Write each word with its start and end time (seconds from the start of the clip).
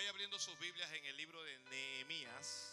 Vaya 0.00 0.12
abriendo 0.12 0.38
sus 0.38 0.58
Biblias 0.58 0.90
en 0.94 1.04
el 1.04 1.14
libro 1.18 1.44
de 1.44 1.58
Nehemías, 1.68 2.72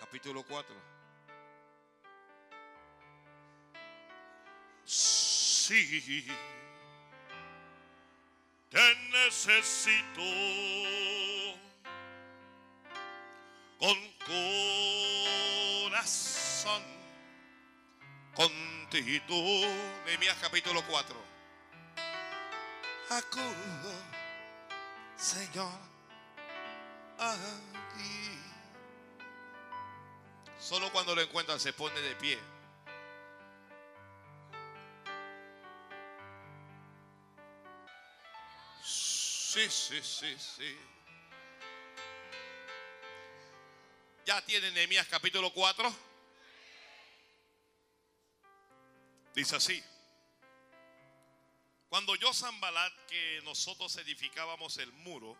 capítulo 0.00 0.42
4. 0.42 0.74
Sí, 4.84 6.26
te 8.68 8.96
necesito 9.12 10.22
con 13.78 13.96
corazón 15.86 16.82
contigo. 18.34 19.36
Nehemías 20.04 20.36
capítulo 20.40 20.82
4. 20.88 21.29
Acudo, 23.10 23.92
Señor, 25.16 25.72
a 27.18 27.34
ti. 27.96 28.38
Solo 30.60 30.92
cuando 30.92 31.16
lo 31.16 31.20
encuentran 31.20 31.58
se 31.58 31.72
pone 31.72 32.00
de 32.00 32.14
pie. 32.14 32.38
Sí, 38.80 39.68
sí, 39.68 40.00
sí, 40.00 40.38
sí. 40.38 40.78
Ya 44.24 44.40
tiene 44.44 44.70
Nehemías 44.70 45.08
capítulo 45.08 45.52
4. 45.52 45.92
Dice 49.34 49.56
así. 49.56 49.82
Cuando 51.90 52.14
yo 52.14 52.32
Zambalat 52.32 52.92
que 53.06 53.40
nosotros 53.42 53.96
edificábamos 53.96 54.76
el 54.76 54.92
muro, 54.92 55.36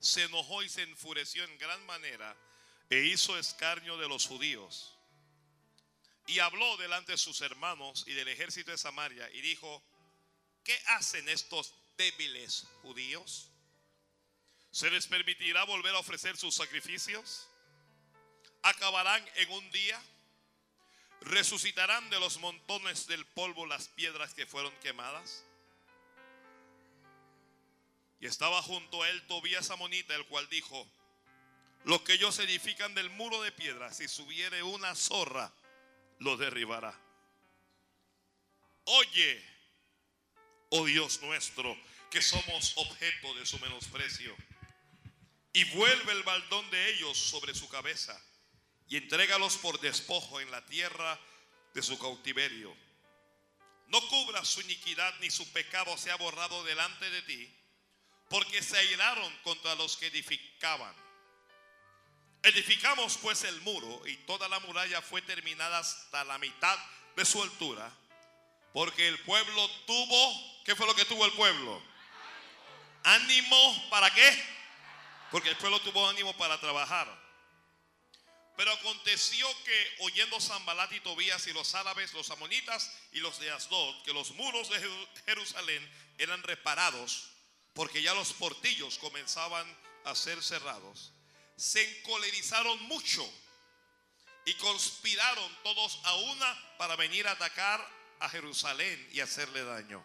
se 0.00 0.24
enojó 0.24 0.64
y 0.64 0.68
se 0.68 0.82
enfureció 0.82 1.44
en 1.44 1.56
gran 1.56 1.86
manera 1.86 2.36
e 2.90 3.04
hizo 3.04 3.38
escarnio 3.38 3.96
de 3.96 4.08
los 4.08 4.26
judíos. 4.26 4.92
Y 6.26 6.40
habló 6.40 6.76
delante 6.78 7.12
de 7.12 7.18
sus 7.18 7.40
hermanos 7.42 8.02
y 8.08 8.14
del 8.14 8.26
ejército 8.26 8.72
de 8.72 8.76
Samaria 8.76 9.30
y 9.34 9.40
dijo, 9.40 9.80
¿qué 10.64 10.76
hacen 10.86 11.28
estos 11.28 11.72
débiles 11.96 12.66
judíos? 12.82 13.52
¿Se 14.72 14.90
les 14.90 15.06
permitirá 15.06 15.62
volver 15.62 15.94
a 15.94 16.00
ofrecer 16.00 16.36
sus 16.36 16.56
sacrificios? 16.56 17.48
¿Acabarán 18.62 19.24
en 19.36 19.52
un 19.52 19.70
día? 19.70 20.02
¿Resucitarán 21.22 22.08
de 22.10 22.20
los 22.20 22.38
montones 22.38 23.06
del 23.06 23.26
polvo 23.26 23.66
las 23.66 23.88
piedras 23.88 24.34
que 24.34 24.46
fueron 24.46 24.72
quemadas? 24.80 25.44
Y 28.20 28.26
estaba 28.26 28.62
junto 28.62 29.02
a 29.02 29.08
él 29.08 29.26
Tobías 29.26 29.70
Amonita, 29.70 30.14
el 30.14 30.26
cual 30.26 30.48
dijo, 30.48 30.86
los 31.84 32.02
que 32.02 32.14
ellos 32.14 32.38
edifican 32.38 32.94
del 32.94 33.10
muro 33.10 33.42
de 33.42 33.52
piedra, 33.52 33.92
si 33.92 34.08
subiere 34.08 34.62
una 34.62 34.94
zorra, 34.94 35.52
lo 36.18 36.36
derribará. 36.36 36.98
Oye, 38.84 39.44
oh 40.70 40.84
Dios 40.84 41.20
nuestro, 41.22 41.76
que 42.10 42.22
somos 42.22 42.76
objeto 42.76 43.34
de 43.34 43.46
su 43.46 43.58
menosprecio. 43.58 44.34
Y 45.52 45.64
vuelve 45.76 46.12
el 46.12 46.22
baldón 46.22 46.70
de 46.70 46.90
ellos 46.90 47.16
sobre 47.16 47.54
su 47.54 47.68
cabeza 47.68 48.20
y 48.88 48.96
entrégalos 48.96 49.56
por 49.56 49.80
despojo 49.80 50.40
en 50.40 50.50
la 50.50 50.64
tierra 50.66 51.18
de 51.74 51.82
su 51.82 51.98
cautiverio. 51.98 52.74
No 53.88 54.00
cubra 54.08 54.44
su 54.44 54.60
iniquidad 54.62 55.14
ni 55.20 55.30
su 55.30 55.50
pecado 55.52 55.96
sea 55.96 56.16
borrado 56.16 56.64
delante 56.64 57.08
de 57.10 57.22
ti, 57.22 57.54
porque 58.28 58.62
se 58.62 58.76
airaron 58.76 59.32
contra 59.42 59.74
los 59.76 59.96
que 59.96 60.06
edificaban. 60.06 60.94
Edificamos 62.42 63.18
pues 63.18 63.44
el 63.44 63.60
muro 63.62 64.06
y 64.06 64.16
toda 64.18 64.48
la 64.48 64.60
muralla 64.60 65.02
fue 65.02 65.22
terminada 65.22 65.78
hasta 65.78 66.24
la 66.24 66.38
mitad 66.38 66.78
de 67.16 67.24
su 67.24 67.42
altura, 67.42 67.90
porque 68.72 69.08
el 69.08 69.18
pueblo 69.20 69.68
tuvo, 69.86 70.62
¿qué 70.64 70.74
fue 70.74 70.86
lo 70.86 70.94
que 70.94 71.04
tuvo 71.04 71.24
el 71.24 71.32
pueblo? 71.32 71.82
Ánimo, 73.04 73.88
¿para 73.90 74.12
qué? 74.12 74.44
Porque 75.30 75.50
el 75.50 75.56
pueblo 75.56 75.80
tuvo 75.80 76.08
ánimo 76.08 76.36
para 76.36 76.60
trabajar. 76.60 77.25
Pero 78.56 78.72
aconteció 78.72 79.46
que 79.64 79.96
oyendo 80.00 80.40
Zambalat 80.40 80.92
y 80.92 81.00
Tobías 81.00 81.46
y 81.46 81.52
los 81.52 81.74
árabes, 81.74 82.14
los 82.14 82.30
amonitas 82.30 82.90
y 83.12 83.20
los 83.20 83.38
de 83.38 83.50
Asdod, 83.50 84.02
que 84.02 84.14
los 84.14 84.30
muros 84.32 84.70
de 84.70 85.06
Jerusalén 85.26 85.90
eran 86.16 86.42
reparados, 86.42 87.28
porque 87.74 88.00
ya 88.00 88.14
los 88.14 88.32
portillos 88.32 88.96
comenzaban 88.98 89.66
a 90.04 90.14
ser 90.14 90.42
cerrados, 90.42 91.12
se 91.56 91.98
encolerizaron 91.98 92.82
mucho 92.84 93.30
y 94.46 94.54
conspiraron 94.54 95.58
todos 95.62 96.00
a 96.04 96.14
una 96.14 96.76
para 96.78 96.96
venir 96.96 97.26
a 97.28 97.32
atacar 97.32 97.86
a 98.20 98.28
Jerusalén 98.30 99.08
y 99.12 99.20
hacerle 99.20 99.64
daño. 99.64 100.02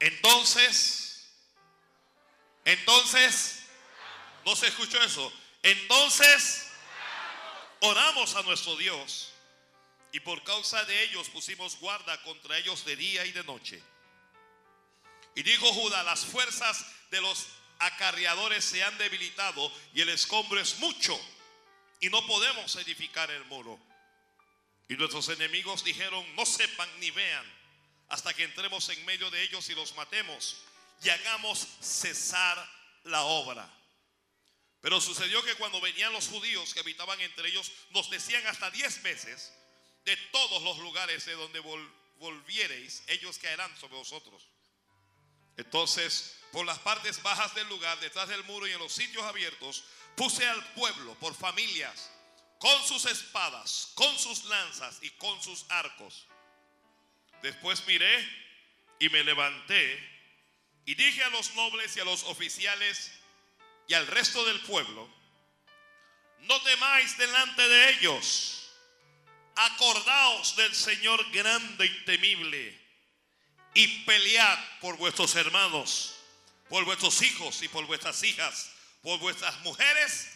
Entonces, 0.00 1.28
entonces, 2.64 3.60
no 4.44 4.56
se 4.56 4.66
escuchó 4.68 5.00
eso. 5.02 5.32
Entonces, 5.62 6.71
oramos 7.82 8.34
a 8.36 8.42
nuestro 8.42 8.76
Dios 8.76 9.32
y 10.12 10.20
por 10.20 10.42
causa 10.44 10.84
de 10.84 11.02
ellos 11.04 11.28
pusimos 11.28 11.78
guarda 11.78 12.20
contra 12.22 12.58
ellos 12.58 12.84
de 12.84 12.96
día 12.96 13.24
y 13.26 13.32
de 13.32 13.44
noche. 13.44 13.82
Y 15.34 15.42
dijo 15.42 15.66
Judá, 15.72 16.02
las 16.02 16.24
fuerzas 16.24 16.84
de 17.10 17.20
los 17.20 17.46
acarreadores 17.78 18.64
se 18.64 18.82
han 18.82 18.96
debilitado 18.98 19.72
y 19.94 20.00
el 20.00 20.10
escombro 20.10 20.60
es 20.60 20.78
mucho 20.78 21.18
y 22.00 22.08
no 22.08 22.24
podemos 22.26 22.76
edificar 22.76 23.30
el 23.30 23.44
muro. 23.46 23.80
Y 24.88 24.94
nuestros 24.94 25.28
enemigos 25.30 25.82
dijeron, 25.82 26.24
no 26.36 26.44
sepan 26.44 26.88
ni 27.00 27.10
vean 27.10 27.44
hasta 28.08 28.34
que 28.34 28.44
entremos 28.44 28.88
en 28.90 29.04
medio 29.06 29.30
de 29.30 29.42
ellos 29.42 29.68
y 29.70 29.74
los 29.74 29.94
matemos 29.96 30.58
y 31.02 31.08
hagamos 31.08 31.66
cesar 31.80 32.70
la 33.04 33.22
obra. 33.22 33.68
Pero 34.82 35.00
sucedió 35.00 35.42
que 35.44 35.54
cuando 35.54 35.80
venían 35.80 36.12
los 36.12 36.28
judíos 36.28 36.74
que 36.74 36.80
habitaban 36.80 37.20
entre 37.20 37.48
ellos, 37.48 37.70
nos 37.90 38.10
decían 38.10 38.44
hasta 38.48 38.70
diez 38.72 39.00
veces, 39.02 39.52
de 40.04 40.16
todos 40.32 40.62
los 40.62 40.78
lugares 40.78 41.24
de 41.24 41.34
donde 41.34 41.60
volviereis, 42.18 43.04
ellos 43.06 43.38
caerán 43.38 43.74
sobre 43.78 43.94
vosotros. 43.94 44.48
Entonces, 45.56 46.36
por 46.50 46.66
las 46.66 46.80
partes 46.80 47.22
bajas 47.22 47.54
del 47.54 47.68
lugar, 47.68 47.98
detrás 48.00 48.28
del 48.28 48.42
muro 48.44 48.66
y 48.66 48.72
en 48.72 48.78
los 48.80 48.92
sitios 48.92 49.22
abiertos, 49.22 49.84
puse 50.16 50.46
al 50.46 50.64
pueblo 50.74 51.14
por 51.20 51.34
familias, 51.34 52.10
con 52.58 52.84
sus 52.84 53.06
espadas, 53.06 53.92
con 53.94 54.18
sus 54.18 54.44
lanzas 54.46 54.98
y 55.02 55.10
con 55.10 55.40
sus 55.42 55.64
arcos. 55.68 56.26
Después 57.40 57.86
miré 57.86 58.28
y 58.98 59.08
me 59.10 59.22
levanté 59.22 60.12
y 60.86 60.96
dije 60.96 61.22
a 61.22 61.30
los 61.30 61.54
nobles 61.54 61.96
y 61.96 62.00
a 62.00 62.04
los 62.04 62.24
oficiales, 62.24 63.12
y 63.88 63.94
al 63.94 64.06
resto 64.06 64.44
del 64.44 64.60
pueblo, 64.60 65.08
no 66.40 66.60
temáis 66.62 67.16
delante 67.18 67.68
de 67.68 67.90
ellos, 67.90 68.70
acordaos 69.54 70.56
del 70.56 70.74
Señor 70.74 71.30
grande 71.30 71.86
y 71.86 72.04
temible, 72.04 72.80
y 73.74 73.86
pelead 74.04 74.58
por 74.80 74.96
vuestros 74.96 75.34
hermanos, 75.36 76.16
por 76.68 76.84
vuestros 76.84 77.20
hijos 77.22 77.62
y 77.62 77.68
por 77.68 77.86
vuestras 77.86 78.22
hijas, 78.22 78.70
por 79.02 79.18
vuestras 79.18 79.58
mujeres 79.60 80.30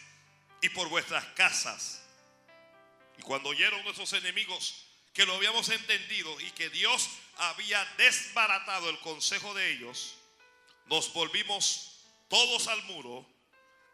y 0.61 0.69
por 0.69 0.87
vuestras 0.89 1.25
casas. 1.35 2.03
Y 3.17 3.21
cuando 3.21 3.49
oyeron 3.49 3.83
nuestros 3.83 4.13
enemigos 4.13 4.85
que 5.13 5.25
lo 5.25 5.35
habíamos 5.35 5.69
entendido 5.69 6.39
y 6.41 6.51
que 6.51 6.69
Dios 6.69 7.09
había 7.37 7.83
desbaratado 7.97 8.89
el 8.89 8.99
consejo 8.99 9.53
de 9.55 9.71
ellos, 9.71 10.15
nos 10.85 11.11
volvimos 11.11 12.01
todos 12.29 12.67
al 12.67 12.83
muro 12.83 13.25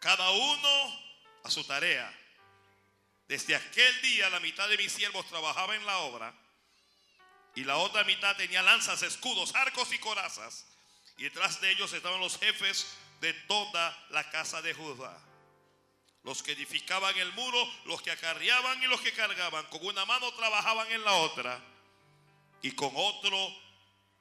cada 0.04 0.30
uno 0.32 1.00
a 1.46 1.50
su 1.50 1.64
tarea. 1.64 2.14
Desde 3.26 3.56
aquel 3.56 4.02
día 4.02 4.30
la 4.30 4.42
mitad 4.42 4.68
de 4.68 4.78
mis 4.78 4.92
siervos 4.92 5.26
trabajaba 5.28 5.76
en 5.76 5.86
la 5.86 5.98
obra 6.00 6.34
y 7.56 7.64
la 7.64 7.78
otra 7.78 8.04
mitad 8.04 8.36
tenía 8.36 8.62
lanzas, 8.62 9.02
escudos, 9.02 9.56
arcos 9.56 9.94
y 9.94 10.00
corazas. 10.00 10.66
Y 11.18 11.24
detrás 11.24 11.62
de 11.62 11.72
ellos 11.72 11.94
estaban 11.94 12.20
los 12.20 12.38
jefes 12.38 12.98
de 13.22 13.34
toda 13.34 13.98
la 14.10 14.30
casa 14.30 14.62
de 14.62 14.74
Judá. 14.74 15.18
Los 16.24 16.44
que 16.44 16.52
edificaban 16.52 17.16
el 17.18 17.32
muro, 17.34 17.72
los 17.86 18.02
que 18.02 18.12
acarreaban 18.12 18.84
y 18.84 18.88
los 18.88 19.00
que 19.00 19.14
cargaban. 19.14 19.66
Con 19.68 19.86
una 19.86 20.06
mano 20.06 20.34
trabajaban 20.34 20.92
en 20.92 21.04
la 21.06 21.14
otra. 21.14 21.60
Y 22.62 22.72
con 22.72 22.92
otro, 22.96 23.56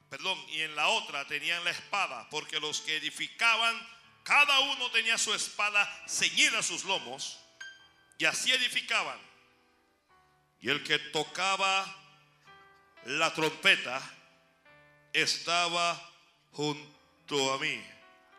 perdón, 0.09 0.37
y 0.49 0.61
en 0.61 0.75
la 0.75 0.87
otra 0.87 1.27
tenían 1.27 1.63
la 1.63 1.71
espada. 1.71 2.29
Porque 2.29 2.59
los 2.59 2.81
que 2.81 2.97
edificaban 2.97 3.75
cada 4.23 4.59
uno 4.61 4.89
tenía 4.91 5.17
su 5.17 5.33
espada 5.33 5.87
ceñida 6.07 6.59
a 6.59 6.63
sus 6.63 6.85
lomos 6.85 7.39
y 8.17 8.25
así 8.25 8.51
edificaban. 8.51 9.19
Y 10.61 10.69
el 10.69 10.83
que 10.83 10.97
tocaba 10.97 11.85
la 13.05 13.33
trompeta 13.33 14.01
estaba 15.11 16.01
junto 16.53 17.53
a 17.53 17.59
mí. 17.59 17.85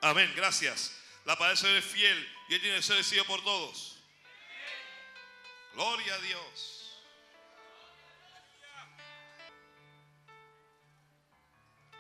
Amén, 0.01 0.33
gracias. 0.35 0.97
La 1.25 1.37
palabra 1.37 1.79
es 1.79 1.85
fiel 1.85 2.29
y 2.49 2.55
Él 2.55 2.61
tiene 2.61 2.77
que 2.77 2.83
ser 2.83 2.97
recibido 2.97 3.27
por 3.27 3.43
todos. 3.45 3.99
Gloria 5.75 6.15
a 6.15 6.19
Dios. 6.19 7.01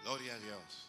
Gloria 0.02 0.34
a 0.34 0.38
Dios. 0.38 0.83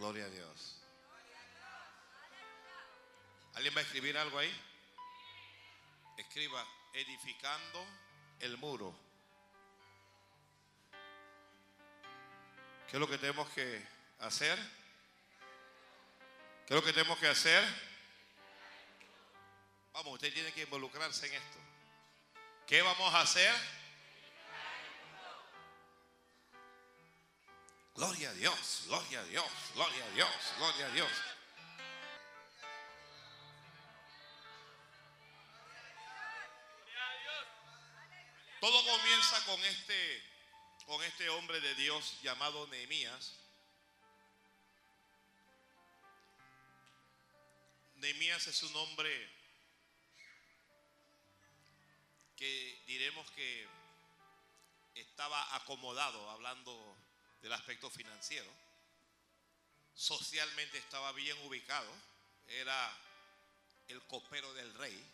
Gloria 0.00 0.24
a 0.24 0.30
Dios. 0.30 0.76
¿Alguien 3.52 3.76
va 3.76 3.80
a 3.80 3.82
escribir 3.82 4.16
algo 4.16 4.38
ahí? 4.38 4.50
Escriba, 6.16 6.66
edificando 6.94 7.86
el 8.38 8.56
muro. 8.56 8.98
¿Qué 12.88 12.96
es 12.96 12.98
lo 12.98 13.06
que 13.10 13.18
tenemos 13.18 13.46
que 13.50 13.86
hacer? 14.20 14.58
¿Qué 16.66 16.72
es 16.72 16.80
lo 16.80 16.82
que 16.82 16.94
tenemos 16.94 17.18
que 17.18 17.28
hacer? 17.28 17.62
Vamos, 19.92 20.14
usted 20.14 20.32
tiene 20.32 20.50
que 20.54 20.62
involucrarse 20.62 21.26
en 21.26 21.34
esto. 21.34 21.58
¿Qué 22.66 22.80
vamos 22.80 23.12
a 23.12 23.20
hacer? 23.20 23.54
Gloria 28.00 28.30
a 28.30 28.32
Dios, 28.32 28.84
gloria 28.86 29.20
a 29.20 29.24
Dios, 29.24 29.44
gloria 29.74 30.02
a 30.02 30.10
Dios, 30.12 30.34
gloria 30.56 30.86
a 30.86 30.90
Dios. 30.90 31.10
Todo 38.58 38.84
comienza 38.86 39.44
con 39.44 39.62
este 39.64 40.22
con 40.86 41.02
este 41.04 41.28
hombre 41.28 41.60
de 41.60 41.74
Dios 41.74 42.18
llamado 42.22 42.66
Nehemías. 42.68 43.36
Nehemías 47.96 48.46
es 48.46 48.62
un 48.62 48.76
hombre 48.76 49.30
que 52.36 52.82
diremos 52.86 53.30
que 53.32 53.68
estaba 54.94 55.54
acomodado 55.54 56.30
hablando 56.30 56.96
del 57.42 57.52
aspecto 57.52 57.90
financiero. 57.90 58.50
Socialmente 59.94 60.78
estaba 60.78 61.12
bien 61.12 61.36
ubicado. 61.46 61.90
Era 62.48 62.96
el 63.88 64.00
copero 64.02 64.52
del 64.54 64.72
rey. 64.74 65.06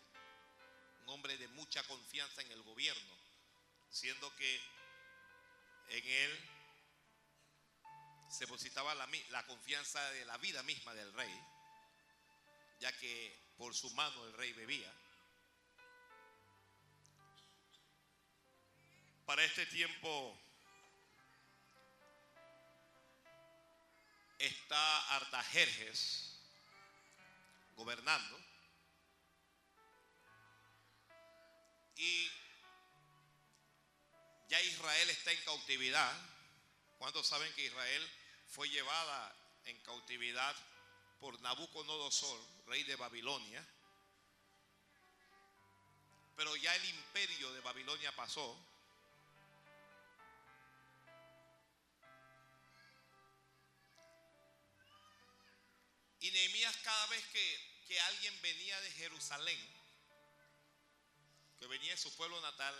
Un 1.03 1.09
hombre 1.09 1.37
de 1.37 1.47
mucha 1.49 1.83
confianza 1.83 2.41
en 2.41 2.51
el 2.51 2.61
gobierno. 2.63 3.17
Siendo 3.89 4.33
que 4.35 4.61
en 5.89 6.07
él 6.07 6.49
se 8.29 8.45
depositaba 8.45 8.93
la, 8.95 9.07
la, 9.29 9.45
confianza 9.45 10.01
de 10.11 10.25
la 10.25 10.37
vida 10.37 10.61
misma 10.63 10.93
del 10.93 11.11
rey, 11.13 11.33
ya 12.79 12.91
que 12.97 13.39
por 13.57 13.73
su 13.73 13.89
mano 13.91 14.25
el 14.25 14.33
rey 14.33 14.51
bebía. 14.53 14.93
Para 19.25 19.43
este 19.43 19.65
tiempo 19.67 20.37
está 24.37 25.15
Artajerjes 25.15 26.39
gobernando 27.75 28.39
y 31.95 32.31
ya 34.47 34.61
Israel 34.61 35.09
está 35.09 35.31
en 35.31 35.41
cautividad. 35.41 36.13
¿Cuántos 36.97 37.27
saben 37.27 37.51
que 37.53 37.65
Israel 37.65 38.09
fue 38.47 38.69
llevada 38.69 39.35
en 39.65 39.77
cautividad 39.81 40.55
por 41.19 41.39
Nabucodonosor, 41.41 42.39
rey 42.67 42.83
de 42.83 42.95
Babilonia? 42.95 43.65
Pero 46.35 46.55
ya 46.55 46.75
el 46.75 46.85
imperio 46.85 47.51
de 47.53 47.61
Babilonia 47.61 48.15
pasó. 48.15 48.57
Y 56.19 56.31
Nehemías 56.31 56.75
cada 56.77 57.07
vez 57.07 57.23
que, 57.27 57.83
que 57.87 57.99
alguien 57.99 58.41
venía 58.41 58.79
de 58.81 58.91
Jerusalén, 58.91 59.59
que 61.59 61.67
venía 61.67 61.91
de 61.91 61.97
su 61.97 62.15
pueblo 62.15 62.39
natal, 62.41 62.75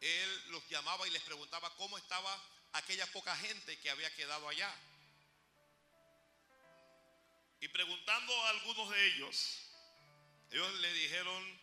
él 0.00 0.50
los 0.50 0.68
llamaba 0.68 1.06
y 1.06 1.10
les 1.10 1.22
preguntaba 1.22 1.74
cómo 1.76 1.96
estaba 1.96 2.42
aquella 2.72 3.06
poca 3.12 3.36
gente 3.36 3.78
que 3.78 3.90
había 3.90 4.14
quedado 4.14 4.48
allá. 4.48 4.72
Y 7.60 7.68
preguntando 7.68 8.44
a 8.44 8.50
algunos 8.50 8.90
de 8.90 9.06
ellos, 9.06 9.60
ellos 10.50 10.74
le 10.74 10.92
dijeron, 10.92 11.60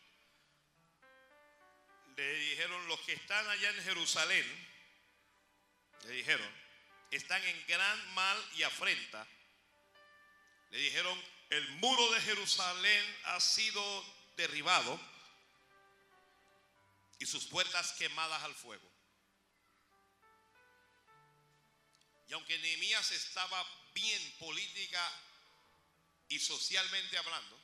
le 2.15 2.33
dijeron, 2.39 2.87
los 2.87 2.99
que 3.01 3.13
están 3.13 3.47
allá 3.47 3.69
en 3.69 3.83
Jerusalén, 3.83 4.67
le 6.05 6.11
dijeron, 6.13 6.61
están 7.11 7.43
en 7.43 7.67
gran 7.67 8.13
mal 8.15 8.49
y 8.55 8.63
afrenta. 8.63 9.27
Le 10.71 10.77
dijeron, 10.77 11.21
el 11.49 11.69
muro 11.73 12.11
de 12.11 12.21
Jerusalén 12.21 13.17
ha 13.25 13.39
sido 13.41 13.83
derribado 14.37 14.99
y 17.19 17.25
sus 17.25 17.45
puertas 17.45 17.91
quemadas 17.93 18.41
al 18.43 18.55
fuego. 18.55 18.89
Y 22.29 22.33
aunque 22.33 22.57
Nehemías 22.59 23.11
estaba 23.11 23.65
bien 23.93 24.35
política 24.39 25.05
y 26.29 26.39
socialmente 26.39 27.17
hablando, 27.17 27.59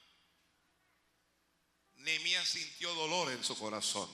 Nehemías 1.95 2.47
sintió 2.47 2.93
dolor 2.93 3.31
en 3.31 3.41
su 3.41 3.57
corazón. 3.57 4.13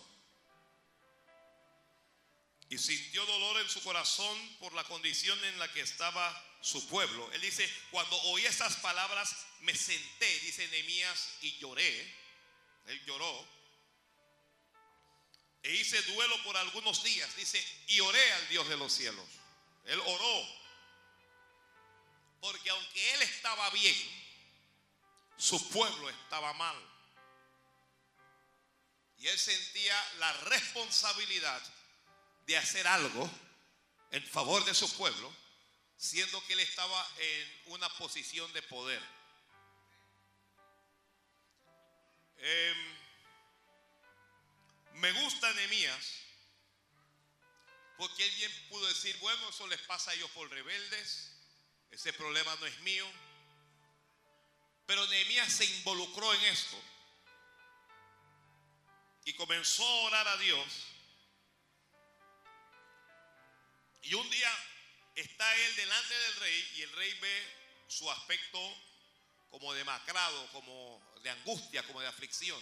Y 2.70 2.78
sintió 2.78 3.26
dolor 3.26 3.60
en 3.60 3.70
su 3.70 3.82
corazón 3.82 4.58
por 4.60 4.74
la 4.74 4.84
condición 4.84 5.44
en 5.46 5.58
la 5.58 5.72
que 5.74 5.82
estaba 5.82 6.53
su 6.64 6.88
pueblo. 6.88 7.32
Él 7.34 7.42
dice, 7.42 7.70
cuando 7.92 8.20
oí 8.24 8.44
esas 8.46 8.78
palabras, 8.78 9.36
me 9.60 9.76
senté, 9.76 10.40
dice 10.40 10.68
Nehemías, 10.70 11.30
y 11.42 11.58
lloré. 11.60 12.24
Él 12.88 13.06
lloró 13.06 13.54
e 15.64 15.74
hice 15.74 16.02
duelo 16.02 16.44
por 16.44 16.58
algunos 16.58 17.04
días, 17.04 17.34
dice, 17.38 17.66
y 17.88 18.02
oré 18.02 18.34
al 18.34 18.50
Dios 18.50 18.68
de 18.68 18.76
los 18.76 18.92
cielos. 18.92 19.26
Él 19.86 20.00
oró. 20.02 20.48
Porque 22.42 22.70
aunque 22.70 23.14
él 23.14 23.22
estaba 23.22 23.70
bien, 23.70 23.96
su 25.38 25.70
pueblo 25.70 26.10
estaba 26.10 26.52
mal. 26.54 26.76
Y 29.20 29.28
él 29.28 29.40
sentía 29.40 29.96
la 30.20 30.34
responsabilidad 30.34 31.62
de 32.46 32.58
hacer 32.58 32.86
algo 32.86 33.30
en 34.12 34.24
favor 34.28 34.66
de 34.66 34.74
su 34.74 34.92
pueblo, 34.98 35.34
siendo 36.04 36.46
que 36.46 36.52
él 36.52 36.60
estaba 36.60 37.08
en 37.18 37.62
una 37.68 37.88
posición 37.98 38.52
de 38.52 38.62
poder. 38.64 39.02
Eh, 42.40 42.76
me 44.96 45.14
gusta 45.14 45.54
Nehemías 45.54 46.20
porque 47.98 48.26
él 48.26 48.36
bien 48.36 48.52
pudo 48.68 48.86
decir, 48.86 49.18
bueno, 49.20 49.48
eso 49.48 49.66
les 49.68 49.80
pasa 49.84 50.12
a 50.12 50.14
ellos 50.14 50.30
por 50.32 50.50
rebeldes, 50.50 51.32
ese 51.90 52.12
problema 52.12 52.54
no 52.58 52.66
es 52.66 52.78
mío. 52.82 53.10
Pero 54.86 55.08
Nehemías 55.08 55.54
se 55.54 55.64
involucró 55.64 56.34
en 56.34 56.44
esto 56.44 56.78
y 59.24 59.34
comenzó 59.36 59.88
a 59.88 60.02
orar 60.08 60.28
a 60.28 60.38
Dios. 60.38 60.68
Y 64.02 64.16
un 64.16 64.30
día 64.30 64.52
está 65.16 65.56
él 65.56 65.76
delante 65.76 66.14
del 66.14 66.36
rey 66.38 66.72
y 66.76 66.82
el 66.84 66.92
rey 66.94 67.14
ve 67.20 67.56
su 67.88 68.10
aspecto 68.10 68.60
como 69.50 69.74
demacrado, 69.74 70.48
como 70.52 71.14
de 71.22 71.30
angustia, 71.30 71.84
como 71.84 72.02
de 72.02 72.08
aflicción. 72.08 72.62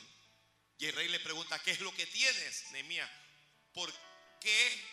Y 0.77 0.87
el 0.87 0.95
rey 0.95 1.07
le 1.07 1.19
pregunta, 1.19 1.61
¿qué 1.63 1.71
es 1.71 1.79
lo 1.79 1.93
que 1.95 2.05
tienes, 2.07 2.71
Nehemías? 2.71 3.09
¿Por 3.73 3.93
qué 4.41 4.83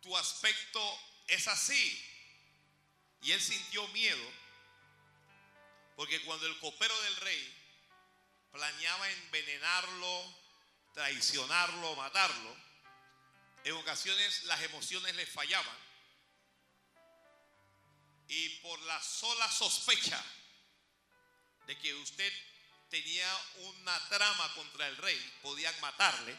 tu 0.00 0.16
aspecto 0.16 1.00
es 1.26 1.48
así? 1.48 2.04
Y 3.22 3.32
él 3.32 3.40
sintió 3.40 3.86
miedo, 3.88 4.32
porque 5.96 6.20
cuando 6.22 6.46
el 6.46 6.58
copero 6.60 7.02
del 7.02 7.16
rey 7.16 7.54
planeaba 8.52 9.10
envenenarlo, 9.10 10.38
traicionarlo, 10.94 11.96
matarlo, 11.96 12.56
en 13.64 13.72
ocasiones 13.72 14.44
las 14.44 14.62
emociones 14.62 15.16
le 15.16 15.26
fallaban. 15.26 15.87
Y 18.28 18.48
por 18.60 18.78
la 18.82 19.02
sola 19.02 19.50
sospecha 19.50 20.22
de 21.66 21.78
que 21.78 21.94
usted 21.94 22.32
tenía 22.90 23.40
una 23.56 24.08
trama 24.08 24.54
contra 24.54 24.86
el 24.86 24.96
rey, 24.96 25.38
podían 25.42 25.78
matarle. 25.80 26.38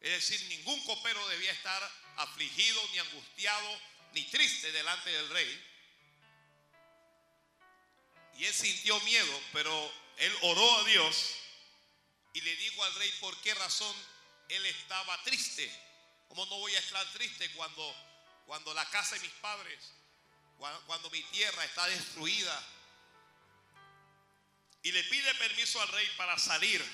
Es 0.00 0.10
decir, 0.10 0.40
ningún 0.48 0.82
copero 0.84 1.26
debía 1.28 1.52
estar 1.52 1.90
afligido, 2.16 2.80
ni 2.92 2.98
angustiado, 2.98 3.80
ni 4.12 4.24
triste 4.24 4.72
delante 4.72 5.10
del 5.10 5.28
rey. 5.30 5.72
Y 8.38 8.44
él 8.44 8.54
sintió 8.54 8.98
miedo, 9.00 9.42
pero 9.52 9.92
él 10.18 10.36
oró 10.42 10.78
a 10.78 10.84
Dios 10.84 11.36
y 12.34 12.40
le 12.42 12.56
dijo 12.56 12.84
al 12.84 12.94
rey 12.96 13.10
por 13.20 13.38
qué 13.40 13.54
razón 13.54 13.94
él 14.48 14.64
estaba 14.66 15.22
triste. 15.22 15.70
¿Cómo 16.28 16.44
no 16.46 16.58
voy 16.58 16.74
a 16.74 16.78
estar 16.78 17.06
triste 17.12 17.50
cuando, 17.52 17.94
cuando 18.46 18.74
la 18.74 18.84
casa 18.90 19.14
de 19.14 19.22
mis 19.22 19.32
padres, 19.32 19.92
cuando, 20.58 21.10
mi 21.10 21.22
tierra 21.24 21.64
está 21.64 21.86
destruida? 21.88 22.62
Y 24.82 24.92
le 24.92 25.02
pide 25.04 25.34
permiso 25.34 25.80
al 25.82 25.88
rey 25.88 26.08
para 26.16 26.38
salir 26.38 26.84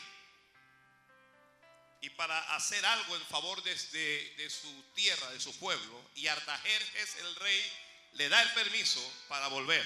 y 2.01 2.11
para 2.11 2.55
hacer 2.57 2.85
algo 2.85 3.15
en 3.17 3.27
favor 3.27 3.63
de, 3.63 3.75
de- 3.75 4.35
de 4.39 4.51
su 4.51 4.83
tierra, 4.95 5.31
de 5.31 5.41
su 5.41 5.57
pueblo. 5.59 6.11
Y 6.15 6.27
Artajerjes, 6.27 7.17
el 7.17 7.37
rey, 7.37 7.73
le 8.15 8.29
da 8.29 8.43
el 8.43 8.53
permiso 8.55 9.01
para 9.29 9.47
volver. 9.49 9.85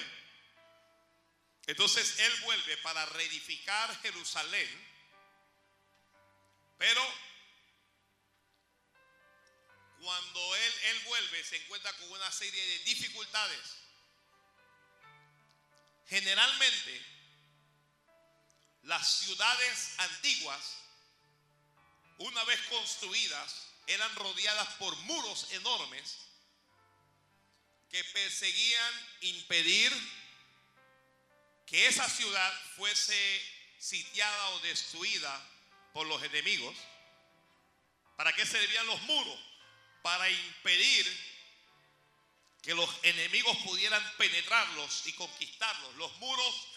Entonces 1.67 2.17
él 2.19 2.33
vuelve 2.43 2.77
para 2.77 3.05
reedificar 3.07 4.01
Jerusalén, 4.01 4.87
pero 6.77 7.01
cuando 10.01 10.55
él, 10.55 10.73
él 10.83 10.99
vuelve 11.05 11.43
se 11.43 11.57
encuentra 11.57 11.91
con 11.93 12.11
una 12.11 12.31
serie 12.31 12.63
de 12.65 12.79
dificultades. 12.79 13.77
Generalmente, 16.07 17.05
las 18.83 19.19
ciudades 19.19 19.95
antiguas, 19.97 20.77
una 22.19 22.43
vez 22.45 22.59
construidas, 22.69 23.67
eran 23.87 24.13
rodeadas 24.15 24.67
por 24.75 24.95
muros 24.97 25.51
enormes 25.51 26.17
que 27.89 28.03
perseguían 28.05 29.07
impedir 29.21 29.91
que 31.65 31.87
esa 31.87 32.09
ciudad 32.09 32.53
fuese 32.75 33.41
sitiada 33.77 34.49
o 34.49 34.59
destruida 34.59 35.49
por 35.93 36.07
los 36.07 36.21
enemigos. 36.23 36.75
¿Para 38.15 38.33
qué 38.33 38.45
servían 38.45 38.87
los 38.87 39.01
muros? 39.03 39.39
Para 40.07 40.29
impedir 40.29 41.05
que 42.61 42.73
los 42.73 42.89
enemigos 43.03 43.57
pudieran 43.57 44.01
penetrarlos 44.17 45.05
y 45.05 45.11
conquistarlos. 45.11 45.95
Los 45.95 46.15
muros 46.19 46.67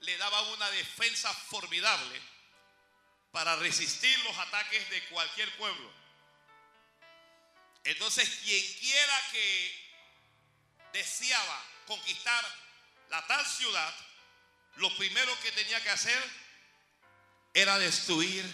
le 0.00 0.16
daban 0.16 0.42
una 0.46 0.70
defensa 0.70 1.30
formidable 1.34 2.18
para 3.30 3.56
resistir 3.56 4.18
los 4.20 4.34
ataques 4.38 4.88
de 4.88 5.04
cualquier 5.08 5.54
pueblo. 5.58 5.92
Entonces, 7.84 8.26
quien 8.42 8.64
quiera 8.78 9.22
que 9.32 9.90
deseaba 10.94 11.62
conquistar 11.86 12.42
la 13.10 13.26
tal 13.26 13.44
ciudad, 13.44 13.94
lo 14.76 14.96
primero 14.96 15.38
que 15.42 15.52
tenía 15.52 15.82
que 15.82 15.90
hacer 15.90 16.22
era 17.52 17.78
destruir 17.78 18.46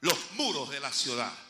los 0.00 0.32
muros 0.32 0.70
de 0.70 0.80
la 0.80 0.92
ciudad. 0.92 1.49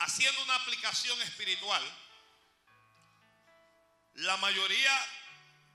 Haciendo 0.00 0.42
una 0.42 0.54
aplicación 0.56 1.20
espiritual, 1.22 1.82
la 4.14 4.36
mayoría 4.38 5.06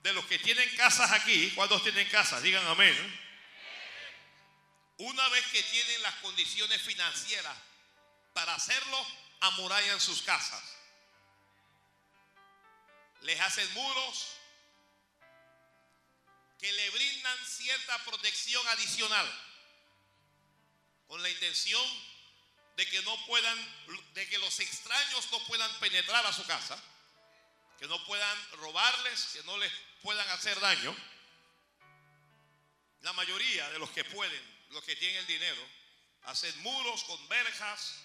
de 0.01 0.13
los 0.13 0.25
que 0.25 0.39
tienen 0.39 0.75
casas 0.75 1.11
aquí, 1.11 1.51
¿cuántos 1.51 1.83
tienen 1.83 2.07
casas? 2.09 2.41
Digan 2.41 2.65
amén. 2.67 3.21
Una 4.97 5.27
vez 5.29 5.45
que 5.47 5.61
tienen 5.63 6.01
las 6.01 6.15
condiciones 6.15 6.81
financieras 6.81 7.55
para 8.33 8.55
hacerlo, 8.55 9.05
amurallan 9.41 9.99
sus 9.99 10.21
casas. 10.21 10.63
Les 13.21 13.39
hacen 13.41 13.71
muros 13.73 14.37
que 16.59 16.71
le 16.71 16.89
brindan 16.91 17.37
cierta 17.45 17.97
protección 18.05 18.65
adicional 18.69 19.27
con 21.07 21.21
la 21.21 21.29
intención 21.29 22.14
de 22.75 22.85
que 22.87 23.01
no 23.03 23.25
puedan, 23.25 23.57
de 24.13 24.27
que 24.27 24.37
los 24.39 24.59
extraños 24.59 25.31
no 25.31 25.39
puedan 25.45 25.71
penetrar 25.79 26.25
a 26.25 26.33
su 26.33 26.45
casa, 26.45 26.81
que 27.79 27.87
no 27.87 28.03
puedan 28.05 28.51
robarles, 28.53 29.29
que 29.33 29.43
no 29.43 29.57
les 29.57 29.71
puedan 30.01 30.27
hacer 30.29 30.59
daño. 30.59 30.95
La 33.01 33.13
mayoría 33.13 33.69
de 33.69 33.79
los 33.79 33.89
que 33.91 34.03
pueden, 34.03 34.65
los 34.71 34.83
que 34.83 34.95
tienen 34.95 35.17
el 35.17 35.27
dinero, 35.27 35.61
hacen 36.23 36.57
muros 36.63 37.03
con 37.03 37.27
verjas, 37.29 38.03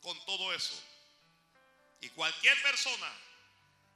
con 0.00 0.22
todo 0.26 0.52
eso. 0.52 0.82
Y 2.00 2.08
cualquier 2.10 2.60
persona 2.62 3.10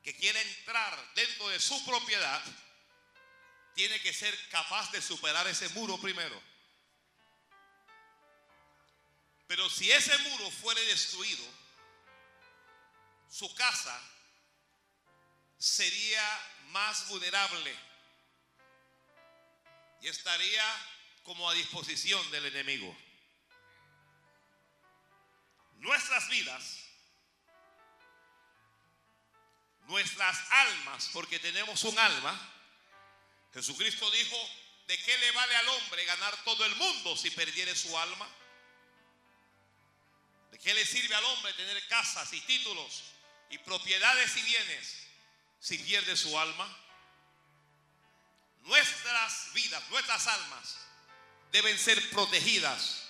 que 0.02 0.14
quiera 0.14 0.40
entrar 0.40 1.14
dentro 1.14 1.48
de 1.48 1.58
su 1.58 1.84
propiedad, 1.84 2.42
tiene 3.74 4.00
que 4.00 4.12
ser 4.12 4.34
capaz 4.48 4.90
de 4.92 5.02
superar 5.02 5.46
ese 5.48 5.68
muro 5.70 5.98
primero. 5.98 6.40
Pero 9.46 9.70
si 9.70 9.90
ese 9.90 10.16
muro 10.18 10.50
fuere 10.50 10.80
destruido, 10.86 11.44
su 13.30 13.52
casa 13.54 14.00
sería 15.58 16.22
más 16.70 17.08
vulnerable 17.08 17.74
y 20.00 20.08
estaría 20.08 20.64
como 21.22 21.48
a 21.48 21.54
disposición 21.54 22.28
del 22.30 22.46
enemigo. 22.46 22.96
Nuestras 25.74 26.28
vidas, 26.28 26.80
nuestras 29.86 30.38
almas, 30.50 31.10
porque 31.12 31.38
tenemos 31.38 31.84
un 31.84 31.98
alma, 31.98 32.52
Jesucristo 33.52 34.10
dijo, 34.10 34.36
¿de 34.86 34.98
qué 34.98 35.18
le 35.18 35.30
vale 35.32 35.56
al 35.56 35.68
hombre 35.68 36.04
ganar 36.04 36.44
todo 36.44 36.64
el 36.64 36.74
mundo 36.76 37.16
si 37.16 37.30
perdiere 37.30 37.74
su 37.74 37.96
alma? 37.96 38.28
¿De 40.56 40.62
qué 40.62 40.72
le 40.72 40.86
sirve 40.86 41.14
al 41.14 41.24
hombre 41.24 41.52
tener 41.52 41.86
casas 41.86 42.32
y 42.32 42.40
títulos 42.40 43.02
y 43.50 43.58
propiedades 43.58 44.34
y 44.38 44.42
bienes 44.42 45.06
si 45.60 45.76
pierde 45.76 46.16
su 46.16 46.38
alma? 46.38 46.66
Nuestras 48.62 49.52
vidas, 49.52 49.82
nuestras 49.90 50.26
almas 50.26 50.78
deben 51.52 51.78
ser 51.78 52.08
protegidas 52.08 53.02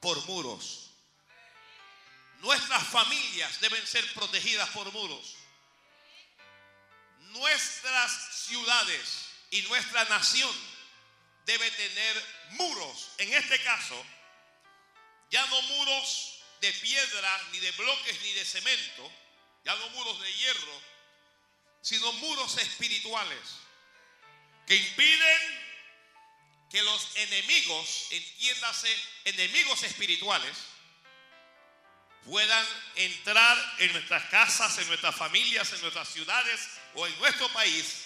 por 0.00 0.24
muros. 0.26 0.92
Nuestras 2.38 2.84
familias 2.84 3.60
deben 3.60 3.84
ser 3.84 4.14
protegidas 4.14 4.68
por 4.68 4.92
muros. 4.92 5.34
Nuestras 7.32 8.44
ciudades 8.46 9.24
y 9.50 9.62
nuestra 9.62 10.04
nación 10.04 10.54
debe 11.46 11.68
tener 11.72 12.26
muros. 12.50 13.10
En 13.18 13.32
este 13.32 13.60
caso, 13.64 14.06
ya 15.32 15.44
no 15.48 15.62
muros 15.62 16.41
de 16.62 16.72
piedra, 16.74 17.48
ni 17.50 17.58
de 17.58 17.72
bloques, 17.72 18.20
ni 18.22 18.32
de 18.34 18.44
cemento, 18.44 19.12
ya 19.64 19.74
no 19.74 19.88
muros 19.90 20.20
de 20.20 20.32
hierro, 20.32 20.80
sino 21.82 22.12
muros 22.14 22.56
espirituales 22.58 23.40
que 24.64 24.76
impiden 24.76 25.72
que 26.70 26.80
los 26.82 27.16
enemigos, 27.16 28.06
entiéndase, 28.10 28.96
enemigos 29.24 29.82
espirituales, 29.82 30.56
puedan 32.24 32.66
entrar 32.94 33.74
en 33.78 33.92
nuestras 33.92 34.22
casas, 34.30 34.78
en 34.78 34.86
nuestras 34.86 35.16
familias, 35.16 35.72
en 35.72 35.80
nuestras 35.80 36.08
ciudades 36.08 36.60
o 36.94 37.08
en 37.08 37.18
nuestro 37.18 37.48
país 37.48 38.04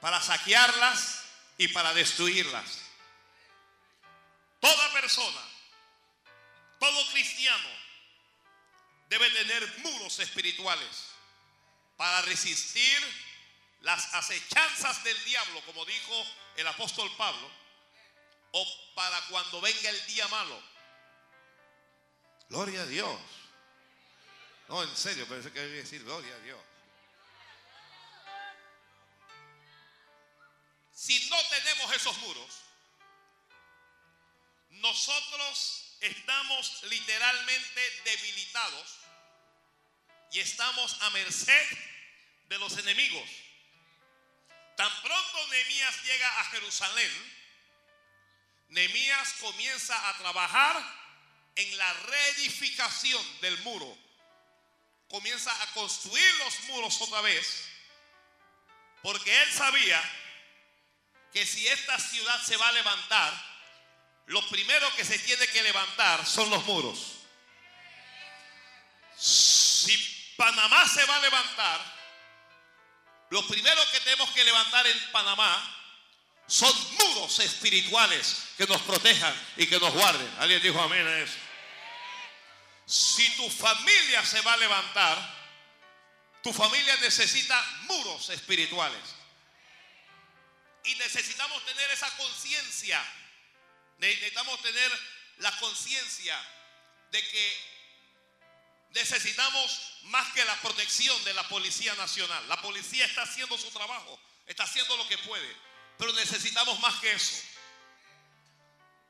para 0.00 0.22
saquearlas 0.22 1.24
y 1.58 1.66
para 1.68 1.92
destruirlas. 1.92 2.82
Toda 4.60 4.92
persona, 4.92 5.42
todo 6.78 7.10
cristiano 7.10 7.79
debe 9.10 9.28
tener 9.30 9.78
muros 9.80 10.20
espirituales 10.20 11.10
para 11.96 12.22
resistir 12.22 13.30
las 13.80 14.14
acechanzas 14.14 15.02
del 15.02 15.24
diablo, 15.24 15.60
como 15.66 15.84
dijo 15.84 16.26
el 16.56 16.66
apóstol 16.68 17.10
Pablo, 17.16 17.50
o 18.52 18.94
para 18.94 19.20
cuando 19.26 19.60
venga 19.60 19.90
el 19.90 20.06
día 20.06 20.28
malo. 20.28 20.62
Gloria 22.48 22.82
a 22.82 22.86
Dios. 22.86 23.20
No, 24.68 24.82
en 24.84 24.96
serio, 24.96 25.26
pensé 25.26 25.52
que 25.52 25.60
debía 25.60 25.82
decir 25.82 26.04
gloria 26.04 26.32
a 26.32 26.38
Dios. 26.38 26.60
Si 30.92 31.28
no 31.28 31.36
tenemos 31.48 31.92
esos 31.94 32.16
muros, 32.18 32.60
nosotros 34.70 35.96
estamos 36.00 36.82
literalmente 36.84 38.02
debilitados 38.04 38.99
y 40.32 40.40
estamos 40.40 40.96
a 41.02 41.10
merced 41.10 41.78
de 42.48 42.58
los 42.58 42.76
enemigos. 42.78 43.28
Tan 44.76 45.02
pronto 45.02 45.46
Nehemías 45.48 46.02
llega 46.04 46.40
a 46.40 46.44
Jerusalén, 46.44 47.40
Nehemías 48.68 49.32
comienza 49.40 50.08
a 50.08 50.16
trabajar 50.18 51.00
en 51.56 51.76
la 51.76 51.92
reedificación 51.92 53.40
del 53.40 53.58
muro. 53.58 53.98
Comienza 55.08 55.50
a 55.62 55.66
construir 55.72 56.34
los 56.36 56.60
muros 56.68 57.00
otra 57.00 57.20
vez, 57.20 57.68
porque 59.02 59.42
él 59.42 59.52
sabía 59.52 60.00
que 61.32 61.44
si 61.44 61.66
esta 61.66 61.98
ciudad 61.98 62.40
se 62.42 62.56
va 62.56 62.68
a 62.68 62.72
levantar, 62.72 63.50
lo 64.26 64.48
primero 64.48 64.94
que 64.94 65.04
se 65.04 65.18
tiene 65.18 65.46
que 65.48 65.62
levantar 65.62 66.24
son 66.24 66.48
los 66.48 66.64
muros. 66.64 67.16
Si 69.16 70.19
Panamá 70.40 70.88
se 70.88 71.04
va 71.04 71.16
a 71.16 71.20
levantar, 71.20 71.80
lo 73.28 73.46
primero 73.46 73.78
que 73.92 74.00
tenemos 74.00 74.30
que 74.30 74.42
levantar 74.42 74.86
en 74.86 75.12
Panamá 75.12 75.76
son 76.46 76.72
muros 76.94 77.38
espirituales 77.40 78.44
que 78.56 78.66
nos 78.66 78.80
protejan 78.80 79.34
y 79.58 79.66
que 79.66 79.78
nos 79.78 79.92
guarden. 79.92 80.34
Alguien 80.38 80.62
dijo 80.62 80.80
amén 80.80 81.06
a 81.06 81.18
eso. 81.18 81.36
Si 82.86 83.36
tu 83.36 83.50
familia 83.50 84.24
se 84.24 84.40
va 84.40 84.54
a 84.54 84.56
levantar, 84.56 85.18
tu 86.42 86.54
familia 86.54 86.96
necesita 87.02 87.62
muros 87.82 88.30
espirituales. 88.30 89.14
Y 90.84 90.94
necesitamos 90.94 91.66
tener 91.66 91.90
esa 91.90 92.10
conciencia. 92.16 93.04
Necesitamos 93.98 94.62
tener 94.62 94.90
la 95.36 95.54
conciencia 95.58 96.42
de 97.10 97.28
que 97.28 97.79
necesitamos 98.94 99.98
más 100.04 100.32
que 100.32 100.44
la 100.44 100.56
protección 100.60 101.22
de 101.24 101.34
la 101.34 101.46
Policía 101.48 101.94
Nacional. 101.94 102.48
La 102.48 102.60
policía 102.60 103.04
está 103.04 103.22
haciendo 103.22 103.56
su 103.56 103.70
trabajo, 103.70 104.18
está 104.46 104.64
haciendo 104.64 104.96
lo 104.96 105.06
que 105.08 105.18
puede, 105.18 105.56
pero 105.98 106.12
necesitamos 106.14 106.78
más 106.80 106.96
que 106.96 107.12
eso. 107.12 107.42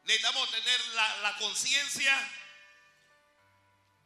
Necesitamos 0.04 0.50
tener 0.50 0.80
la, 0.94 1.37
conciencia, 1.38 2.32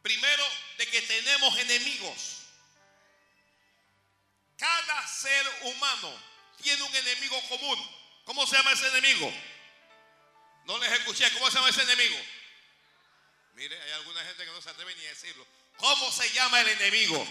primero, 0.02 0.44
de 0.78 0.86
que 0.86 1.02
tenemos 1.02 1.56
enemigos. 1.58 2.40
Cada 4.56 5.06
ser 5.08 5.46
humano 5.62 6.14
tiene 6.62 6.82
un 6.82 6.94
enemigo 6.94 7.40
común. 7.48 7.90
¿Cómo 8.24 8.46
se 8.46 8.56
llama 8.56 8.72
ese 8.72 8.88
enemigo? 8.88 9.32
No 10.66 10.78
les 10.78 10.92
escuché. 10.92 11.30
¿Cómo 11.32 11.50
se 11.50 11.56
llama 11.56 11.70
ese 11.70 11.82
enemigo? 11.82 12.16
Mire, 13.54 13.80
hay 13.80 13.92
alguna 13.92 14.22
gente 14.24 14.44
que 14.44 14.50
no 14.50 14.60
se 14.60 14.70
atreve 14.70 14.94
ni 14.96 15.06
a 15.06 15.10
decirlo. 15.10 15.46
¿Cómo 15.76 16.10
se 16.12 16.30
llama 16.30 16.60
el 16.60 16.68
enemigo? 16.68 17.26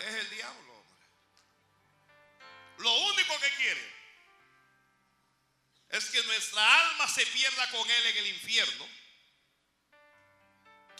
Es 0.00 0.14
el 0.14 0.30
diablo. 0.30 0.84
Lo 2.78 2.92
único 2.92 3.38
que 3.40 3.50
quiere 3.54 3.98
es 5.90 6.04
que 6.10 6.22
nuestra 6.24 6.80
alma 6.80 7.08
se 7.08 7.24
pierda 7.26 7.70
con 7.70 7.88
él 7.90 8.06
en 8.06 8.16
el 8.18 8.26
infierno. 8.28 8.86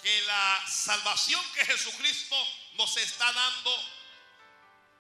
Que 0.03 0.23
la 0.23 0.65
salvación 0.69 1.45
que 1.55 1.67
Jesucristo 1.67 2.37
nos 2.75 2.97
está 2.97 3.33
dando 3.33 3.99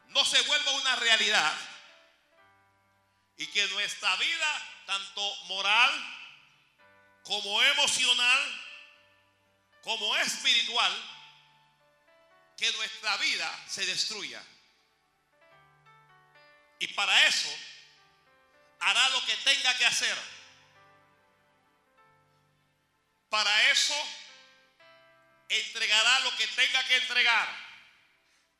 no 0.08 0.24
se 0.24 0.40
vuelva 0.42 0.72
una 0.72 0.96
realidad. 0.96 1.54
Y 3.36 3.46
que 3.48 3.66
nuestra 3.68 4.16
vida, 4.16 4.82
tanto 4.86 5.36
moral 5.44 6.14
como 7.22 7.62
emocional, 7.62 8.64
como 9.82 10.16
espiritual, 10.16 11.17
que 12.58 12.72
nuestra 12.72 13.16
vida 13.18 13.64
se 13.68 13.86
destruya. 13.86 14.42
Y 16.80 16.88
para 16.88 17.26
eso 17.26 17.48
hará 18.80 19.08
lo 19.10 19.24
que 19.24 19.36
tenga 19.36 19.78
que 19.78 19.86
hacer. 19.86 20.18
Para 23.30 23.70
eso 23.70 23.94
entregará 25.48 26.20
lo 26.20 26.36
que 26.36 26.48
tenga 26.48 26.84
que 26.84 26.96
entregar. 26.96 27.48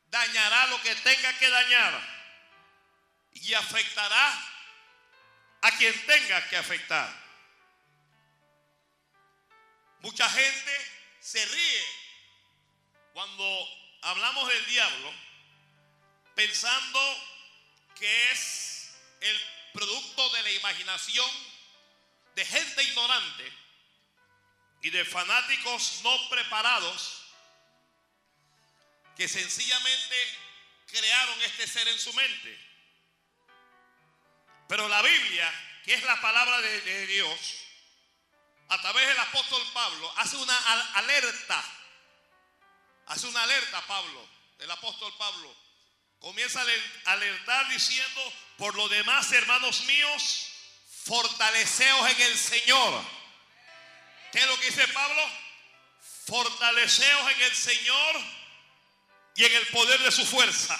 Dañará 0.06 0.68
lo 0.68 0.80
que 0.80 0.94
tenga 0.94 1.36
que 1.36 1.50
dañar. 1.50 2.18
Y 3.32 3.52
afectará 3.54 4.48
a 5.62 5.76
quien 5.76 6.06
tenga 6.06 6.48
que 6.48 6.56
afectar. 6.56 7.28
Mucha 10.00 10.30
gente 10.30 10.92
se 11.20 11.44
ríe 11.44 11.84
cuando 13.12 13.87
hablamos 14.02 14.48
del 14.48 14.66
diablo 14.66 15.12
pensando 16.34 17.00
que 17.94 18.30
es 18.30 18.94
el 19.20 19.40
producto 19.72 20.28
de 20.30 20.42
la 20.42 20.50
imaginación 20.52 21.30
de 22.34 22.44
gente 22.44 22.82
ignorante 22.84 23.52
y 24.82 24.90
de 24.90 25.04
fanáticos 25.04 26.00
no 26.04 26.28
preparados 26.28 27.24
que 29.16 29.26
sencillamente 29.26 30.16
crearon 30.86 31.42
este 31.42 31.66
ser 31.66 31.88
en 31.88 31.98
su 31.98 32.12
mente. 32.12 32.66
Pero 34.68 34.88
la 34.88 35.02
Biblia, 35.02 35.80
que 35.84 35.94
es 35.94 36.04
la 36.04 36.20
palabra 36.20 36.60
de, 36.60 36.80
de 36.82 37.06
Dios, 37.08 37.38
a 38.68 38.80
través 38.80 39.08
del 39.08 39.18
apóstol 39.18 39.62
Pablo, 39.72 40.12
hace 40.18 40.36
una 40.36 40.56
alerta 40.94 41.77
Hace 43.08 43.26
una 43.26 43.42
alerta 43.42 43.80
Pablo, 43.86 44.28
el 44.58 44.70
apóstol 44.70 45.12
Pablo. 45.16 45.54
Comienza 46.20 46.60
a 46.60 47.12
alertar 47.12 47.68
diciendo, 47.70 48.32
por 48.58 48.74
lo 48.74 48.88
demás, 48.88 49.32
hermanos 49.32 49.82
míos, 49.82 50.48
fortaleceos 51.04 52.10
en 52.10 52.20
el 52.20 52.36
Señor. 52.36 53.04
¿Qué 54.30 54.40
es 54.40 54.46
lo 54.46 54.58
que 54.60 54.66
dice 54.66 54.86
Pablo? 54.88 55.22
Fortaleceos 56.26 57.30
en 57.32 57.40
el 57.42 57.56
Señor 57.56 58.20
y 59.36 59.44
en 59.44 59.54
el 59.54 59.66
poder 59.68 60.00
de 60.00 60.12
su 60.12 60.26
fuerza. 60.26 60.78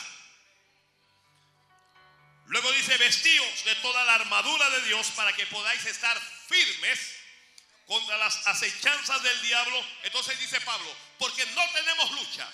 Luego 2.48 2.70
dice, 2.72 2.96
vestíos 2.98 3.64
de 3.64 3.74
toda 3.76 4.04
la 4.04 4.16
armadura 4.16 4.68
de 4.70 4.82
Dios 4.82 5.08
para 5.12 5.32
que 5.34 5.46
podáis 5.46 5.84
estar 5.86 6.20
firmes 6.48 7.17
contra 7.88 8.18
las 8.18 8.46
acechanzas 8.46 9.22
del 9.22 9.42
diablo. 9.42 9.84
Entonces 10.02 10.38
dice 10.38 10.60
Pablo, 10.60 10.94
porque 11.18 11.44
no 11.46 11.62
tenemos 11.72 12.10
lucha 12.12 12.48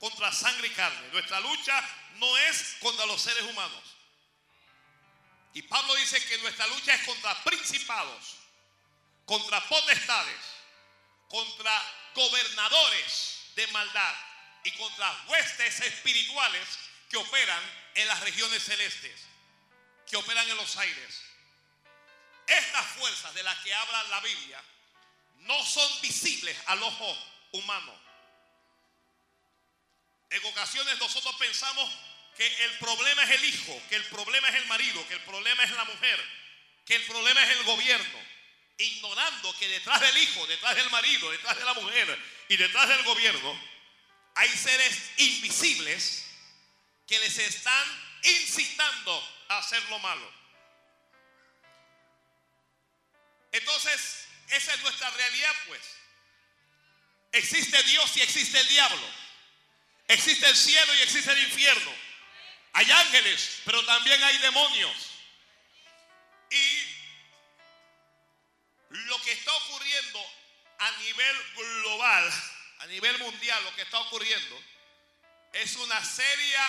contra 0.00 0.32
sangre 0.32 0.66
y 0.66 0.72
carne. 0.72 1.08
Nuestra 1.12 1.40
lucha 1.40 1.88
no 2.16 2.36
es 2.36 2.76
contra 2.80 3.06
los 3.06 3.22
seres 3.22 3.44
humanos. 3.44 3.82
Y 5.54 5.62
Pablo 5.62 5.94
dice 5.94 6.22
que 6.26 6.38
nuestra 6.38 6.66
lucha 6.66 6.94
es 6.94 7.04
contra 7.04 7.42
principados, 7.44 8.36
contra 9.24 9.60
potestades, 9.68 10.40
contra 11.28 11.72
gobernadores 12.14 13.42
de 13.54 13.66
maldad 13.68 14.14
y 14.64 14.72
contra 14.72 15.24
huestes 15.28 15.80
espirituales 15.80 16.66
que 17.08 17.16
operan 17.16 17.62
en 17.94 18.08
las 18.08 18.20
regiones 18.20 18.62
celestes, 18.62 19.20
que 20.08 20.16
operan 20.16 20.48
en 20.48 20.56
los 20.56 20.76
aires. 20.76 21.22
Estas 22.46 22.86
fuerzas 22.86 23.32
de 23.34 23.44
las 23.44 23.58
que 23.60 23.72
habla 23.72 24.02
la 24.04 24.20
Biblia 24.20 24.60
no 25.40 25.64
son 25.64 26.00
visibles 26.02 26.56
al 26.66 26.82
ojo 26.82 27.18
humano. 27.52 27.98
En 30.30 30.44
ocasiones 30.44 30.98
nosotros 30.98 31.34
pensamos 31.36 31.90
que 32.36 32.64
el 32.64 32.78
problema 32.78 33.24
es 33.24 33.30
el 33.30 33.44
hijo, 33.44 33.82
que 33.88 33.96
el 33.96 34.04
problema 34.06 34.48
es 34.48 34.54
el 34.54 34.66
marido, 34.66 35.06
que 35.08 35.14
el 35.14 35.20
problema 35.20 35.64
es 35.64 35.70
la 35.72 35.84
mujer, 35.84 36.24
que 36.86 36.96
el 36.96 37.04
problema 37.04 37.42
es 37.44 37.50
el 37.58 37.64
gobierno, 37.64 38.18
ignorando 38.78 39.56
que 39.58 39.68
detrás 39.68 40.00
del 40.00 40.16
hijo, 40.16 40.46
detrás 40.46 40.76
del 40.76 40.88
marido, 40.90 41.30
detrás 41.30 41.58
de 41.58 41.64
la 41.64 41.74
mujer 41.74 42.18
y 42.48 42.56
detrás 42.56 42.88
del 42.88 43.02
gobierno 43.02 43.60
hay 44.36 44.48
seres 44.48 45.10
invisibles 45.18 46.24
que 47.06 47.18
les 47.18 47.36
están 47.38 47.86
incitando 48.22 49.28
a 49.48 49.58
hacer 49.58 49.82
lo 49.90 49.98
malo. 49.98 50.32
Entonces, 53.52 54.29
esa 54.50 54.74
es 54.74 54.80
nuestra 54.80 55.10
realidad, 55.10 55.54
pues. 55.66 55.80
Existe 57.32 57.82
Dios 57.84 58.16
y 58.16 58.22
existe 58.22 58.58
el 58.58 58.68
diablo. 58.68 59.06
Existe 60.08 60.46
el 60.48 60.56
cielo 60.56 60.94
y 60.94 61.02
existe 61.02 61.30
el 61.30 61.38
infierno. 61.44 61.92
Hay 62.72 62.90
ángeles, 62.90 63.62
pero 63.64 63.84
también 63.84 64.22
hay 64.22 64.38
demonios. 64.38 65.10
Y 66.50 66.82
lo 68.90 69.22
que 69.22 69.32
está 69.32 69.52
ocurriendo 69.54 70.20
a 70.78 70.90
nivel 70.92 71.36
global, 71.54 72.32
a 72.80 72.86
nivel 72.86 73.18
mundial, 73.18 73.62
lo 73.64 73.74
que 73.76 73.82
está 73.82 74.00
ocurriendo 74.00 74.60
es 75.52 75.76
una 75.76 76.04
seria 76.04 76.68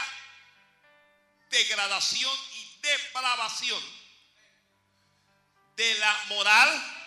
degradación 1.50 2.38
y 2.54 2.80
depravación 2.82 3.84
de 5.76 5.96
la 5.96 6.24
moral, 6.30 7.01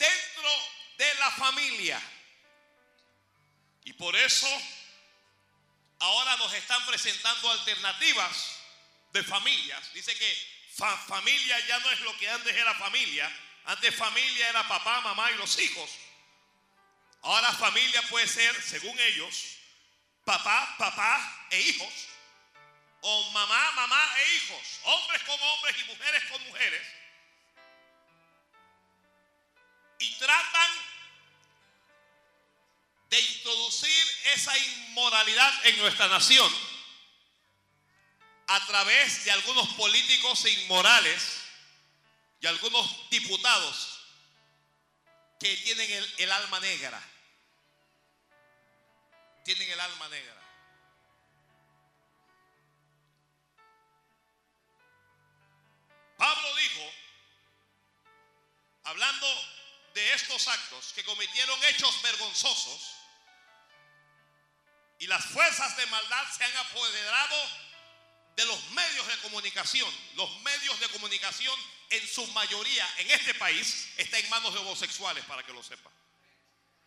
dentro 0.00 0.50
de 0.96 1.14
la 1.16 1.30
familia. 1.32 2.02
Y 3.84 3.92
por 3.92 4.16
eso 4.16 4.48
ahora 6.00 6.36
nos 6.38 6.52
están 6.54 6.84
presentando 6.86 7.50
alternativas 7.50 8.56
de 9.12 9.22
familias. 9.22 9.92
Dice 9.92 10.16
que 10.16 10.60
familia 11.06 11.60
ya 11.66 11.78
no 11.80 11.90
es 11.90 12.00
lo 12.00 12.16
que 12.16 12.28
antes 12.30 12.56
era 12.56 12.74
familia. 12.74 13.30
Antes 13.66 13.94
familia 13.94 14.48
era 14.48 14.66
papá, 14.66 15.00
mamá 15.02 15.30
y 15.30 15.34
los 15.34 15.58
hijos. 15.58 15.90
Ahora 17.22 17.52
familia 17.52 18.00
puede 18.08 18.26
ser, 18.26 18.62
según 18.62 18.98
ellos, 18.98 19.56
papá, 20.24 20.74
papá 20.78 21.46
e 21.50 21.60
hijos. 21.60 21.92
O 23.02 23.30
mamá, 23.32 23.72
mamá 23.72 24.10
e 24.18 24.34
hijos. 24.36 24.80
Hombres 24.84 25.22
con 25.24 25.40
hombres 25.40 25.76
y 25.78 25.84
mujeres 25.84 26.24
con 26.30 26.42
mujeres. 26.46 26.99
Y 30.00 30.12
tratan 30.18 30.70
de 33.10 33.20
introducir 33.20 34.06
esa 34.34 34.56
inmoralidad 34.56 35.66
en 35.66 35.78
nuestra 35.78 36.08
nación 36.08 36.52
a 38.46 38.66
través 38.66 39.24
de 39.24 39.30
algunos 39.30 39.68
políticos 39.74 40.44
inmorales 40.46 41.42
y 42.40 42.46
algunos 42.46 43.10
diputados 43.10 44.00
que 45.38 45.56
tienen 45.58 46.04
el, 46.18 46.32
alma 46.32 46.60
negra. 46.60 47.00
Tienen 49.44 49.70
el 49.70 49.80
alma 49.80 50.08
negra. 50.08 50.36
Pablo 56.16 56.56
dijo, 56.56 56.92
hablando 58.84 59.59
de 60.00 60.14
estos 60.14 60.48
actos 60.48 60.92
que 60.94 61.04
cometieron 61.04 61.62
hechos 61.64 62.00
vergonzosos, 62.02 62.96
y 64.98 65.06
las 65.06 65.24
fuerzas 65.26 65.76
de 65.76 65.86
maldad 65.86 66.26
se 66.36 66.44
han 66.44 66.56
apoderado 66.56 67.50
de 68.36 68.44
los 68.46 68.70
medios 68.70 69.06
de 69.06 69.16
comunicación. 69.18 69.90
Los 70.14 70.30
medios 70.40 70.78
de 70.78 70.88
comunicación 70.88 71.58
en 71.88 72.06
su 72.06 72.26
mayoría 72.28 72.86
en 72.98 73.10
este 73.10 73.34
país 73.34 73.88
está 73.96 74.18
en 74.18 74.28
manos 74.28 74.52
de 74.52 74.60
homosexuales, 74.60 75.24
para 75.24 75.42
que 75.42 75.52
lo 75.52 75.62
sepa. 75.62 75.90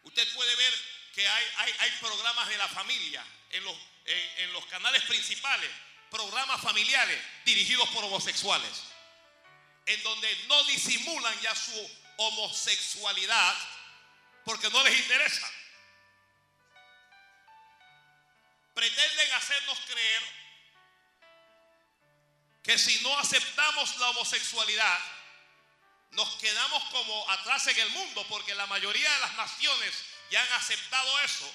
Usted 0.04 0.32
puede 0.34 0.56
ver 0.56 0.74
que 1.14 1.28
hay, 1.28 1.46
hay, 1.80 1.92
programas 2.00 2.48
de 2.50 2.58
la 2.58 2.68
familia 2.68 3.26
en 3.50 3.64
los, 3.64 3.76
en 4.06 4.54
los 4.54 4.66
canales 4.68 5.04
principales, 5.04 5.70
programas 6.12 6.62
familiares 6.62 7.20
dirigidos 7.46 7.90
por 7.90 8.04
homosexuales, 8.04 8.93
en 9.86 10.04
donde 10.04 10.36
no 10.48 10.64
disimulan 10.66 11.40
ya 11.42 11.56
su 11.56 11.92
homosexualidad 12.18 13.56
porque 14.46 14.70
no 14.70 14.84
les 14.84 15.00
interesa. 15.00 15.50
Pretenden 18.74 19.34
hacernos 19.34 19.80
creer 19.82 20.24
que 22.64 22.78
si 22.78 23.04
no 23.04 23.18
aceptamos 23.20 23.98
la 23.98 24.10
homosexualidad, 24.10 25.00
nos 26.12 26.30
quedamos 26.36 26.84
como 26.86 27.30
atrás 27.32 27.68
en 27.68 27.80
el 27.80 27.90
mundo, 27.90 28.26
porque 28.30 28.56
la 28.56 28.68
mayoría 28.68 29.12
de 29.12 29.20
las 29.20 29.34
naciones 29.34 29.94
ya 30.30 30.42
han 30.42 30.54
aceptado 30.54 31.20
eso. 31.20 31.54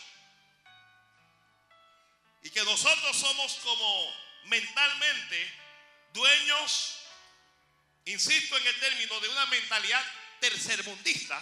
Y 2.42 2.50
que 2.50 2.62
nosotros 2.64 3.16
somos 3.16 3.54
como 3.64 4.14
mentalmente 4.44 5.54
dueños, 6.12 6.98
insisto 8.08 8.56
en 8.56 8.66
el 8.66 8.80
término, 8.80 9.20
de 9.20 9.28
una 9.28 9.46
mentalidad 9.46 10.04
tercermundista 10.40 11.40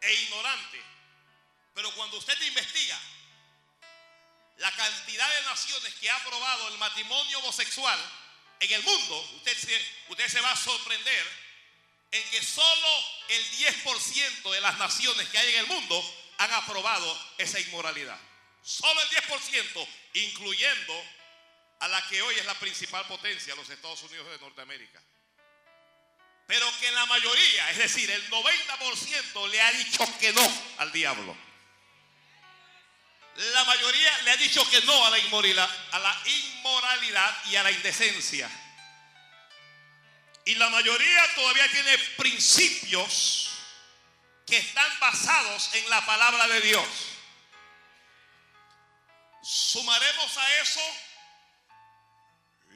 e 0.00 0.14
ignorante. 0.14 0.82
Pero 1.74 1.92
cuando 1.94 2.18
usted 2.18 2.40
investiga, 2.42 2.98
la 4.56 4.72
cantidad 4.72 5.28
de 5.36 5.42
naciones 5.46 5.94
que 5.94 6.10
ha 6.10 6.16
aprobado 6.16 6.68
el 6.68 6.78
matrimonio 6.78 7.38
homosexual 7.38 7.98
en 8.60 8.72
el 8.72 8.82
mundo, 8.82 9.30
usted 9.36 9.56
se, 9.56 9.86
usted 10.08 10.28
se 10.28 10.40
va 10.40 10.50
a 10.50 10.56
sorprender 10.56 11.48
en 12.10 12.30
que 12.30 12.42
solo 12.42 12.88
el 13.28 13.50
10% 13.52 14.50
de 14.50 14.60
las 14.60 14.78
naciones 14.78 15.28
que 15.28 15.38
hay 15.38 15.54
en 15.54 15.60
el 15.60 15.66
mundo 15.66 16.14
han 16.38 16.52
aprobado 16.54 17.34
esa 17.38 17.60
inmoralidad. 17.60 18.18
Solo 18.62 19.00
el 19.00 19.08
10%, 19.10 19.88
incluyendo 20.14 21.04
a 21.80 21.88
la 21.88 22.06
que 22.08 22.20
hoy 22.22 22.34
es 22.36 22.46
la 22.46 22.54
principal 22.54 23.06
potencia, 23.06 23.54
los 23.54 23.68
Estados 23.70 24.02
Unidos 24.02 24.28
de 24.30 24.38
Norteamérica. 24.38 25.00
Pero 26.46 26.66
que 26.80 26.90
la 26.92 27.06
mayoría, 27.06 27.70
es 27.70 27.78
decir, 27.78 28.10
el 28.10 28.30
90% 28.30 29.48
le 29.48 29.60
ha 29.60 29.72
dicho 29.72 30.18
que 30.18 30.32
no 30.32 30.62
al 30.78 30.90
diablo 30.92 31.48
la 33.38 33.64
mayoría 33.64 34.22
le 34.22 34.32
ha 34.32 34.36
dicho 34.36 34.68
que 34.68 34.80
no 34.82 35.06
a 35.06 35.10
la 35.10 35.18
inmoralidad, 35.18 35.70
a 35.92 35.98
la 36.00 36.22
inmoralidad 36.26 37.44
y 37.46 37.56
a 37.56 37.62
la 37.62 37.70
indecencia. 37.70 38.50
Y 40.44 40.56
la 40.56 40.68
mayoría 40.70 41.34
todavía 41.36 41.68
tiene 41.70 41.98
principios 42.16 43.50
que 44.44 44.56
están 44.56 44.98
basados 44.98 45.72
en 45.74 45.88
la 45.88 46.04
palabra 46.04 46.48
de 46.48 46.60
Dios. 46.62 46.86
Sumaremos 49.42 50.36
a 50.36 50.54
eso 50.56 50.80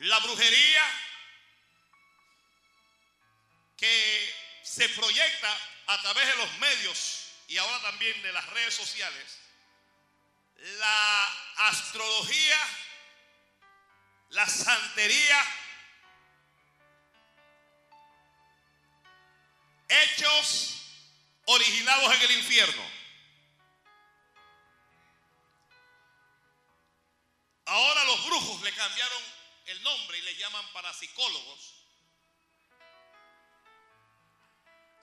la 0.03 0.19
brujería 0.19 0.83
que 3.77 4.35
se 4.65 4.89
proyecta 4.89 5.59
a 5.87 6.03
través 6.03 6.27
de 6.27 6.37
los 6.37 6.59
medios 6.59 7.29
y 7.47 7.57
ahora 7.59 7.81
también 7.83 8.21
de 8.23 8.33
las 8.33 8.49
redes 8.51 8.75
sociales 8.75 9.39
la 10.57 11.29
astrología, 11.69 12.59
la 14.31 14.47
santería, 14.47 15.45
hechos 19.89 20.79
originados 21.47 22.15
en 22.15 22.23
el 22.23 22.31
infierno. 22.39 22.83
Ahora 27.67 28.05
los 28.05 28.27
brujos 28.27 28.63
le 28.63 28.73
cambiaron 28.73 29.42
el 29.73 29.83
nombre 29.83 30.19
y 30.19 30.23
les 30.23 30.39
llaman 30.39 30.65
parapsicólogos. 30.73 31.75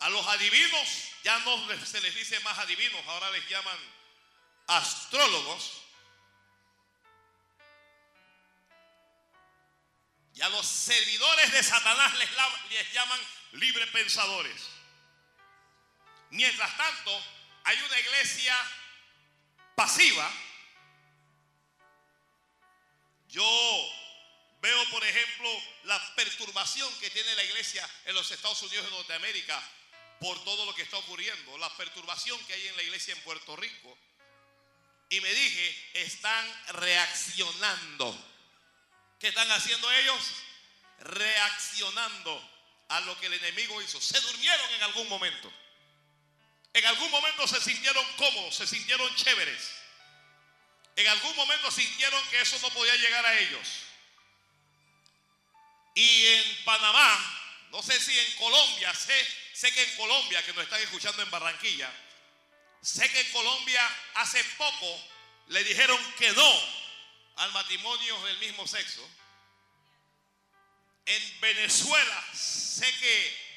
A 0.02 0.10
los 0.10 0.26
adivinos 0.28 1.12
ya 1.24 1.38
no 1.40 1.86
se 1.86 2.00
les 2.02 2.16
dice 2.16 2.40
más 2.42 2.58
adivinos, 2.60 3.06
ahora 3.08 3.30
les 3.32 3.48
llaman 3.50 3.78
astrólogos 4.68 5.82
y 10.40 10.42
a 10.42 10.50
los 10.50 10.66
servidores 10.66 11.52
de 11.52 11.64
Satanás 11.64 12.18
les, 12.18 12.94
llaman 12.94 13.20
libre 13.54 13.86
pensadores. 13.88 14.70
Mientras 16.30 16.78
tanto, 16.78 17.24
hay 17.66 17.78
una 17.82 18.00
iglesia 18.00 18.56
pasiva. 19.76 20.32
Yo 23.28 23.44
veo, 24.62 24.90
por 24.90 25.04
ejemplo, 25.04 25.50
la 25.84 26.16
perturbación 26.16 26.94
que 27.00 27.10
tiene 27.10 27.36
la 27.36 27.44
iglesia 27.44 27.90
en 28.06 28.16
los 28.16 28.30
Estados 28.32 28.62
Unidos 28.64 28.86
de 28.86 28.92
Norteamérica 28.92 29.62
por 30.20 30.44
todo 30.44 30.66
lo 30.66 30.76
que 30.76 30.82
está 30.82 30.98
ocurriendo, 30.98 31.58
la 31.58 31.76
perturbación 31.78 32.38
que 32.46 32.54
hay 32.54 32.68
en 32.68 32.76
la 32.76 32.84
iglesia 32.84 33.14
en 33.14 33.22
Puerto 33.22 33.56
Rico 33.56 33.98
y 35.10 35.22
me 35.22 35.34
dije, 35.34 35.90
están 35.94 36.46
reaccionando. 36.74 38.16
¿Qué 39.20 39.30
están 39.30 39.52
haciendo 39.52 39.92
ellos? 39.92 40.22
Reaccionando 41.00 42.52
a 42.90 43.00
lo 43.02 43.20
que 43.20 43.26
el 43.26 43.34
enemigo 43.34 43.82
hizo. 43.82 44.00
Se 44.00 44.20
durmieron 44.20 44.70
en 44.76 44.84
algún 44.84 45.10
momento. 45.10 45.52
En 46.74 46.86
algún 46.86 47.10
momento 47.10 47.48
se 47.48 47.60
sintieron 47.60 48.06
cómodos, 48.18 48.56
se 48.56 48.68
sintieron 48.68 49.14
chéveres. 49.16 49.72
En 50.96 51.08
algún 51.08 51.36
momento 51.36 51.72
sintieron 51.72 52.24
que 52.30 52.42
eso 52.42 52.60
no 52.62 52.70
podía 52.70 52.96
llegar 52.96 53.26
a 53.26 53.40
ellos. 53.40 53.68
Y 55.96 56.26
en 56.28 56.64
Panamá, 56.66 57.68
no 57.72 57.82
sé 57.82 58.00
si 58.00 58.18
en 58.18 58.36
Colombia, 58.36 58.94
sé, 58.94 59.28
sé 59.54 59.72
que 59.74 59.84
en 59.84 59.98
Colombia, 59.98 60.44
que 60.46 60.54
nos 60.54 60.64
están 60.64 60.82
escuchando 60.82 61.22
en 61.22 61.32
Barranquilla, 61.32 61.92
Sé 62.82 63.10
que 63.12 63.20
en 63.20 63.32
Colombia 63.32 63.82
hace 64.16 64.44
poco 64.58 65.04
le 65.48 65.64
dijeron 65.64 66.00
que 66.18 66.32
no 66.32 66.80
al 67.38 67.52
matrimonio 67.52 68.22
del 68.26 68.38
mismo 68.38 68.66
sexo. 68.68 69.08
En 71.06 71.42
Venezuela 71.42 72.24
sé 72.34 72.90
que 73.00 73.50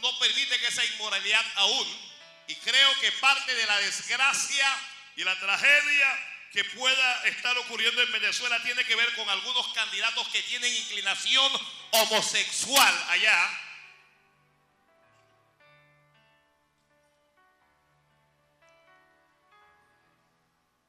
no 0.00 0.18
permiten 0.18 0.64
esa 0.64 0.84
inmoralidad 0.84 1.44
aún. 1.56 2.12
Y 2.48 2.54
creo 2.56 3.00
que 3.00 3.12
parte 3.12 3.54
de 3.54 3.66
la 3.66 3.78
desgracia 3.78 4.78
y 5.16 5.22
la 5.22 5.38
tragedia 5.38 6.31
que 6.52 6.64
pueda 6.64 7.24
estar 7.24 7.56
ocurriendo 7.58 8.02
en 8.02 8.12
Venezuela 8.12 8.62
tiene 8.62 8.84
que 8.84 8.94
ver 8.94 9.14
con 9.14 9.28
algunos 9.28 9.72
candidatos 9.72 10.28
que 10.28 10.42
tienen 10.42 10.74
inclinación 10.74 11.50
homosexual 11.92 13.04
allá 13.08 13.58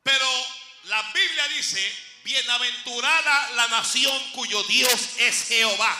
Pero 0.03 0.27
la 0.83 1.01
Biblia 1.13 1.47
dice 1.47 1.97
bienaventurada 2.23 3.49
la 3.51 3.67
nación 3.69 4.31
cuyo 4.33 4.61
Dios 4.63 5.09
es 5.17 5.47
Jehová. 5.47 5.97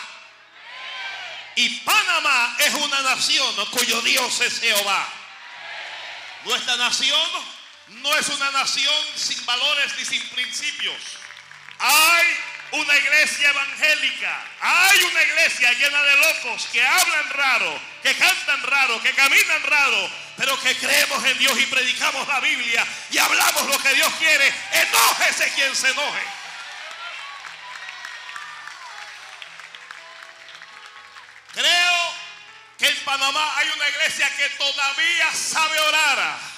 Y 1.56 1.68
Panamá 1.80 2.56
es 2.60 2.74
una 2.74 3.02
nación 3.02 3.66
cuyo 3.70 4.02
Dios 4.02 4.40
es 4.40 4.60
Jehová. 4.60 5.08
Nuestra 6.44 6.76
nación 6.76 7.30
no 7.88 8.14
es 8.16 8.28
una 8.28 8.50
nación 8.50 9.04
sin 9.14 9.44
valores 9.44 9.94
ni 9.96 10.04
sin 10.04 10.28
principios. 10.30 10.96
Hay 11.78 12.26
una 12.72 12.96
iglesia 12.96 13.50
evangélica, 13.50 14.42
hay 14.60 15.02
una 15.02 15.22
iglesia 15.22 15.72
llena 15.72 16.02
de 16.02 16.16
locos 16.16 16.66
que 16.72 16.84
hablan 16.84 17.30
raro, 17.30 17.80
que 18.02 18.16
cantan 18.16 18.62
raro, 18.62 19.00
que 19.02 19.12
caminan 19.12 19.62
raro, 19.64 20.10
pero 20.36 20.58
que 20.60 20.76
creemos 20.76 21.24
en 21.24 21.38
Dios 21.38 21.58
y 21.58 21.66
predicamos 21.66 22.26
la 22.26 22.40
Biblia 22.40 22.86
y 23.10 23.18
hablamos 23.18 23.66
lo 23.66 23.78
que 23.78 23.94
Dios 23.94 24.12
quiere. 24.14 24.52
Enójese 24.72 25.52
quien 25.54 25.74
se 25.76 25.90
enoje. 25.90 26.22
Creo 31.52 32.14
que 32.78 32.88
en 32.88 33.04
Panamá 33.04 33.56
hay 33.56 33.68
una 33.68 33.88
iglesia 33.88 34.28
que 34.36 34.50
todavía 34.50 35.32
sabe 35.32 35.78
orar. 35.78 36.53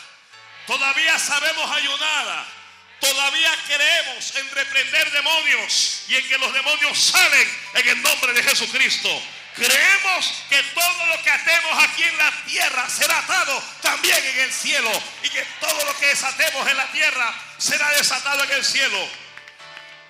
Todavía 0.67 1.19
sabemos 1.19 1.71
ayunar. 1.71 2.57
Todavía 3.01 3.53
creemos 3.67 4.37
en 4.37 4.51
reprender 4.53 5.11
demonios 5.13 6.03
y 6.09 6.17
en 6.17 6.29
que 6.29 6.39
los 6.39 6.53
demonios 6.53 6.99
salen 6.99 7.59
en 7.75 7.89
el 7.89 8.03
nombre 8.03 8.33
de 8.33 8.43
Jesucristo. 8.43 9.23
Creemos 9.55 10.33
que 10.49 10.63
todo 10.63 11.07
lo 11.07 11.23
que 11.23 11.31
atemos 11.31 11.85
aquí 11.85 12.03
en 12.03 12.17
la 12.19 12.31
tierra 12.47 12.89
será 12.89 13.19
atado 13.19 13.63
también 13.81 14.23
en 14.25 14.41
el 14.41 14.53
cielo 14.53 14.91
y 15.23 15.29
que 15.29 15.43
todo 15.61 15.85
lo 15.85 15.97
que 15.99 16.07
desatemos 16.07 16.69
en 16.69 16.77
la 16.77 16.87
tierra 16.89 17.35
será 17.59 17.89
desatado 17.91 18.45
en 18.45 18.53
el 18.53 18.65
cielo. 18.65 19.09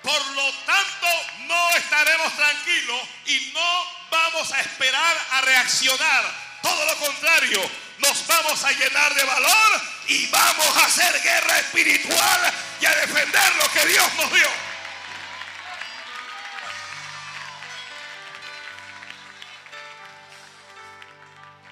Por 0.01 0.27
lo 0.27 0.53
tanto, 0.65 1.07
no 1.47 1.69
estaremos 1.71 2.35
tranquilos 2.35 3.01
y 3.25 3.51
no 3.53 3.85
vamos 4.09 4.51
a 4.53 4.61
esperar 4.61 5.17
a 5.31 5.41
reaccionar. 5.41 6.23
Todo 6.61 6.85
lo 6.85 6.97
contrario, 6.97 7.71
nos 7.99 8.27
vamos 8.27 8.63
a 8.63 8.71
llenar 8.71 9.13
de 9.13 9.23
valor 9.23 9.96
y 10.07 10.27
vamos 10.27 10.77
a 10.77 10.85
hacer 10.85 11.21
guerra 11.21 11.59
espiritual 11.59 12.53
y 12.79 12.85
a 12.85 12.95
defender 12.95 13.55
lo 13.55 13.71
que 13.71 13.85
Dios 13.87 14.13
nos 14.15 14.33
dio. 14.33 14.49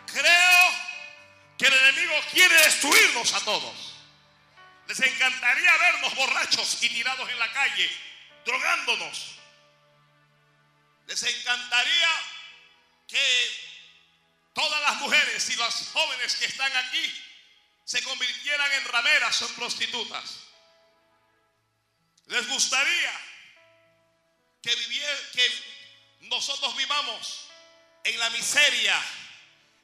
Creo 0.07 0.71
que 1.57 1.65
el 1.67 1.73
enemigo 1.73 2.13
quiere 2.31 2.55
destruirnos 2.63 3.33
a 3.33 3.39
todos. 3.41 3.95
Les 4.87 4.99
encantaría 4.99 5.77
vernos 5.77 6.15
borrachos 6.15 6.83
y 6.83 6.89
tirados 6.89 7.29
en 7.29 7.39
la 7.39 7.51
calle, 7.53 7.89
drogándonos. 8.45 9.35
Les 11.07 11.23
encantaría 11.23 12.09
que 13.07 13.75
todas 14.53 14.81
las 14.81 14.95
mujeres 14.97 15.49
y 15.49 15.55
los 15.55 15.89
jóvenes 15.93 16.35
que 16.35 16.45
están 16.45 16.75
aquí 16.75 17.21
se 17.85 18.01
convirtieran 18.01 18.71
en 18.73 18.85
rameras 18.85 19.41
o 19.43 19.47
en 19.47 19.55
prostitutas. 19.55 20.39
Les 22.25 22.47
gustaría 22.47 23.21
que, 24.61 24.75
que 25.33 25.63
nosotros 26.21 26.75
vivamos 26.75 27.47
en 28.03 28.19
la 28.19 28.29
miseria, 28.31 28.99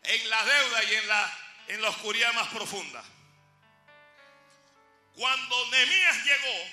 en 0.04 0.30
la 0.30 0.44
deuda 0.44 0.84
y 0.84 0.96
en 0.96 1.08
la, 1.08 1.40
en 1.68 1.82
la 1.84 1.90
oscuridad 1.90 2.34
más 2.34 2.48
profunda. 2.48 3.04
Cuando 5.14 5.68
Nehemías 5.68 6.26
llegó, 6.26 6.70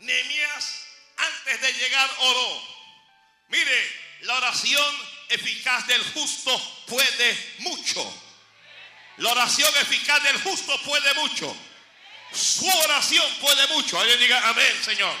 Nehemías 0.00 0.86
antes 1.16 1.60
de 1.62 1.72
llegar 1.72 2.10
oró. 2.18 2.78
Mire, 3.48 4.18
la 4.20 4.36
oración 4.36 4.96
eficaz 5.30 5.86
del 5.86 6.02
justo 6.12 6.84
puede 6.86 7.54
mucho. 7.60 8.27
La 9.18 9.30
oración 9.30 9.72
eficaz 9.80 10.22
del 10.22 10.40
justo 10.42 10.80
puede 10.82 11.14
mucho. 11.14 11.56
Su 12.32 12.68
oración 12.68 13.26
puede 13.40 13.66
mucho. 13.68 13.98
Alguien 13.98 14.18
diga 14.18 14.48
amén, 14.48 14.84
Señor. 14.84 15.14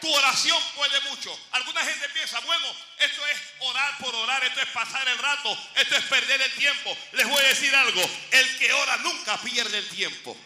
Tu 0.00 0.12
oración 0.12 0.58
puede 0.74 1.00
mucho. 1.02 1.38
Alguna 1.52 1.84
gente 1.84 2.08
piensa, 2.10 2.40
bueno, 2.40 2.66
esto 2.98 3.26
es 3.26 3.38
orar 3.60 3.98
por 3.98 4.14
orar, 4.14 4.42
esto 4.44 4.60
es 4.60 4.68
pasar 4.68 5.06
el 5.08 5.18
rato, 5.18 5.58
esto 5.74 5.96
es 5.96 6.04
perder 6.04 6.40
el 6.40 6.52
tiempo. 6.52 6.96
Les 7.12 7.28
voy 7.28 7.44
a 7.44 7.48
decir 7.48 7.74
algo, 7.74 8.02
el 8.30 8.58
que 8.58 8.72
ora 8.72 8.96
nunca 8.98 9.36
pierde 9.38 9.76
el 9.76 9.88
tiempo. 9.88 10.36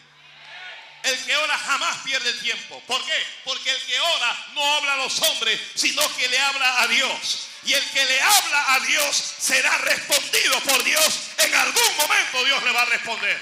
El 1.05 1.23
que 1.23 1.37
ora 1.37 1.55
jamás 1.55 1.97
pierde 1.99 2.29
el 2.31 2.39
tiempo. 2.39 2.81
¿Por 2.87 3.05
qué? 3.05 3.27
Porque 3.43 3.69
el 3.69 3.85
que 3.85 3.99
ora 3.99 4.45
no 4.53 4.75
habla 4.75 4.93
a 4.93 4.97
los 4.97 5.21
hombres, 5.21 5.61
sino 5.75 6.01
que 6.15 6.27
le 6.27 6.39
habla 6.39 6.81
a 6.81 6.87
Dios. 6.87 7.47
Y 7.63 7.73
el 7.73 7.91
que 7.91 8.05
le 8.05 8.21
habla 8.21 8.73
a 8.73 8.79
Dios 8.79 9.15
será 9.15 9.77
respondido 9.77 10.59
por 10.61 10.83
Dios. 10.83 11.21
En 11.37 11.53
algún 11.53 11.97
momento 11.97 12.43
Dios 12.45 12.63
le 12.63 12.71
va 12.71 12.81
a 12.81 12.85
responder. 12.85 13.39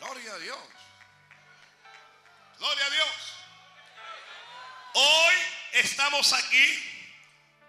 Gloria 0.00 0.32
a 0.32 0.38
Dios. 0.38 0.58
Gloria 2.58 2.86
a 2.86 2.90
Dios. 2.90 3.08
Hoy 4.94 5.34
estamos 5.72 6.32
aquí, 6.32 7.16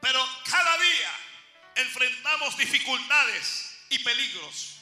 pero 0.02 0.28
cada 0.50 0.76
día 0.80 1.12
enfrentamos 1.76 2.58
dificultades 2.58 3.78
y 3.90 4.00
peligros. 4.00 4.76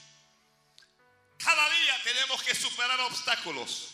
Cada 1.38 1.70
día 1.70 2.02
tenemos 2.04 2.42
que 2.44 2.56
superar 2.56 3.00
obstáculos. 3.02 3.90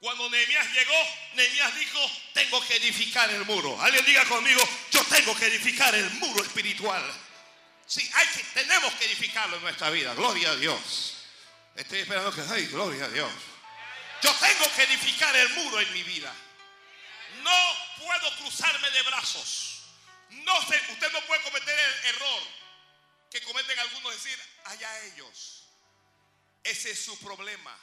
Cuando 0.00 0.28
Nehemías 0.28 0.66
llegó, 0.72 1.08
Nehemías 1.34 1.74
dijo, 1.76 2.10
tengo 2.34 2.64
que 2.66 2.76
edificar 2.76 3.30
el 3.30 3.44
muro. 3.44 3.80
Alguien 3.80 4.04
diga 4.04 4.24
conmigo, 4.26 4.62
yo 4.90 5.02
tengo 5.04 5.34
que 5.36 5.46
edificar 5.46 5.94
el 5.94 6.08
muro 6.10 6.42
espiritual. 6.42 7.02
Sí, 7.86 8.08
hay 8.14 8.26
que, 8.28 8.42
tenemos 8.54 8.92
que 8.94 9.06
edificarlo 9.06 9.56
en 9.56 9.62
nuestra 9.62 9.90
vida. 9.90 10.12
Gloria 10.14 10.50
a 10.50 10.56
Dios. 10.56 11.14
Estoy 11.74 12.00
esperando 12.00 12.34
que, 12.34 12.42
ay, 12.42 12.66
gloria 12.66 13.04
a 13.04 13.08
Dios. 13.08 13.30
Yo 14.22 14.32
tengo 14.34 14.72
que 14.74 14.82
edificar 14.82 15.34
el 15.36 15.48
muro 15.50 15.80
en 15.80 15.92
mi 15.92 16.02
vida. 16.02 16.32
No 17.42 18.04
puedo 18.04 18.36
cruzarme 18.38 18.90
de 18.90 19.02
brazos. 19.02 19.82
No 20.30 20.60
sé, 20.66 20.80
usted 20.92 21.12
no 21.12 21.20
puede 21.22 21.42
cometer 21.42 21.78
el 21.78 22.14
error 22.14 22.42
que 23.30 23.42
cometen 23.42 23.78
algunos 23.78 24.12
decir, 24.12 24.38
allá 24.64 25.04
ellos. 25.04 25.65
Ese 26.66 26.90
es 26.90 27.04
su 27.04 27.16
problema. 27.20 27.78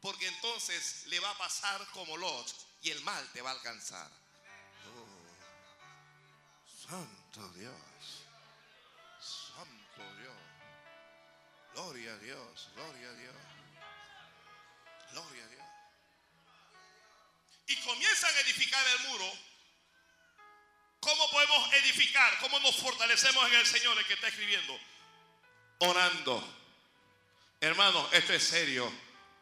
Porque 0.00 0.26
entonces 0.26 1.06
le 1.06 1.20
va 1.20 1.30
a 1.30 1.38
pasar 1.38 1.86
como 1.88 2.16
Lot 2.16 2.54
y 2.82 2.90
el 2.90 3.00
mal 3.02 3.28
te 3.32 3.42
va 3.42 3.50
a 3.50 3.52
alcanzar. 3.52 4.10
Oh, 4.86 5.06
santo 6.88 7.48
Dios. 7.50 7.74
Santo 9.20 10.16
Dios. 10.16 10.36
Gloria 11.74 12.14
a 12.14 12.18
Dios. 12.18 12.68
Gloria 12.74 13.08
a 13.08 13.12
Dios. 13.12 13.36
Gloria 15.12 15.44
a 15.44 15.48
Dios. 15.48 15.66
Y 17.66 17.76
comienzan 17.82 18.34
a 18.36 18.40
edificar 18.40 18.82
el 18.88 19.08
muro. 19.08 19.32
¿Cómo 21.00 21.30
podemos 21.30 21.72
edificar? 21.74 22.38
¿Cómo 22.38 22.58
nos 22.60 22.76
fortalecemos 22.76 23.46
en 23.48 23.54
el 23.54 23.66
Señor 23.66 23.98
el 23.98 24.06
que 24.06 24.14
está 24.14 24.28
escribiendo? 24.28 24.78
Orando 25.80 26.65
Hermano, 27.60 28.08
esto 28.12 28.32
es 28.32 28.42
serio. 28.42 28.92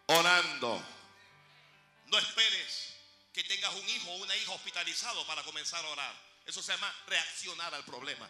Orando. 0.06 0.82
No 2.06 2.18
esperes 2.18 2.94
que 3.32 3.42
tengas 3.44 3.74
un 3.74 3.88
hijo 3.88 4.10
o 4.10 4.16
una 4.16 4.36
hija 4.36 4.52
hospitalizado 4.52 5.26
para 5.26 5.42
comenzar 5.42 5.84
a 5.84 5.88
orar. 5.88 6.14
Eso 6.46 6.62
se 6.62 6.72
llama 6.72 6.94
reaccionar 7.06 7.74
al 7.74 7.84
problema. 7.84 8.28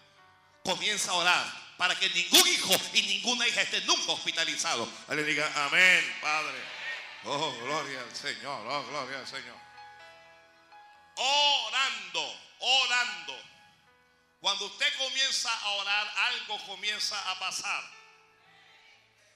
Comienza 0.65 1.11
a 1.11 1.15
orar 1.15 1.77
para 1.77 1.99
que 1.99 2.09
ningún 2.11 2.47
hijo 2.49 2.75
y 2.95 3.03
ninguna 3.03 3.47
hija 3.47 3.61
esté 3.61 3.81
nunca 3.83 4.13
hospitalizado. 4.13 4.89
Le 5.09 5.25
diga 5.25 5.51
amén, 5.67 6.19
Padre. 6.23 6.59
Oh, 7.25 7.53
gloria 7.63 8.01
al 8.01 8.17
Señor. 8.17 8.67
Oh, 8.67 8.87
gloria 8.87 9.19
al 9.19 9.27
Señor. 9.27 9.57
Orando, 11.17 12.41
orando. 12.61 13.39
Cuando 14.41 14.67
usted 14.67 14.97
comienza 14.97 15.53
a 15.53 15.69
orar, 15.71 16.15
algo 16.17 16.67
comienza 16.67 17.31
a 17.31 17.39
pasar. 17.39 17.94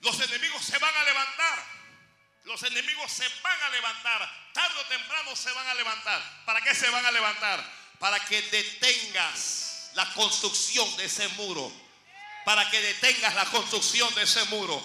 Los 0.01 0.21
enemigos 0.21 0.63
se 0.63 0.79
van 0.79 0.95
a 0.95 1.03
levantar. 1.05 1.65
Los 2.45 2.63
enemigos 2.63 3.13
se 3.13 3.29
van 3.43 3.63
a 3.63 3.69
levantar. 3.71 4.53
Tarde 4.53 4.81
o 4.81 4.85
temprano 4.87 5.37
se 5.37 5.53
van 5.53 5.67
a 5.67 5.75
levantar. 5.75 6.23
¿Para 6.45 6.61
qué 6.61 6.75
se 6.75 6.89
van 6.91 7.05
a 7.05 7.11
levantar? 7.11 7.63
Para 7.99 8.19
que 8.25 8.41
detengas 8.43 9.91
la 9.95 10.13
construcción 10.15 10.97
de 10.97 11.05
ese 11.05 11.29
muro. 11.29 11.71
Para 12.45 12.69
que 12.71 12.81
detengas 12.81 13.35
la 13.35 13.45
construcción 13.47 14.15
de 14.15 14.23
ese 14.23 14.45
muro. 14.47 14.83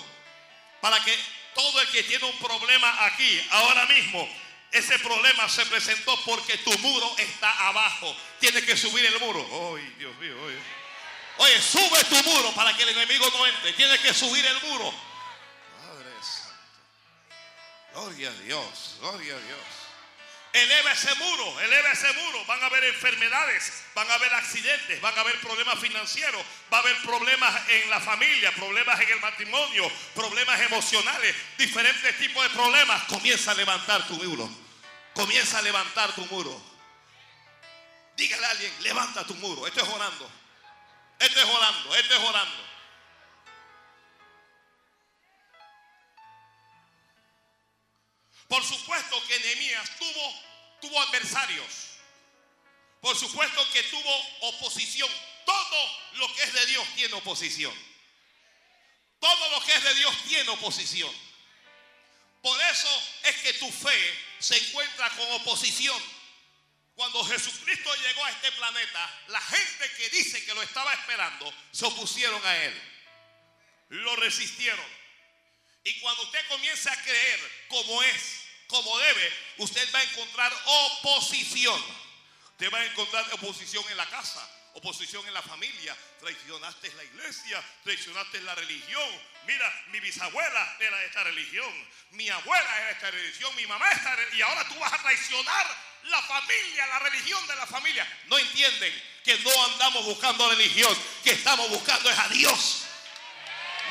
Para 0.81 1.01
que 1.03 1.17
todo 1.55 1.81
el 1.81 1.87
que 1.89 2.03
tiene 2.03 2.25
un 2.25 2.37
problema 2.39 3.05
aquí, 3.05 3.47
ahora 3.51 3.85
mismo, 3.85 4.27
ese 4.71 4.97
problema 4.99 5.47
se 5.47 5.65
presentó 5.67 6.19
porque 6.25 6.57
tu 6.57 6.77
muro 6.79 7.15
está 7.17 7.67
abajo. 7.67 8.15
Tiene 8.39 8.61
que 8.63 8.75
subir 8.75 9.05
el 9.05 9.19
muro. 9.19 9.75
Ay, 9.77 9.95
Dios 9.99 10.15
mío, 10.17 10.35
Oye, 11.37 11.61
sube 11.61 12.03
tu 12.05 12.23
muro 12.23 12.53
para 12.53 12.75
que 12.75 12.83
el 12.83 12.89
enemigo 12.89 13.29
no 13.31 13.45
entre. 13.47 13.73
Tienes 13.73 13.99
que 13.99 14.13
subir 14.13 14.45
el 14.45 14.61
muro. 14.61 14.93
Padre 15.81 16.11
Santo. 16.21 16.55
Gloria 17.93 18.29
a 18.29 18.33
Dios, 18.33 18.97
gloria 18.99 19.35
a 19.35 19.39
Dios. 19.39 19.83
Eleva 20.53 20.91
ese 20.91 21.15
muro, 21.15 21.59
eleva 21.61 21.91
ese 21.91 22.13
muro. 22.13 22.45
Van 22.45 22.61
a 22.61 22.67
haber 22.67 22.83
enfermedades, 22.83 23.83
van 23.95 24.09
a 24.11 24.13
haber 24.13 24.31
accidentes, 24.35 25.01
van 25.01 25.17
a 25.17 25.21
haber 25.21 25.39
problemas 25.41 25.79
financieros, 25.79 26.45
va 26.71 26.77
a 26.77 26.81
haber 26.81 26.95
problemas 27.01 27.69
en 27.69 27.89
la 27.89 27.99
familia, 27.99 28.51
problemas 28.51 28.99
en 29.01 29.09
el 29.09 29.19
matrimonio, 29.19 29.91
problemas 30.13 30.61
emocionales, 30.61 31.35
diferentes 31.57 32.17
tipos 32.19 32.43
de 32.43 32.49
problemas. 32.51 33.03
Comienza 33.05 33.49
a 33.49 33.55
levantar 33.55 34.05
tu 34.07 34.13
muro. 34.23 34.47
Comienza 35.15 35.57
a 35.57 35.61
levantar 35.63 36.13
tu 36.13 36.23
muro. 36.27 36.61
Dígale 38.15 38.45
a 38.45 38.49
alguien, 38.51 38.71
levanta 38.83 39.25
tu 39.25 39.33
muro. 39.35 39.65
Esto 39.65 39.81
es 39.81 39.89
orando. 39.89 40.42
Esto 41.19 41.39
es 41.39 41.45
orando, 41.45 41.95
esto 41.95 42.15
es 42.15 42.21
orando. 42.21 42.63
Por 48.47 48.63
supuesto 48.63 49.27
que 49.27 49.39
Nehemías 49.39 49.97
tuvo, 49.97 50.41
tuvo 50.81 51.01
adversarios. 51.01 51.65
Por 53.01 53.17
supuesto 53.17 53.67
que 53.71 53.83
tuvo 53.83 54.27
oposición. 54.41 55.09
Todo 55.45 55.99
lo 56.13 56.33
que 56.35 56.43
es 56.43 56.53
de 56.53 56.65
Dios 56.67 56.87
tiene 56.95 57.13
oposición. 57.15 57.73
Todo 59.19 59.49
lo 59.49 59.61
que 59.65 59.73
es 59.73 59.83
de 59.83 59.95
Dios 59.95 60.15
tiene 60.27 60.49
oposición. 60.49 61.11
Por 62.43 62.61
eso 62.61 63.03
es 63.23 63.37
que 63.37 63.53
tu 63.53 63.71
fe 63.71 64.19
se 64.37 64.57
encuentra 64.57 65.09
con 65.11 65.31
oposición. 65.31 65.99
Cuando 66.95 67.23
Jesucristo 67.25 67.95
llegó 67.95 68.23
a 68.23 68.29
este 68.29 68.51
planeta, 68.51 69.23
la 69.27 69.41
gente 69.41 69.91
que 69.97 70.09
dice 70.09 70.45
que 70.45 70.53
lo 70.53 70.61
estaba 70.61 70.93
esperando 70.93 71.53
se 71.71 71.85
opusieron 71.85 72.45
a 72.45 72.57
él. 72.65 72.81
Lo 73.89 74.15
resistieron. 74.15 74.85
Y 75.83 75.99
cuando 75.99 76.23
usted 76.23 76.47
comienza 76.47 76.91
a 76.91 77.03
creer 77.03 77.65
como 77.67 78.01
es, 78.03 78.43
como 78.67 78.97
debe, 78.99 79.33
usted 79.57 79.93
va 79.93 79.99
a 79.99 80.03
encontrar 80.03 80.53
oposición. 80.65 81.83
Usted 82.51 82.71
va 82.71 82.79
a 82.79 82.85
encontrar 82.85 83.33
oposición 83.33 83.83
en 83.89 83.97
la 83.97 84.09
casa, 84.09 84.47
oposición 84.73 85.25
en 85.27 85.33
la 85.33 85.41
familia. 85.41 85.95
Traicionaste 86.19 86.93
la 86.93 87.03
iglesia, 87.03 87.63
traicionaste 87.83 88.41
la 88.41 88.55
religión. 88.55 89.09
Mira, 89.45 89.83
mi 89.87 89.99
bisabuela 89.99 90.77
era 90.79 90.97
de 90.97 91.05
esta 91.05 91.23
religión, 91.23 91.87
mi 92.11 92.29
abuela 92.29 92.77
era 92.77 92.85
de 92.87 92.91
esta 92.93 93.11
religión, 93.11 93.55
mi 93.55 93.67
mamá 93.67 93.89
está 93.91 94.17
y 94.33 94.41
ahora 94.41 94.67
tú 94.67 94.75
vas 94.79 94.93
a 94.93 95.01
traicionar 95.01 95.93
la 96.03 96.21
familia, 96.21 96.87
la 96.87 96.99
religión 96.99 97.45
de 97.47 97.55
la 97.55 97.67
familia. 97.67 98.07
No 98.27 98.37
entienden 98.37 99.03
que 99.23 99.37
no 99.39 99.65
andamos 99.65 100.05
buscando 100.05 100.49
religión, 100.49 100.95
que 101.23 101.31
estamos 101.31 101.69
buscando 101.69 102.09
es 102.09 102.19
a 102.19 102.27
Dios. 102.29 102.85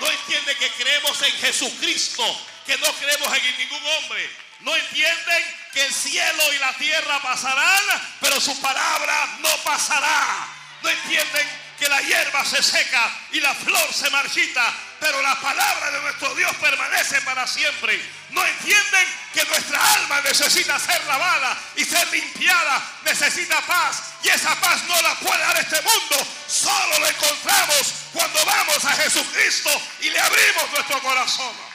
No 0.00 0.10
entienden 0.10 0.56
que 0.56 0.70
creemos 0.70 1.20
en 1.22 1.32
Jesucristo, 1.32 2.46
que 2.66 2.76
no 2.78 2.92
creemos 2.94 3.36
en 3.36 3.58
ningún 3.58 3.86
hombre. 3.86 4.30
No 4.60 4.74
entienden 4.76 5.44
que 5.72 5.84
el 5.84 5.92
cielo 5.92 6.52
y 6.54 6.58
la 6.58 6.72
tierra 6.74 7.20
pasarán, 7.20 7.82
pero 8.20 8.40
su 8.40 8.60
palabra 8.60 9.38
no 9.40 9.56
pasará. 9.64 10.62
No 10.82 10.88
entienden 10.88 11.48
que 11.78 11.88
la 11.88 12.00
hierba 12.00 12.44
se 12.44 12.62
seca 12.62 13.10
y 13.32 13.40
la 13.40 13.54
flor 13.54 13.92
se 13.92 14.08
marchita, 14.10 14.72
pero 15.00 15.20
la 15.20 15.34
palabra 15.40 15.90
de 15.90 16.00
nuestro 16.00 16.34
Dios 16.34 16.54
permanece 16.56 17.20
para 17.22 17.46
siempre. 17.46 18.00
No 18.30 18.44
entienden 18.46 19.06
que 19.34 19.44
nuestra 19.46 19.94
alma 19.94 20.20
necesita 20.20 20.78
ser 20.78 21.04
lavada 21.06 21.58
y 21.76 21.84
ser 21.84 22.06
limpiada, 22.12 22.80
necesita 23.04 23.60
paz 23.62 24.02
y 24.22 24.28
esa 24.28 24.54
paz 24.60 24.84
no 24.84 25.02
la 25.02 25.14
puede 25.16 25.40
dar 25.40 25.56
este 25.58 25.82
mundo. 25.82 26.26
Solo 26.46 26.98
la 27.00 27.08
encontramos 27.08 27.94
cuando 28.12 28.44
vamos 28.44 28.84
a 28.84 28.92
Jesucristo 28.92 29.70
y 30.02 30.10
le 30.10 30.20
abrimos 30.20 30.70
nuestro 30.70 31.02
corazón. 31.02 31.71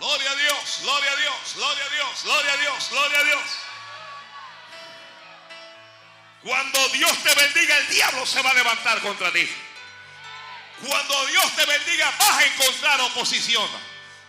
Gloria 0.00 0.30
a 0.30 0.34
Dios, 0.34 0.78
gloria 0.80 1.12
a 1.12 1.16
Dios, 1.16 1.54
gloria 1.56 1.84
a 1.84 1.88
Dios, 1.90 2.22
gloria 2.24 2.52
a 2.52 2.56
Dios, 2.56 2.88
gloria 2.90 3.18
a 3.18 3.24
Dios. 3.24 3.42
Cuando 6.42 6.88
Dios 6.88 7.22
te 7.22 7.34
bendiga, 7.34 7.76
el 7.76 7.88
diablo 7.88 8.24
se 8.24 8.40
va 8.40 8.50
a 8.50 8.54
levantar 8.54 8.98
contra 9.02 9.30
ti. 9.30 9.46
Cuando 10.82 11.26
Dios 11.26 11.54
te 11.54 11.66
bendiga, 11.66 12.10
vas 12.18 12.38
a 12.38 12.46
encontrar 12.46 13.00
oposición. 13.02 13.68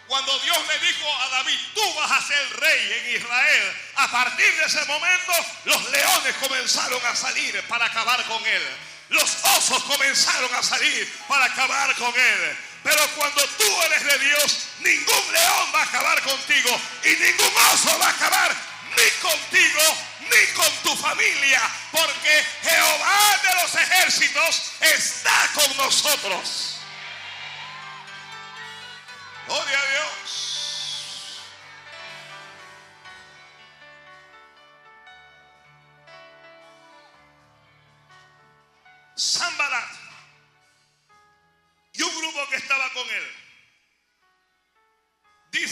Cuando 0.08 0.38
Dios 0.40 0.58
le 0.68 0.80
dijo 0.80 1.22
a 1.22 1.30
David, 1.30 1.58
tú 1.74 1.94
vas 1.94 2.12
a 2.12 2.22
ser 2.22 2.60
rey 2.60 2.92
en 2.92 3.16
Israel, 3.16 3.76
a 3.96 4.12
partir 4.12 4.54
de 4.58 4.66
ese 4.66 4.84
momento 4.84 5.32
los 5.64 5.90
leones 5.90 6.36
comenzaron 6.36 7.06
a 7.06 7.16
salir 7.16 7.64
para 7.70 7.86
acabar 7.86 8.22
con 8.26 8.46
él. 8.46 8.78
Los 9.08 9.38
osos 9.56 9.82
comenzaron 9.86 10.54
a 10.54 10.64
salir 10.64 11.10
para 11.30 11.46
acabar 11.46 11.96
con 11.96 12.14
él. 12.14 12.58
Pero 12.84 13.08
cuando 13.16 13.48
tú 13.58 13.82
eres 13.84 14.04
de 14.04 14.20
Dios, 14.20 14.58
ningún 14.80 15.32
león 15.32 15.72
va 15.74 15.82
a 15.82 15.86
acabar 15.86 16.22
contigo 16.24 16.82
y 17.04 17.10
ningún 17.10 17.54
oso 17.74 17.98
va 18.00 18.08
a 18.08 18.10
acabar 18.10 18.56
ni 18.98 19.10
contigo 19.22 19.82
ni 20.32 20.54
con 20.54 20.72
tu 20.84 20.96
familia, 20.96 21.62
porque 21.92 22.46
Jehová 22.64 23.40
de 23.44 23.62
los 23.62 23.76
ejércitos 23.76 24.72
está 24.80 25.50
con 25.54 25.78
nosotros. 25.78 26.78
Gloria 29.48 29.78
a 29.78 29.86
Dios. 29.92 30.61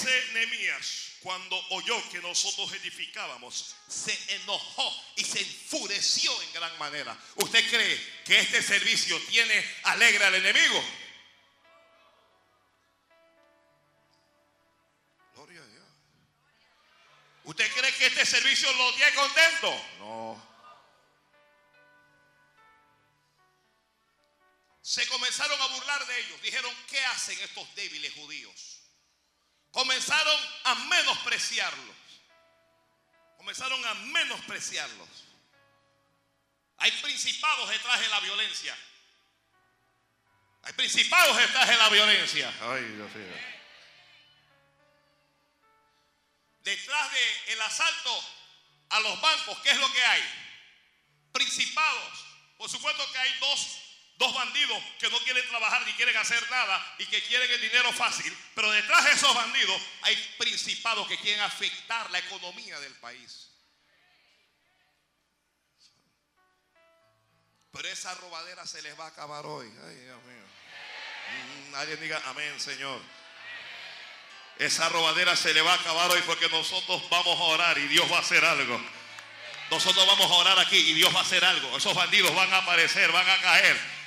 Dice 0.09 0.33
Nehemías, 0.33 1.11
cuando 1.19 1.55
oyó 1.69 2.09
que 2.09 2.19
nosotros 2.19 2.71
edificábamos, 2.73 3.75
se 3.87 4.17
enojó 4.35 5.05
y 5.17 5.23
se 5.23 5.39
enfureció 5.39 6.41
en 6.41 6.53
gran 6.53 6.77
manera. 6.79 7.15
¿Usted 7.35 7.69
cree 7.69 8.23
que 8.25 8.39
este 8.39 8.61
servicio 8.63 9.19
tiene 9.29 9.63
alegre 9.83 10.25
al 10.25 10.35
enemigo? 10.35 10.83
Gloria 15.35 15.61
a 15.61 15.67
Dios. 15.67 15.85
¿Usted 17.43 17.71
cree 17.71 17.93
que 17.93 18.05
este 18.07 18.25
servicio 18.25 18.71
lo 18.73 18.93
tiene 18.95 19.13
contento? 19.13 19.85
No. 19.99 20.49
se 24.81 25.05
comenzaron 25.05 25.61
a 25.61 25.67
burlar 25.67 26.03
de 26.07 26.19
ellos. 26.19 26.41
Dijeron, 26.41 26.73
¿qué 26.87 26.99
hacen 27.05 27.39
estos 27.41 27.75
débiles 27.75 28.11
judíos? 28.15 28.78
Comenzaron 29.71 30.39
a 30.63 30.75
menospreciarlos. 30.75 31.95
Comenzaron 33.37 33.85
a 33.85 33.93
menospreciarlos. 33.93 35.09
Hay 36.77 36.91
principados 37.01 37.69
detrás 37.69 37.99
de 37.99 38.07
la 38.07 38.19
violencia. 38.21 38.77
Hay 40.63 40.73
principados 40.73 41.37
detrás 41.37 41.67
de 41.67 41.77
la 41.77 41.89
violencia. 41.89 42.53
Ay, 42.61 42.83
Dios 42.83 43.15
mío. 43.15 43.59
Detrás 46.61 47.11
del 47.47 47.61
asalto 47.61 48.23
a 48.89 48.99
los 48.99 49.21
bancos, 49.21 49.59
¿qué 49.59 49.71
es 49.71 49.77
lo 49.77 49.91
que 49.91 50.03
hay? 50.03 50.23
Principados. 51.31 52.25
Por 52.57 52.69
supuesto 52.69 53.11
que 53.11 53.17
hay 53.17 53.39
dos 53.39 53.88
Dos 54.19 54.33
bandidos 54.33 54.83
que 54.99 55.09
no 55.09 55.17
quieren 55.19 55.47
trabajar 55.47 55.85
ni 55.85 55.93
quieren 55.93 56.17
hacer 56.17 56.43
nada 56.51 56.95
y 56.97 57.05
que 57.05 57.23
quieren 57.23 57.49
el 57.51 57.61
dinero 57.61 57.93
fácil. 57.93 58.37
Pero 58.53 58.69
detrás 58.69 59.05
de 59.05 59.11
esos 59.11 59.33
bandidos 59.33 59.81
hay 60.01 60.35
principados 60.37 61.07
que 61.07 61.17
quieren 61.19 61.41
afectar 61.41 62.11
la 62.11 62.19
economía 62.19 62.77
del 62.81 62.93
país. 62.95 63.49
Pero 67.71 67.87
esa 67.87 68.13
robadera 68.15 68.67
se 68.67 68.81
les 68.81 68.99
va 68.99 69.05
a 69.05 69.07
acabar 69.07 69.45
hoy. 69.45 69.67
Ay, 69.87 69.95
Dios 69.95 70.21
mío. 70.23 70.43
Mm, 71.31 71.71
nadie 71.71 71.95
diga 71.95 72.21
amén, 72.25 72.59
Señor. 72.59 72.99
Esa 74.57 74.89
robadera 74.89 75.37
se 75.37 75.53
le 75.53 75.61
va 75.61 75.71
a 75.71 75.75
acabar 75.75 76.11
hoy 76.11 76.21
porque 76.23 76.49
nosotros 76.49 77.09
vamos 77.09 77.39
a 77.39 77.43
orar 77.43 77.77
y 77.77 77.87
Dios 77.87 78.11
va 78.11 78.17
a 78.17 78.19
hacer 78.19 78.43
algo. 78.43 78.81
Nosotros 79.71 80.05
vamos 80.05 80.29
a 80.29 80.33
orar 80.33 80.59
aquí 80.59 80.75
y 80.75 80.93
Dios 80.93 81.15
va 81.15 81.19
a 81.19 81.23
hacer 81.23 81.45
algo. 81.45 81.77
Esos 81.77 81.95
bandidos 81.95 82.35
van 82.35 82.51
a 82.51 82.57
aparecer, 82.57 83.09
van 83.13 83.29
a 83.29 83.41
caer. 83.41 83.98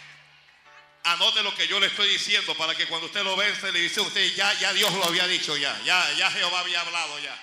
Anote 1.04 1.42
lo 1.42 1.52
que 1.54 1.66
yo 1.66 1.80
le 1.80 1.88
estoy 1.88 2.08
diciendo 2.08 2.54
para 2.56 2.76
que 2.76 2.86
cuando 2.86 3.06
usted 3.06 3.24
lo 3.24 3.34
vence 3.36 3.72
le 3.72 3.80
dice 3.80 4.00
a 4.00 4.04
usted, 4.04 4.34
ya, 4.34 4.52
ya 4.54 4.72
Dios 4.72 4.92
lo 4.92 5.04
había 5.04 5.26
dicho 5.26 5.56
ya, 5.56 5.76
ya, 5.82 6.12
ya 6.12 6.30
Jehová 6.30 6.60
había 6.60 6.80
hablado 6.80 7.18
ya. 7.18 7.36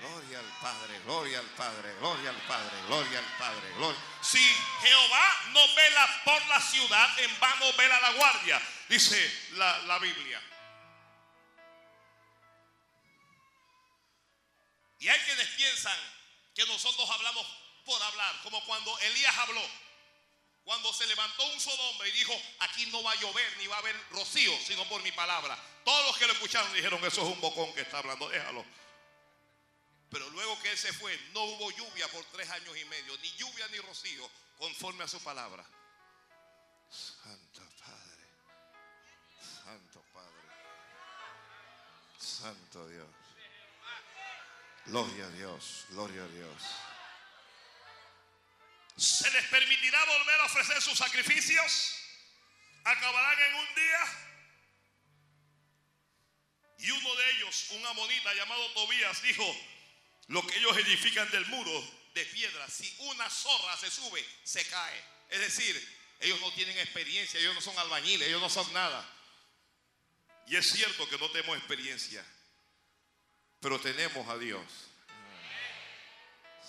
Gloria 0.00 0.38
al 0.38 0.58
Padre, 0.60 1.00
gloria 1.04 1.38
al 1.40 1.46
Padre, 1.46 1.94
gloria 1.98 2.30
al 2.30 2.40
Padre, 2.46 2.76
gloria 2.86 3.18
al 3.18 3.36
Padre, 3.38 3.72
gloria. 3.76 4.00
Si 4.22 4.38
Jehová 4.82 5.40
no 5.52 5.74
vela 5.74 6.22
por 6.24 6.46
la 6.46 6.60
ciudad, 6.60 7.18
en 7.18 7.40
vano 7.40 7.72
vela 7.76 8.00
la 8.00 8.10
guardia, 8.12 8.62
dice 8.88 9.48
la, 9.52 9.78
la 9.80 9.98
Biblia. 9.98 10.40
Y 15.00 15.08
hay 15.08 15.18
quienes 15.20 15.48
piensan 15.48 15.98
que 16.54 16.64
nosotros 16.66 17.10
hablamos 17.10 17.46
por 17.84 18.00
hablar, 18.02 18.40
como 18.42 18.64
cuando 18.64 18.96
Elías 19.00 19.36
habló. 19.38 19.62
Cuando 20.70 20.92
se 20.92 21.04
levantó 21.08 21.44
un 21.44 21.80
hombre 21.80 22.10
y 22.10 22.12
dijo, 22.12 22.32
aquí 22.60 22.86
no 22.92 23.02
va 23.02 23.10
a 23.10 23.16
llover 23.16 23.56
ni 23.58 23.66
va 23.66 23.74
a 23.74 23.78
haber 23.80 23.96
rocío, 24.12 24.56
sino 24.64 24.88
por 24.88 25.02
mi 25.02 25.10
palabra. 25.10 25.58
Todos 25.84 26.06
los 26.06 26.16
que 26.16 26.28
lo 26.28 26.32
escucharon 26.32 26.72
dijeron, 26.72 27.04
eso 27.04 27.22
es 27.22 27.26
un 27.26 27.40
bocón 27.40 27.74
que 27.74 27.80
está 27.80 27.98
hablando, 27.98 28.28
déjalo. 28.28 28.64
Pero 30.10 30.30
luego 30.30 30.56
que 30.62 30.70
él 30.70 30.78
se 30.78 30.92
fue, 30.92 31.18
no 31.32 31.42
hubo 31.42 31.72
lluvia 31.72 32.06
por 32.12 32.24
tres 32.26 32.48
años 32.50 32.76
y 32.76 32.84
medio, 32.84 33.18
ni 33.18 33.32
lluvia 33.32 33.66
ni 33.66 33.78
rocío, 33.78 34.30
conforme 34.58 35.02
a 35.02 35.08
su 35.08 35.20
palabra. 35.24 35.66
Santo 36.88 37.62
Padre, 37.80 38.28
Santo 39.64 40.04
Padre, 40.12 40.48
Santo 42.16 42.88
Dios. 42.90 43.08
Gloria 44.86 45.24
a 45.24 45.30
Dios, 45.30 45.86
gloria 45.88 46.22
a 46.22 46.28
Dios. 46.28 46.62
¿Se 49.00 49.30
les 49.30 49.46
permitirá 49.46 50.04
volver 50.04 50.40
a 50.42 50.44
ofrecer 50.44 50.82
sus 50.82 50.98
sacrificios? 50.98 51.96
¿Acabarán 52.84 53.38
en 53.40 53.54
un 53.54 53.74
día? 53.74 54.00
Y 56.80 56.90
uno 56.90 57.14
de 57.14 57.30
ellos, 57.30 57.70
un 57.70 57.86
amonita 57.86 58.34
llamado 58.34 58.70
Tobías, 58.72 59.22
dijo, 59.22 59.56
lo 60.26 60.46
que 60.46 60.58
ellos 60.58 60.76
edifican 60.76 61.30
del 61.30 61.46
muro 61.46 61.82
de 62.12 62.26
piedra, 62.26 62.68
si 62.68 62.94
una 62.98 63.30
zorra 63.30 63.74
se 63.78 63.90
sube, 63.90 64.22
se 64.44 64.66
cae. 64.66 65.02
Es 65.30 65.40
decir, 65.40 65.98
ellos 66.20 66.38
no 66.42 66.52
tienen 66.52 66.76
experiencia, 66.76 67.40
ellos 67.40 67.54
no 67.54 67.62
son 67.62 67.78
albañiles, 67.78 68.28
ellos 68.28 68.42
no 68.42 68.50
son 68.50 68.70
nada. 68.74 69.08
Y 70.46 70.56
es 70.56 70.70
cierto 70.70 71.08
que 71.08 71.16
no 71.16 71.30
tenemos 71.30 71.56
experiencia, 71.56 72.22
pero 73.60 73.80
tenemos 73.80 74.28
a 74.28 74.36
Dios. 74.36 74.62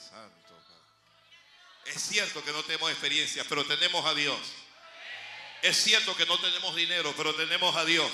Santo. 0.09 0.40
Es 1.85 2.01
cierto 2.01 2.43
que 2.43 2.51
no 2.51 2.63
tenemos 2.63 2.91
experiencia, 2.91 3.43
pero 3.49 3.65
tenemos 3.65 4.05
a 4.05 4.13
Dios. 4.13 4.39
Es 5.61 5.77
cierto 5.77 6.15
que 6.15 6.25
no 6.25 6.39
tenemos 6.39 6.75
dinero, 6.75 7.13
pero 7.15 7.35
tenemos 7.35 7.75
a 7.75 7.85
Dios. 7.85 8.11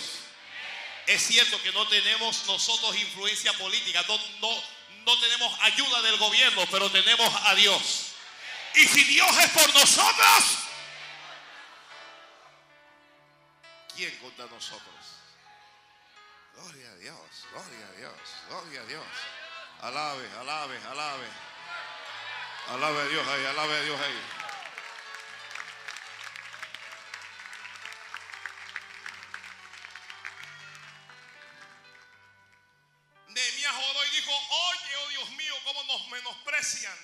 Es 1.06 1.26
cierto 1.26 1.62
que 1.62 1.72
no 1.72 1.88
tenemos 1.88 2.46
nosotros 2.48 2.98
influencia 2.98 3.54
política, 3.54 4.04
no, 4.08 4.18
no, 4.42 4.64
no 5.06 5.20
tenemos 5.20 5.58
ayuda 5.62 6.02
del 6.02 6.18
gobierno, 6.18 6.66
pero 6.70 6.92
tenemos 6.92 7.34
a 7.44 7.56
Dios. 7.56 8.08
Y 8.76 8.86
si 8.88 9.04
Dios 9.06 9.38
es 9.38 9.50
por 9.52 9.74
nosotros, 9.74 10.58
¿quién 13.96 14.18
contra 14.18 14.46
nosotros? 14.48 14.96
Gloria 16.54 16.92
a 16.92 16.96
Dios, 16.96 17.18
gloria 17.52 17.88
a 17.88 17.92
Dios, 17.92 18.14
gloria 18.50 18.82
a 18.82 18.86
Dios. 18.86 19.06
Alabe, 19.82 20.30
alabe, 20.40 20.78
alabe. 20.90 21.28
Alabe 22.70 23.02
a 23.02 23.06
Dios 23.06 23.28
ahí, 23.28 23.46
alabe 23.46 23.74
a 23.78 23.82
Dios 23.82 24.02
ahí. 24.02 24.22
Nehemías 33.30 33.74
oró 33.74 34.06
y 34.06 34.16
dijo, 34.16 34.32
oye, 34.32 34.96
oh 34.98 35.10
Dios 35.10 35.30
mío, 35.32 35.56
cómo 35.64 35.84
nos 35.86 36.08
menosprecian. 36.10 36.98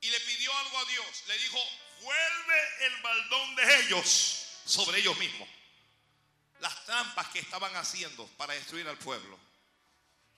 Y 0.00 0.10
le 0.10 0.18
pidió 0.20 0.56
algo 0.58 0.78
a 0.78 0.84
Dios. 0.86 1.24
Le 1.28 1.38
dijo, 1.38 1.58
vuelve 2.00 2.86
el 2.86 3.02
baldón 3.02 3.54
de 3.54 3.80
ellos 3.82 4.58
sobre 4.64 4.98
ellos 4.98 5.16
mismos. 5.18 5.48
Las 6.58 6.84
trampas 6.86 7.28
que 7.28 7.38
estaban 7.38 7.74
haciendo 7.76 8.26
para 8.36 8.54
destruir 8.54 8.88
al 8.88 8.98
pueblo. 8.98 9.38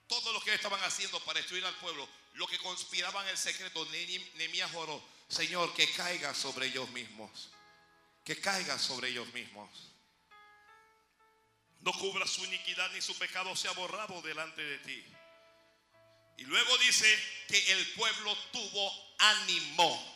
Todo 0.07 0.33
lo 0.33 0.41
que 0.41 0.55
estaban 0.55 0.83
haciendo 0.83 1.19
para 1.21 1.39
destruir 1.39 1.65
al 1.65 1.75
pueblo. 1.77 2.09
Lo 2.35 2.47
que 2.47 2.59
conspiraban 2.59 3.27
en 3.29 3.37
secreto. 3.37 3.87
Nehemías 3.87 4.73
oró, 4.75 5.03
Señor, 5.29 5.73
que 5.75 5.91
caiga 5.93 6.35
sobre 6.35 6.67
ellos 6.67 6.89
mismos. 6.91 7.51
Que 8.25 8.41
caiga 8.41 8.79
sobre 8.79 9.09
ellos 9.09 9.33
mismos. 9.33 9.71
No 11.81 11.93
cubra 11.93 12.27
su 12.27 12.45
iniquidad 12.45 12.91
ni 12.93 13.03
su 13.03 13.17
pecado 13.19 13.55
sea 13.55 13.73
borrado 13.73 14.23
delante 14.23 14.63
de 14.63 14.79
ti. 14.79 15.05
Y 16.39 16.45
luego 16.45 16.79
dice 16.79 17.07
que 17.49 17.73
el 17.73 17.93
pueblo 17.93 18.37
tuvo 18.53 19.15
ánimo 19.19 20.15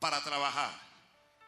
para 0.00 0.22
trabajar. 0.24 0.88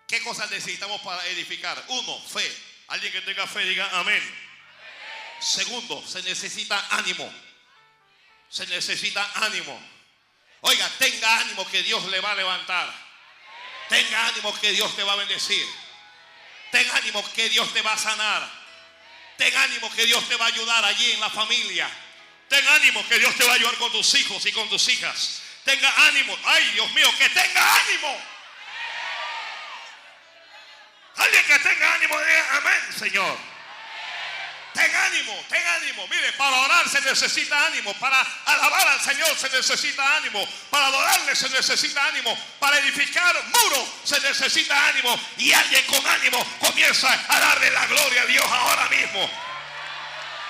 ¿Qué 0.07 0.23
cosas 0.23 0.51
necesitamos 0.51 1.01
para 1.03 1.27
edificar? 1.29 1.83
Uno, 1.89 2.21
fe. 2.21 2.47
Alguien 2.89 3.13
que 3.13 3.23
tenga 3.23 3.47
fe 3.47 3.65
diga 3.65 3.89
amén. 3.99 4.23
Segundo, 5.41 6.05
se 6.07 6.23
necesita 6.23 6.87
ánimo. 6.91 7.33
Se 8.49 8.67
necesita 8.67 9.29
ánimo. 9.35 9.81
Oiga, 10.63 10.89
tenga 10.99 11.41
ánimo 11.41 11.67
que 11.71 11.83
Dios 11.83 12.05
le 12.07 12.21
va 12.21 12.33
a 12.33 12.35
levantar. 12.35 12.93
Tenga 13.89 14.27
ánimo 14.27 14.53
que 14.61 14.73
Dios 14.73 14.95
te 14.95 15.03
va 15.03 15.15
a 15.15 15.17
bendecir. 15.17 15.67
Ten 16.71 16.89
ánimo 16.93 17.25
que 17.33 17.49
Dios 17.49 17.73
te 17.73 17.83
va 17.83 17.95
a 17.95 17.99
sanar. 17.99 18.49
Ten 19.37 19.57
ánimo 19.57 19.91
que 19.93 20.05
Dios 20.05 20.29
te 20.29 20.37
va 20.37 20.45
a 20.45 20.49
ayudar 20.49 20.85
allí 20.85 21.13
en 21.13 21.21
la 21.21 21.31
familia. 21.31 21.91
Ten 22.49 22.67
ánimo 22.69 23.07
que 23.09 23.19
Dios 23.19 23.35
te 23.37 23.45
va 23.45 23.53
a 23.53 23.55
ayudar 23.55 23.75
con 23.77 23.91
tus 23.91 24.15
hijos 24.15 24.45
y 24.45 24.53
con 24.53 24.69
tus 24.69 24.89
hijas. 24.89 25.43
Tenga 25.65 25.91
ánimo. 26.09 26.37
Ay, 26.45 26.71
Dios 26.73 26.91
mío, 26.93 27.09
que 27.17 27.29
tenga 27.31 27.81
ánimo. 27.81 28.23
Alguien 31.17 31.45
que 31.47 31.59
tenga 31.61 31.95
ánimo, 31.95 32.19
diga 32.19 32.57
amén, 32.57 32.99
Señor. 32.99 33.50
Ten 34.73 34.95
ánimo, 34.95 35.45
ten 35.49 35.67
ánimo. 35.67 36.07
Mire, 36.07 36.33
para 36.35 36.57
orar 36.57 36.89
se 36.89 37.01
necesita 37.01 37.67
ánimo. 37.67 37.93
Para 37.95 38.25
alabar 38.47 38.89
al 38.89 39.01
Señor 39.01 39.37
se 39.37 39.49
necesita 39.49 40.17
ánimo. 40.17 40.47
Para 40.71 40.87
adorarle 40.87 41.35
se 41.35 41.49
necesita 41.49 42.07
ánimo. 42.07 42.39
Para 42.59 42.79
edificar 42.79 43.35
muros 43.47 43.89
se 44.05 44.21
necesita 44.21 44.89
ánimo. 44.89 45.19
Y 45.39 45.53
alguien 45.53 45.85
con 45.87 46.07
ánimo 46.07 46.45
comienza 46.61 47.09
a 47.29 47.41
darle 47.41 47.71
la 47.71 47.87
gloria 47.87 48.23
a 48.23 48.27
Dios 48.27 48.45
ahora 48.45 48.89
mismo. 48.89 49.31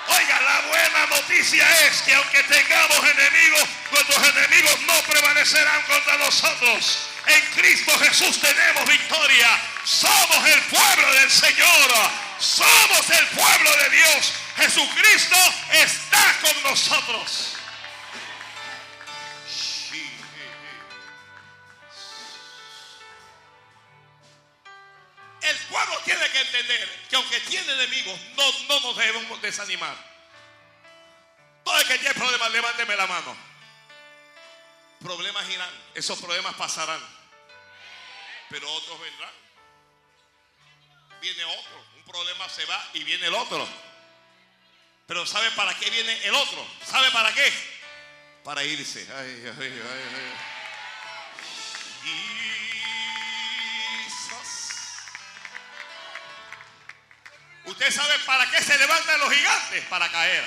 Oiga, 0.07 0.41
la 0.41 0.61
buena 0.67 1.05
noticia 1.07 1.87
es 1.87 2.01
que 2.01 2.13
aunque 2.13 2.43
tengamos 2.43 2.97
enemigos, 2.97 3.69
nuestros 3.91 4.27
enemigos 4.29 4.79
no 4.81 5.01
prevalecerán 5.03 5.81
contra 5.83 6.17
nosotros. 6.17 7.10
En 7.27 7.41
Cristo 7.53 7.97
Jesús 7.99 8.39
tenemos 8.39 8.85
victoria. 8.87 9.47
Somos 9.85 10.47
el 10.47 10.61
pueblo 10.63 11.13
del 11.13 11.31
Señor. 11.31 11.91
Somos 12.39 13.09
el 13.09 13.27
pueblo 13.27 13.75
de 13.77 13.89
Dios. 13.89 14.33
Jesucristo 14.57 15.35
está 15.71 16.39
con 16.41 16.63
nosotros. 16.63 17.57
El 25.41 25.57
pueblo 25.57 25.97
tiene 26.05 26.29
que 26.29 26.41
entender 26.41 27.07
que 27.09 27.15
aunque 27.15 27.39
tiene 27.41 27.71
enemigos, 27.73 28.19
no, 28.35 28.51
no 28.67 28.79
nos 28.79 28.97
debemos 28.97 29.41
desanimar. 29.41 29.95
Todo 31.63 31.79
el 31.79 31.87
que 31.87 31.97
tiene 31.97 32.13
problemas, 32.13 32.51
levánteme 32.51 32.95
la 32.95 33.07
mano. 33.07 33.50
Problemas 35.01 35.49
irán, 35.49 35.69
esos 35.95 36.19
problemas 36.19 36.53
pasarán. 36.55 37.01
Pero 38.49 38.71
otros 38.71 38.99
vendrán. 38.99 39.31
Viene 41.21 41.43
otro, 41.43 41.85
un 41.97 42.05
problema 42.05 42.47
se 42.49 42.65
va 42.65 42.89
y 42.93 43.03
viene 43.03 43.27
el 43.27 43.33
otro. 43.33 43.67
Pero 45.07 45.25
¿sabe 45.25 45.49
para 45.51 45.73
qué 45.77 45.89
viene 45.89 46.25
el 46.25 46.35
otro? 46.35 46.67
¿Sabe 46.85 47.09
para 47.11 47.33
qué? 47.33 47.51
Para 48.43 48.63
irse. 48.63 49.07
Ay, 49.15 49.53
ay, 49.59 49.81
ay. 49.81 50.51
Usted 57.65 57.91
sabe 57.91 58.19
para 58.19 58.49
qué 58.51 58.61
se 58.61 58.77
levantan 58.77 59.19
los 59.19 59.31
gigantes, 59.31 59.85
para 59.85 60.11
caer. 60.11 60.45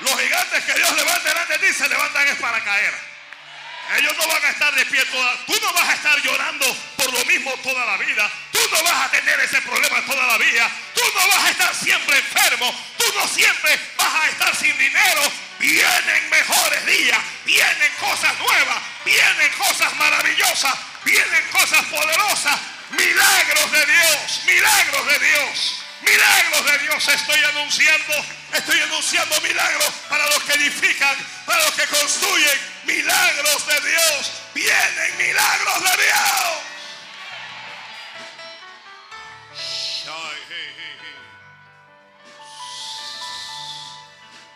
Los 0.00 0.20
gigantes 0.20 0.64
que 0.64 0.74
Dios 0.74 0.92
levanta 0.96 1.28
delante 1.28 1.58
de 1.58 1.68
ti 1.68 1.74
se 1.74 1.88
levantan 1.88 2.28
es 2.28 2.36
para 2.36 2.62
caer. 2.64 3.11
Ellos 3.96 4.16
no 4.16 4.26
van 4.26 4.44
a 4.44 4.48
estar 4.50 4.74
de 4.74 4.86
pie. 4.86 5.04
Tú 5.06 5.60
no 5.60 5.72
vas 5.72 5.88
a 5.88 5.94
estar 5.94 6.22
llorando 6.22 6.66
por 6.96 7.12
lo 7.12 7.24
mismo 7.26 7.52
toda 7.62 7.84
la 7.84 7.96
vida. 7.98 8.30
Tú 8.50 8.60
no 8.70 8.82
vas 8.82 9.06
a 9.06 9.10
tener 9.10 9.38
ese 9.40 9.60
problema 9.62 10.00
toda 10.06 10.26
la 10.26 10.38
vida. 10.38 10.70
Tú 10.94 11.02
no 11.14 11.28
vas 11.28 11.44
a 11.44 11.50
estar 11.50 11.74
siempre 11.74 12.18
enfermo. 12.18 12.74
Tú 12.96 13.04
no 13.14 13.28
siempre 13.28 13.78
vas 13.96 14.14
a 14.14 14.28
estar 14.28 14.56
sin 14.56 14.76
dinero. 14.78 15.22
Vienen 15.58 16.30
mejores 16.30 16.86
días. 16.86 17.18
Vienen 17.44 17.92
cosas 18.00 18.38
nuevas. 18.38 18.78
Vienen 19.04 19.52
cosas 19.58 19.94
maravillosas. 19.96 20.74
Vienen 21.04 21.48
cosas 21.50 21.84
poderosas. 21.86 22.58
Milagros 22.90 23.72
de 23.72 23.86
Dios. 23.86 24.40
Milagros 24.46 25.06
de 25.06 25.18
Dios. 25.18 25.78
Milagros 26.02 26.64
de 26.66 26.78
Dios 26.78 27.08
estoy 27.08 27.44
anunciando. 27.44 28.24
Estoy 28.52 28.80
anunciando 28.80 29.40
milagros 29.40 29.90
para 30.08 30.26
los 30.26 30.42
que 30.44 30.52
edifican, 30.54 31.16
para 31.46 31.64
los 31.64 31.74
que 31.74 31.86
construyen. 31.86 32.71
Milagros 32.84 33.66
de 33.66 33.80
Dios. 33.80 34.32
Vienen 34.54 35.16
milagros 35.18 35.82
de 35.82 36.02
Dios. 36.02 36.72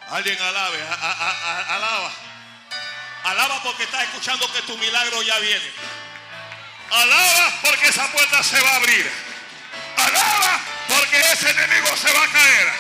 Alguien 0.09 0.41
alabe, 0.41 0.79
alaba. 1.69 2.13
Alaba 3.25 3.63
porque 3.63 3.83
está 3.83 4.05
escuchando 4.05 4.51
que 4.53 4.63
tu 4.63 4.79
milagro 4.79 5.21
ya 5.23 5.37
viene. 5.41 5.73
Alaba 6.91 7.53
porque 7.61 7.89
esa 7.89 8.07
puerta 8.13 8.43
se 8.45 8.61
va 8.61 8.71
a 8.71 8.75
abrir. 8.77 9.11
Alaba 9.97 10.61
porque 10.89 11.21
ese 11.33 11.51
enemigo 11.51 11.89
se 11.97 12.13
va 12.13 12.23
a 12.23 12.29
caer. 12.29 12.73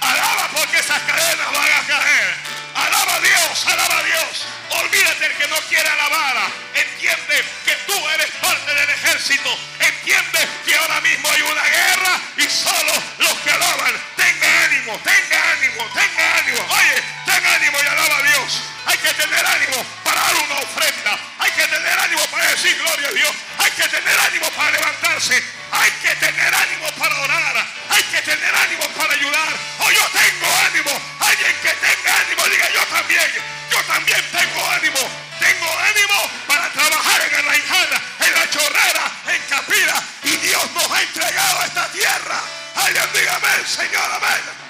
Alaba 0.00 0.48
porque 0.48 0.78
esas 0.78 1.00
cadenas 1.02 1.52
van 1.52 1.72
a 1.72 1.86
caer. 1.86 2.34
Alaba 2.74 3.14
a 3.14 3.20
Dios, 3.20 3.66
alaba 3.66 3.98
a 3.98 4.02
Dios. 4.02 4.46
Olvídate 4.80 5.26
el 5.26 5.34
que 5.34 5.48
no 5.48 5.56
quiere 5.68 5.88
alabar. 5.88 6.50
Entiende 6.74 7.44
que 7.64 7.74
tú 7.86 8.08
eres 8.10 8.30
parte 8.42 8.74
del 8.74 8.90
ejército. 8.90 9.58
Entiende 9.78 10.48
que 10.66 10.76
ahora 10.76 11.00
mismo 11.00 11.28
hay 11.30 11.42
una 11.42 11.62
guerra 11.62 12.20
y 12.36 12.42
solo 12.48 12.92
los 13.18 13.38
que 13.40 13.50
alaban. 13.50 13.94
Tenga 14.16 14.64
ánimo, 14.64 14.98
tenga 15.04 15.52
ánimo, 15.52 15.84
tenga 15.94 16.38
ánimo. 16.38 16.66
Oye, 16.68 17.02
ten 17.26 17.46
ánimo 17.46 17.78
y 17.82 17.86
alaba 17.86 18.16
a 18.18 18.22
Dios. 18.22 18.62
Hay 18.86 18.98
que 18.98 19.14
tener 19.14 19.46
ánimo 19.46 19.84
para 20.02 20.20
dar 20.20 20.36
una 20.36 20.54
ofrenda. 20.56 21.18
Hay 21.38 21.50
que 21.52 21.66
tener 21.68 21.98
ánimo 21.98 22.26
para 22.26 22.50
decir 22.50 22.76
gloria 22.76 23.08
a 23.08 23.12
Dios. 23.12 23.34
Hay 23.58 23.70
que 23.70 23.88
tener 23.88 24.20
ánimo 24.20 24.50
para 24.50 24.70
levantarse. 24.72 25.42
Hay 25.70 25.90
que 26.02 26.14
tener 26.16 26.54
ánimo 26.54 26.90
para 26.98 27.20
orar. 27.20 27.66
Hay 27.90 28.02
que 28.02 28.22
tener 28.22 28.54
ánimo 28.54 28.88
para 28.96 29.14
ayudar. 29.14 29.52
O 29.78 29.90
yo 29.90 30.08
tengo 30.08 30.46
ánimo. 30.66 30.90
Alguien 31.20 31.54
que 31.62 31.72
tenga 31.72 32.20
ánimo, 32.26 32.44
diga 32.48 32.70
yo 32.70 32.86
también. 32.86 33.54
Yo 33.70 33.82
también 33.84 34.22
tengo 34.30 34.70
ánimo. 34.70 34.98
Tengo 35.38 35.78
ánimo 35.78 36.30
para 36.46 36.70
trabajar 36.72 37.20
en 37.20 37.46
la 37.46 37.56
hijana, 37.56 38.02
en 38.20 38.34
la 38.34 38.50
chorrera, 38.50 39.12
en 39.26 39.42
Capira. 39.48 40.02
Y 40.22 40.36
Dios 40.36 40.70
nos 40.72 40.90
ha 40.90 41.02
entregado 41.02 41.64
esta 41.64 41.88
tierra. 41.88 42.40
Alguien 42.76 43.04
diga 43.12 43.36
amén, 43.36 43.66
Señor, 43.66 44.10
amén. 44.12 44.64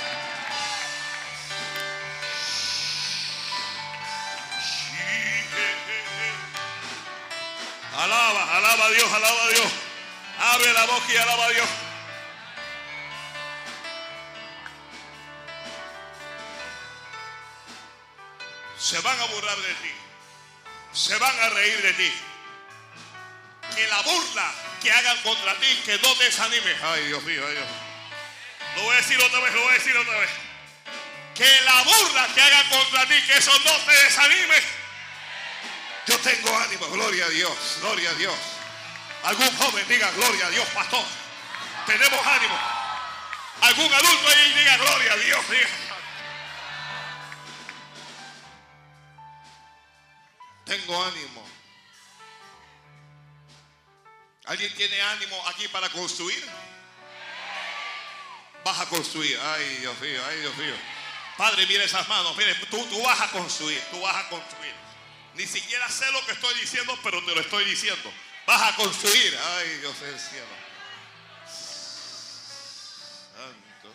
Alaba, 7.96 8.56
alaba 8.56 8.84
a 8.86 8.90
Dios, 8.90 9.12
alaba 9.12 9.44
a 9.44 9.48
Dios. 9.48 9.72
Abre 10.40 10.72
la 10.72 10.84
boca 10.86 11.12
y 11.12 11.16
alaba 11.16 11.44
a 11.44 11.50
Dios. 11.50 11.68
Se 18.94 19.00
van 19.00 19.20
a 19.20 19.24
burlar 19.24 19.56
de 19.56 19.74
ti. 19.74 19.92
Se 20.92 21.18
van 21.18 21.36
a 21.40 21.48
reír 21.48 21.82
de 21.82 21.92
ti. 21.94 22.14
Que 23.74 23.88
la 23.88 24.00
burla 24.02 24.54
que 24.80 24.92
hagan 24.92 25.20
contra 25.22 25.52
ti, 25.58 25.82
que 25.84 25.98
no 25.98 26.14
te 26.14 26.22
desanime. 26.22 26.76
Ay, 26.80 27.06
Dios 27.06 27.20
mío, 27.24 27.44
ay 27.44 27.54
Dios. 27.54 27.66
Lo 28.76 28.82
voy 28.82 28.94
a 28.94 28.98
decir 28.98 29.20
otra 29.20 29.40
vez, 29.40 29.52
lo 29.52 29.62
voy 29.62 29.70
a 29.70 29.74
decir 29.74 29.96
otra 29.96 30.16
vez. 30.16 30.30
Que 31.34 31.60
la 31.62 31.82
burla 31.82 32.28
que 32.36 32.40
hagan 32.40 32.68
contra 32.68 33.08
ti, 33.08 33.20
que 33.26 33.36
eso 33.36 33.50
no 33.64 33.72
te 33.78 33.92
desanime. 34.04 34.62
Yo 36.06 36.18
tengo 36.20 36.56
ánimo, 36.56 36.86
gloria 36.90 37.24
a 37.24 37.30
Dios, 37.30 37.78
gloria 37.80 38.10
a 38.10 38.14
Dios. 38.14 38.36
Algún 39.24 39.56
joven 39.56 39.88
diga, 39.88 40.08
gloria 40.12 40.46
a 40.46 40.50
Dios, 40.50 40.68
pastor. 40.68 41.04
Tenemos 41.84 42.24
ánimo. 42.24 42.60
Algún 43.60 43.92
adulto 43.92 44.28
ahí 44.28 44.52
diga, 44.52 44.76
gloria 44.76 45.12
a 45.14 45.16
Dios, 45.16 45.50
diga. 45.50 45.83
Tengo 50.64 51.04
ánimo. 51.04 51.46
¿Alguien 54.46 54.74
tiene 54.74 55.00
ánimo 55.00 55.48
aquí 55.48 55.68
para 55.68 55.88
construir? 55.90 56.44
Vas 58.64 58.80
a 58.80 58.86
construir. 58.86 59.38
Ay, 59.40 59.76
Dios 59.76 59.98
mío, 60.00 60.22
ay, 60.28 60.40
Dios 60.40 60.56
mío. 60.56 60.74
Padre, 61.36 61.66
mire 61.66 61.84
esas 61.84 62.08
manos. 62.08 62.36
Mire, 62.36 62.54
tú, 62.70 62.84
tú 62.86 63.02
vas 63.02 63.20
a 63.20 63.30
construir. 63.30 63.80
Tú 63.90 64.00
vas 64.00 64.16
a 64.16 64.28
construir. 64.28 64.74
Ni 65.34 65.46
siquiera 65.46 65.88
sé 65.88 66.10
lo 66.12 66.24
que 66.26 66.32
estoy 66.32 66.54
diciendo, 66.60 66.98
pero 67.02 67.24
te 67.24 67.34
lo 67.34 67.40
estoy 67.40 67.64
diciendo. 67.64 68.12
Vas 68.46 68.62
a 68.62 68.76
construir. 68.76 69.38
Ay, 69.56 69.68
Dios 69.78 70.00
del 70.00 70.18
cielo. 70.18 70.64
Santo, 73.34 73.92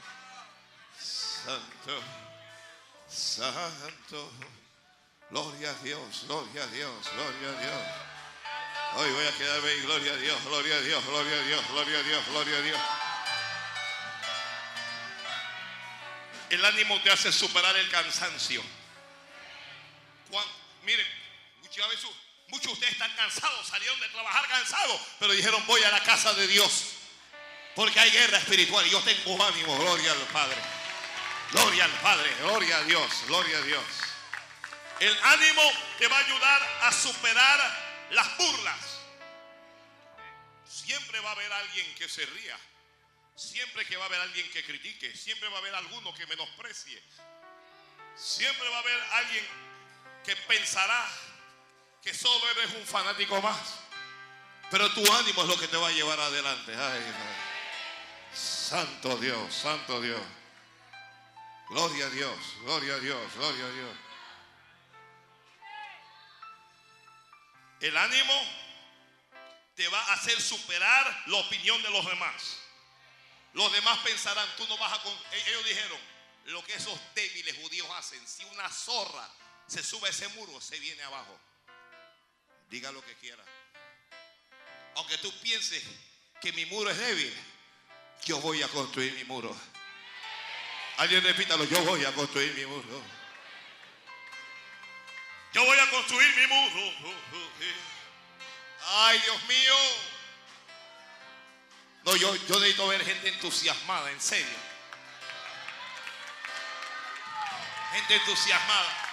santo, 0.99 2.03
santo. 3.07 4.58
Gloria 5.29 5.69
a 5.69 5.73
Dios, 5.83 6.23
gloria 6.25 6.63
a 6.63 6.67
Dios, 6.67 6.91
gloria 7.13 7.49
a 7.49 7.61
Dios. 7.61 8.09
Hoy 8.95 9.11
voy 9.11 9.27
a 9.27 9.31
quedarme 9.37 9.69
ahí, 9.69 9.81
gloria 9.81 10.13
a 10.13 10.17
Dios, 10.17 10.43
gloria 10.43 10.75
a 10.75 10.81
Dios, 10.81 11.05
gloria 11.05 11.39
a 11.39 11.43
Dios, 11.43 11.67
gloria 11.69 11.99
a 11.99 12.03
Dios, 12.03 12.25
gloria 12.25 12.57
a 12.57 12.61
Dios. 12.61 12.81
El 16.49 16.65
ánimo 16.65 16.99
te 17.03 17.11
hace 17.11 17.31
superar 17.31 17.77
el 17.77 17.89
cansancio. 17.91 18.63
mire, 20.83 21.05
muchas 21.61 21.85
muchos 22.47 22.65
de 22.65 22.73
ustedes 22.73 22.93
están 22.93 23.15
cansados, 23.15 23.67
salieron 23.67 23.99
de 23.99 24.09
trabajar 24.09 24.47
cansados, 24.47 24.99
pero 25.19 25.33
dijeron 25.33 25.63
voy 25.67 25.83
a 25.83 25.91
la 25.91 26.01
casa 26.01 26.33
de 26.33 26.47
Dios. 26.47 26.85
Porque 27.75 27.99
hay 27.99 28.09
guerra 28.09 28.39
espiritual 28.39 28.85
y 28.87 28.89
yo 28.89 28.99
tengo 29.01 29.45
ánimo, 29.45 29.77
gloria 29.77 30.11
al 30.11 30.17
Padre. 30.33 30.57
Gloria 31.51 31.85
al 31.85 31.91
Padre, 32.01 32.35
gloria 32.41 32.77
a 32.77 32.83
Dios, 32.83 33.11
gloria 33.27 33.59
a 33.59 33.61
Dios. 33.61 34.08
El 34.99 35.17
ánimo 35.23 35.61
te 35.97 36.07
va 36.07 36.17
a 36.17 36.19
ayudar 36.19 36.77
a 36.81 36.91
superar 36.91 38.07
las 38.11 38.37
burlas. 38.37 38.99
Siempre 40.67 41.19
va 41.21 41.29
a 41.29 41.31
haber 41.33 41.51
alguien 41.51 41.95
que 41.95 42.09
se 42.09 42.25
ría. 42.25 42.57
Siempre 43.35 43.85
que 43.85 43.95
va 43.95 44.03
a 44.03 44.07
haber 44.07 44.19
alguien 44.19 44.49
que 44.51 44.63
critique. 44.63 45.15
Siempre 45.15 45.47
va 45.49 45.55
a 45.55 45.59
haber 45.59 45.73
alguno 45.75 46.13
que 46.13 46.25
menosprecie. 46.27 47.01
Siempre 48.15 48.67
va 48.69 48.77
a 48.77 48.79
haber 48.79 49.01
alguien 49.13 49.47
que 50.25 50.35
pensará 50.35 51.09
que 52.03 52.13
solo 52.13 52.49
eres 52.51 52.75
un 52.75 52.85
fanático 52.85 53.41
más. 53.41 53.75
Pero 54.69 54.91
tu 54.93 55.13
ánimo 55.13 55.43
es 55.43 55.47
lo 55.47 55.59
que 55.59 55.67
te 55.67 55.77
va 55.77 55.87
a 55.87 55.91
llevar 55.91 56.19
adelante. 56.19 56.73
santo 58.33 59.17
Dios, 59.17 59.53
santo 59.53 60.01
Dios. 60.01 60.21
Gloria 61.69 62.05
a 62.05 62.09
Dios, 62.09 62.37
gloria 62.63 62.95
a 62.95 62.99
Dios, 62.99 63.33
gloria 63.35 63.65
a 63.65 63.69
Dios. 63.69 64.08
El 67.81 67.95
ánimo 67.95 68.33
te 69.75 69.87
va 69.87 69.99
a 69.99 70.13
hacer 70.13 70.39
superar 70.41 71.23
la 71.27 71.37
opinión 71.37 71.81
de 71.81 71.89
los 71.89 72.05
demás. 72.05 72.57
Los 73.53 73.71
demás 73.71 73.99
pensarán, 73.99 74.47
tú 74.57 74.67
no 74.67 74.77
vas 74.77 74.93
a... 74.93 75.35
E-, 75.35 75.49
ellos 75.49 75.65
dijeron, 75.65 75.99
lo 76.45 76.63
que 76.63 76.73
esos 76.73 76.99
débiles 77.15 77.55
judíos 77.57 77.87
hacen, 77.95 78.25
si 78.27 78.43
una 78.45 78.69
zorra 78.69 79.27
se 79.67 79.83
sube 79.83 80.07
a 80.07 80.11
ese 80.11 80.27
muro, 80.29 80.59
se 80.59 80.79
viene 80.79 81.01
abajo. 81.03 81.39
Diga 82.69 82.91
lo 82.91 83.03
que 83.03 83.15
quiera. 83.15 83.43
Aunque 84.95 85.17
tú 85.19 85.31
pienses 85.39 85.83
que 86.41 86.51
mi 86.53 86.65
muro 86.65 86.89
es 86.89 86.97
débil, 86.97 87.33
yo 88.25 88.39
voy 88.41 88.61
a 88.61 88.67
construir 88.67 89.13
mi 89.13 89.23
muro. 89.23 89.55
Alguien 90.97 91.23
repítalo, 91.23 91.63
yo 91.63 91.81
voy 91.85 92.03
a 92.03 92.13
construir 92.13 92.53
mi 92.53 92.65
muro. 92.65 93.18
Yo 95.53 95.65
voy 95.65 95.79
a 95.79 95.89
construir 95.89 96.35
mi 96.35 96.47
muro. 96.47 96.93
Ay, 98.87 99.19
Dios 99.19 99.43
mío. 99.43 99.75
No, 102.05 102.15
yo, 102.15 102.35
yo 102.35 102.59
necesito 102.59 102.87
ver 102.87 103.05
gente 103.05 103.29
entusiasmada, 103.29 104.11
en 104.11 104.21
serio. 104.21 104.69
Gente 107.93 108.15
entusiasmada. 108.15 109.09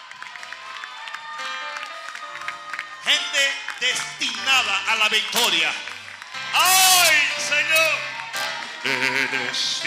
Gente 3.05 3.55
destinada 3.81 4.93
a 4.93 4.97
la 4.97 5.09
victoria. 5.09 5.73
¡Ay, 6.53 7.17
Señor! 7.39 7.99
He 8.85 9.29
decidido 9.39 9.81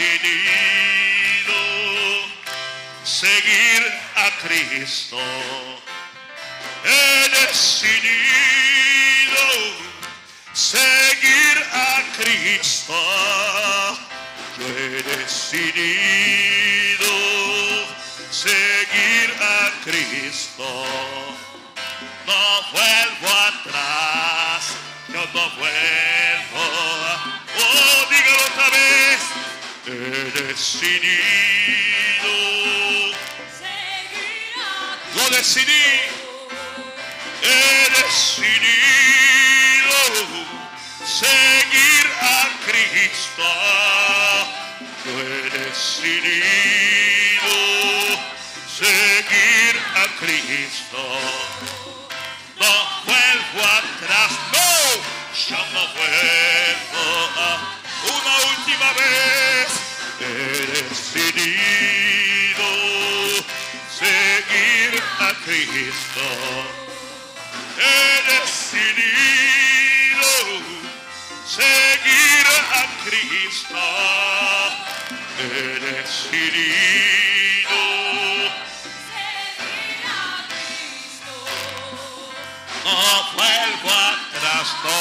seguir 3.04 4.02
a 4.16 4.32
Cristo. 4.42 5.20
He 6.84 7.30
decidido 7.30 8.08
seguir 10.54 11.66
a 11.74 12.04
Cristo. 12.18 13.00
Yo 14.58 14.68
he 14.68 15.04
decidido 15.04 17.14
seguir 18.32 19.34
a 19.42 19.72
Cristo 19.84 20.86
no 22.30 22.62
vuelvo 22.72 23.28
atrás, 23.48 24.62
yo 25.08 25.22
no 25.34 25.50
vuelvo. 25.58 26.66
Oh, 27.58 28.00
dígalo 28.10 28.42
otra 28.52 28.68
vez. 28.70 29.20
He 29.88 29.90
decidido. 30.44 32.34
Lo 35.16 35.24
decidí 35.36 36.19
he 37.50 37.90
decidido 38.02 39.98
seguir 41.06 42.06
a 42.22 42.50
Cristo. 42.66 43.50
He 45.06 45.50
decidido 45.58 47.56
seguir 48.68 49.74
a 49.96 50.06
Cristo. 50.20 51.02
No 52.60 52.74
vuelvo 53.06 53.62
atrás, 53.80 54.32
no, 54.54 54.72
yo 55.48 55.62
no 55.74 55.84
vuelvo 55.98 57.06
a 57.38 57.50
una 58.18 58.36
última 58.52 58.90
vez. 58.94 59.68
He 60.20 60.24
decidido 60.78 62.68
seguir 64.00 64.92
a 65.20 65.34
Cristo. 65.46 66.79
He 67.82 68.22
decidido 68.34 70.30
seguir 71.48 72.46
a 72.74 72.76
Cristo. 73.06 73.80
He 75.40 75.80
decidido. 75.80 77.80
No 82.84 83.00
vuelvo 83.34 83.90
atrás, 83.90 84.68
no, 84.84 85.00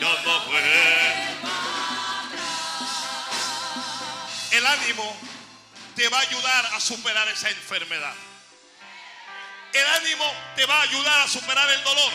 yo 0.00 0.10
no 0.24 0.34
vuelvo. 0.46 1.20
El 4.52 4.66
ánimo 4.66 5.16
te 5.94 6.08
va 6.08 6.18
a 6.18 6.22
ayudar 6.22 6.66
a 6.74 6.80
superar 6.80 7.28
esa 7.28 7.50
enfermedad. 7.50 8.14
El 9.72 9.86
ánimo 9.86 10.34
te 10.56 10.66
va 10.66 10.78
a 10.78 10.82
ayudar 10.82 11.20
a 11.20 11.28
superar 11.28 11.68
el 11.70 11.82
dolor. 11.84 12.12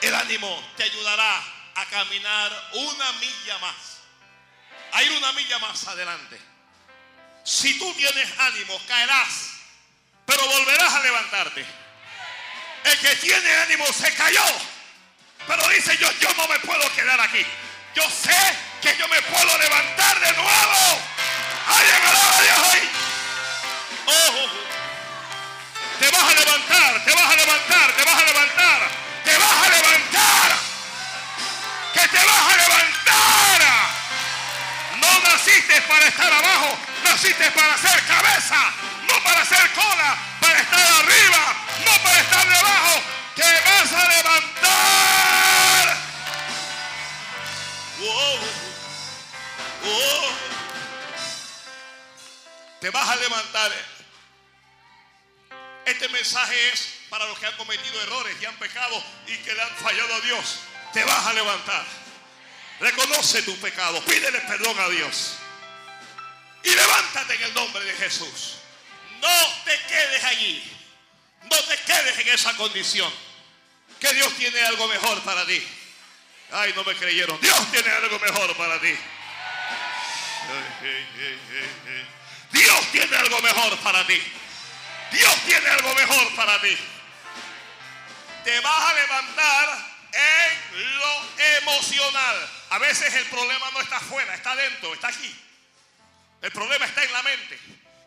El 0.00 0.14
ánimo 0.14 0.72
te 0.76 0.84
ayudará 0.84 1.42
a 1.74 1.86
caminar 1.86 2.70
una 2.72 3.12
milla 3.12 3.58
más. 3.58 3.98
A 4.92 5.02
ir 5.02 5.12
una 5.12 5.32
milla 5.32 5.58
más 5.58 5.86
adelante. 5.88 6.40
Si 7.44 7.78
tú 7.78 7.92
tienes 7.94 8.28
ánimo, 8.38 8.80
caerás, 8.88 9.50
pero 10.24 10.44
volverás 10.46 10.94
a 10.94 11.00
levantarte. 11.00 11.64
El 12.84 12.98
que 12.98 13.16
tiene 13.16 13.54
ánimo 13.56 13.84
se 13.92 14.14
cayó, 14.14 14.44
pero 15.46 15.68
dice 15.68 15.96
yo, 15.98 16.10
yo 16.20 16.32
no 16.34 16.48
me 16.48 16.58
puedo 16.60 16.92
quedar 16.94 17.20
aquí. 17.20 17.44
Yo 17.94 18.02
sé 18.10 18.36
que 18.82 18.96
yo 18.96 19.08
me 19.08 19.20
puedo 19.22 19.58
levantar 19.58 20.20
de 20.20 20.32
nuevo. 20.32 21.02
Alguien 21.66 22.02
alaba 22.06 22.38
a 22.38 22.42
Dios 22.42 22.58
hoy. 22.58 22.88
Oh, 24.06 24.65
te 25.98 26.10
vas 26.10 26.22
a 26.22 26.34
levantar, 26.34 27.04
te 27.04 27.14
vas 27.14 27.32
a 27.32 27.36
levantar, 27.36 27.92
te 27.92 28.04
vas 28.04 28.14
a 28.14 28.24
levantar, 28.24 28.90
te 29.24 29.38
vas 29.38 29.52
a 29.52 29.68
levantar. 29.70 30.56
Que 31.94 32.08
te 32.08 32.24
vas 32.24 32.52
a 32.52 32.56
levantar. 32.56 33.62
No 35.00 35.20
naciste 35.20 35.80
para 35.82 36.06
estar 36.06 36.32
abajo, 36.32 36.78
naciste 37.04 37.50
para 37.50 37.78
ser 37.78 38.06
cabeza, 38.06 38.72
no 39.08 39.22
para 39.22 39.44
ser 39.44 39.72
cola, 39.72 40.16
para 40.40 40.60
estar 40.60 40.86
arriba, 41.00 41.54
no 41.84 42.02
para 42.02 42.20
estar 42.20 42.46
debajo. 42.46 43.02
Te 43.34 43.42
vas 43.42 43.92
a 43.92 44.08
levantar. 44.08 44.56
Te 52.80 52.90
vas 52.90 53.08
a 53.08 53.16
levantar. 53.16 53.95
Este 55.86 56.08
mensaje 56.08 56.72
es 56.72 56.94
para 57.08 57.26
los 57.26 57.38
que 57.38 57.46
han 57.46 57.56
cometido 57.56 58.02
errores 58.02 58.36
y 58.42 58.44
han 58.44 58.56
pecado 58.56 59.02
y 59.28 59.36
que 59.36 59.54
le 59.54 59.62
han 59.62 59.76
fallado 59.76 60.14
a 60.14 60.20
Dios. 60.20 60.58
Te 60.92 61.04
vas 61.04 61.26
a 61.26 61.32
levantar. 61.32 61.84
Reconoce 62.80 63.42
tu 63.42 63.56
pecado, 63.58 64.04
pídele 64.04 64.40
perdón 64.40 64.78
a 64.80 64.88
Dios. 64.88 65.36
Y 66.64 66.70
levántate 66.70 67.34
en 67.34 67.42
el 67.44 67.54
nombre 67.54 67.84
de 67.84 67.92
Jesús. 67.94 68.56
No 69.22 69.62
te 69.64 69.80
quedes 69.88 70.24
allí. 70.24 70.72
No 71.42 71.56
te 71.56 71.76
quedes 71.78 72.18
en 72.18 72.28
esa 72.30 72.52
condición. 72.56 73.12
Que 74.00 74.12
Dios 74.12 74.32
tiene 74.34 74.60
algo 74.62 74.88
mejor 74.88 75.22
para 75.22 75.46
ti. 75.46 75.64
Ay, 76.50 76.72
no 76.74 76.82
me 76.82 76.96
creyeron. 76.96 77.40
Dios 77.40 77.70
tiene 77.70 77.90
algo 77.90 78.18
mejor 78.18 78.56
para 78.56 78.80
ti. 78.80 78.94
Dios 82.50 82.92
tiene 82.92 83.16
algo 83.16 83.40
mejor 83.40 83.78
para 83.78 84.04
ti. 84.04 84.20
Dios 85.12 85.34
tiene 85.46 85.68
algo 85.68 85.94
mejor 85.94 86.34
para 86.34 86.60
ti. 86.60 86.76
Te 88.44 88.60
vas 88.60 88.78
a 88.78 88.94
levantar 88.94 89.96
en 90.12 90.98
lo 90.98 91.40
emocional. 91.58 92.50
A 92.70 92.78
veces 92.78 93.12
el 93.14 93.26
problema 93.26 93.70
no 93.72 93.80
está 93.80 93.96
afuera, 93.96 94.34
está 94.34 94.54
dentro, 94.56 94.94
está 94.94 95.08
aquí. 95.08 95.34
El 96.42 96.52
problema 96.52 96.86
está 96.86 97.02
en 97.02 97.12
la 97.12 97.22
mente. 97.22 97.58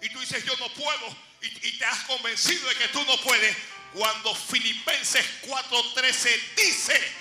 Y 0.02 0.10
tú 0.10 0.20
dices, 0.20 0.44
yo 0.46 0.56
no 0.58 0.70
puedo. 0.74 1.16
Y, 1.42 1.68
y 1.68 1.78
te 1.78 1.86
has 1.86 2.00
convencido 2.04 2.68
de 2.70 2.76
que 2.76 2.88
tú 2.90 3.04
no 3.06 3.18
puedes. 3.22 3.56
Cuando 3.94 4.36
Filipenses 4.36 5.26
4:13 5.44 6.56
dice, 6.56 7.14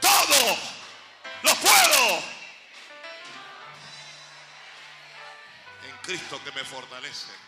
todo 0.00 0.58
lo 1.42 1.54
puedo. 1.56 2.22
En 5.88 5.96
Cristo 6.02 6.42
que 6.44 6.52
me 6.52 6.64
fortalece. 6.64 7.45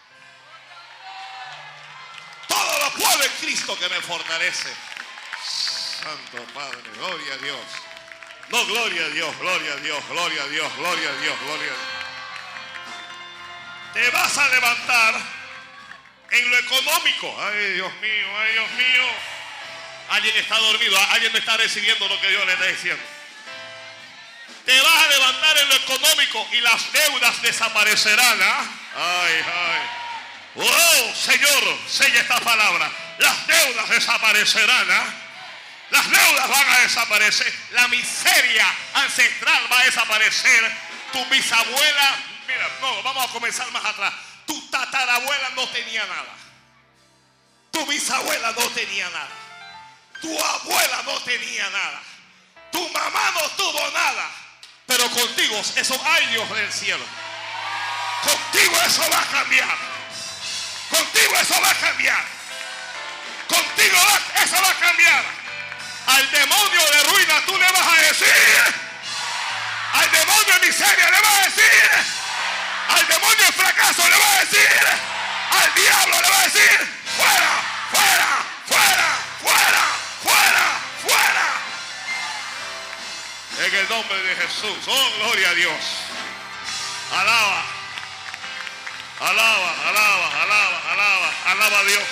Puedo 2.98 3.30
Cristo 3.40 3.78
que 3.78 3.88
me 3.88 4.00
fortalece. 4.00 4.68
Santo 6.02 6.44
Padre, 6.52 6.78
gloria 6.96 7.34
a 7.34 7.36
Dios. 7.38 7.60
No, 8.50 8.64
gloria 8.66 9.04
a 9.04 9.08
Dios, 9.10 9.38
gloria 9.38 9.72
a 9.72 9.76
Dios, 9.76 10.08
gloria 10.08 10.42
a 10.42 10.46
Dios, 10.48 10.76
gloria 10.76 11.08
a 11.10 11.16
Dios, 11.20 11.40
gloria 11.40 11.64
a 11.64 11.66
Dios. 11.66 11.78
Te 13.94 14.10
vas 14.10 14.38
a 14.38 14.48
levantar 14.48 15.14
en 16.30 16.50
lo 16.50 16.58
económico. 16.58 17.36
Ay, 17.40 17.72
Dios 17.74 17.92
mío, 18.00 18.38
ay, 18.38 18.52
Dios 18.52 18.70
mío. 18.72 19.04
Alguien 20.10 20.36
está 20.36 20.58
dormido, 20.58 20.98
alguien 21.10 21.32
no 21.32 21.38
está 21.38 21.56
recibiendo 21.56 22.08
lo 22.08 22.20
que 22.20 22.28
Dios 22.30 22.46
le 22.46 22.52
está 22.52 22.66
diciendo. 22.66 23.02
Te 24.64 24.80
vas 24.80 25.02
a 25.02 25.08
levantar 25.08 25.58
en 25.58 25.68
lo 25.68 25.74
económico 25.74 26.48
y 26.52 26.60
las 26.60 26.92
deudas 26.92 27.42
desaparecerán. 27.42 28.38
¿ah? 28.42 28.66
Ay, 28.96 29.44
ay. 29.46 30.07
Oh, 30.56 31.14
Señor, 31.14 31.78
sella 31.88 32.20
esta 32.20 32.40
palabra. 32.40 32.90
Las 33.18 33.46
deudas 33.46 33.88
desaparecerán. 33.88 34.90
¿ah? 34.90 35.14
Las 35.90 36.10
deudas 36.10 36.48
van 36.48 36.68
a 36.68 36.78
desaparecer. 36.80 37.52
La 37.70 37.88
miseria 37.88 38.66
ancestral 38.94 39.72
va 39.72 39.80
a 39.80 39.84
desaparecer. 39.84 40.72
Tu 41.12 41.24
bisabuela, 41.26 42.16
mira, 42.46 42.68
no, 42.80 43.02
vamos 43.02 43.28
a 43.28 43.32
comenzar 43.32 43.70
más 43.70 43.84
atrás. 43.84 44.12
Tu 44.46 44.60
tatarabuela 44.70 45.50
no 45.50 45.68
tenía 45.68 46.04
nada. 46.06 46.34
Tu 47.70 47.86
bisabuela 47.86 48.52
no 48.52 48.68
tenía 48.70 49.08
nada. 49.10 49.28
Tu 50.20 50.44
abuela 50.44 51.02
no 51.04 51.20
tenía 51.22 51.70
nada. 51.70 52.02
Tu 52.72 52.88
mamá 52.90 53.30
no 53.32 53.48
tuvo 53.50 53.90
nada. 53.92 54.30
Pero 54.86 55.08
contigo, 55.10 55.60
eso 55.76 56.00
hay 56.04 56.26
Dios 56.26 56.50
del 56.50 56.72
cielo. 56.72 57.04
Contigo 58.22 58.76
eso 58.86 59.02
va 59.10 59.22
a 59.22 59.26
cambiar. 59.26 59.87
Contigo 60.90 61.36
eso 61.40 61.60
va 61.60 61.70
a 61.70 61.74
cambiar. 61.74 62.24
Contigo 63.48 63.98
eso 64.42 64.62
va 64.62 64.70
a 64.70 64.74
cambiar. 64.74 65.24
Al 66.06 66.30
demonio 66.30 66.90
de 66.90 67.02
ruina 67.04 67.42
tú 67.46 67.56
le 67.56 67.70
vas 67.72 67.86
a 67.86 68.02
decir. 68.02 68.64
Al 69.92 70.10
demonio 70.10 70.54
de 70.60 70.66
miseria 70.66 71.10
le 71.10 71.20
vas 71.20 71.34
a 71.34 71.42
decir. 71.44 71.90
Al 72.88 73.08
demonio 73.08 73.44
de 73.46 73.52
fracaso 73.52 74.08
le 74.08 74.16
vas 74.16 74.28
a 74.28 74.40
decir. 74.40 74.68
Al 75.50 75.74
diablo 75.74 76.22
le 76.22 76.28
vas 76.28 76.38
a 76.38 76.44
decir. 76.44 76.88
Fuera, 77.16 77.62
fuera, 77.90 78.44
fuera, 78.66 79.18
fuera, 79.42 79.84
fuera, 80.22 80.66
fuera. 81.02 81.46
En 83.66 83.74
el 83.74 83.88
nombre 83.88 84.22
de 84.22 84.36
Jesús. 84.36 84.78
Oh, 84.86 85.10
gloria 85.18 85.50
a 85.50 85.54
Dios. 85.54 85.84
Alaba. 87.12 87.77
Alaba, 89.20 89.88
alaba, 89.88 90.42
alaba, 90.42 90.92
alaba, 90.92 91.32
alaba 91.46 91.78
a 91.78 91.84
Dios. 91.84 92.08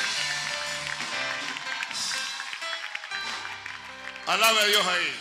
Alabe 4.26 4.60
a 4.60 4.66
Dios 4.66 4.86
ahí. 4.86 5.20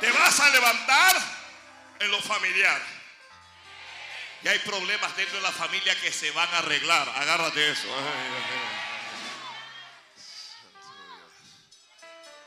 Te 0.00 0.10
vas 0.12 0.40
a 0.40 0.50
levantar 0.50 1.16
en 2.00 2.10
lo 2.10 2.20
familiar. 2.22 2.80
Y 4.42 4.48
hay 4.48 4.58
problemas 4.60 5.14
dentro 5.16 5.36
de 5.36 5.42
la 5.42 5.52
familia 5.52 5.94
que 6.00 6.12
se 6.12 6.30
van 6.30 6.48
a 6.54 6.58
arreglar. 6.58 7.08
Agárrate 7.16 7.70
eso. 7.70 7.88
Ay, 7.88 8.28
Dios. 8.50 8.86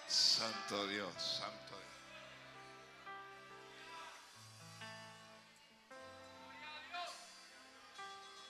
Santo 0.08 0.88
Dios, 0.88 1.14
santo 1.38 1.48
Dios. 1.48 1.59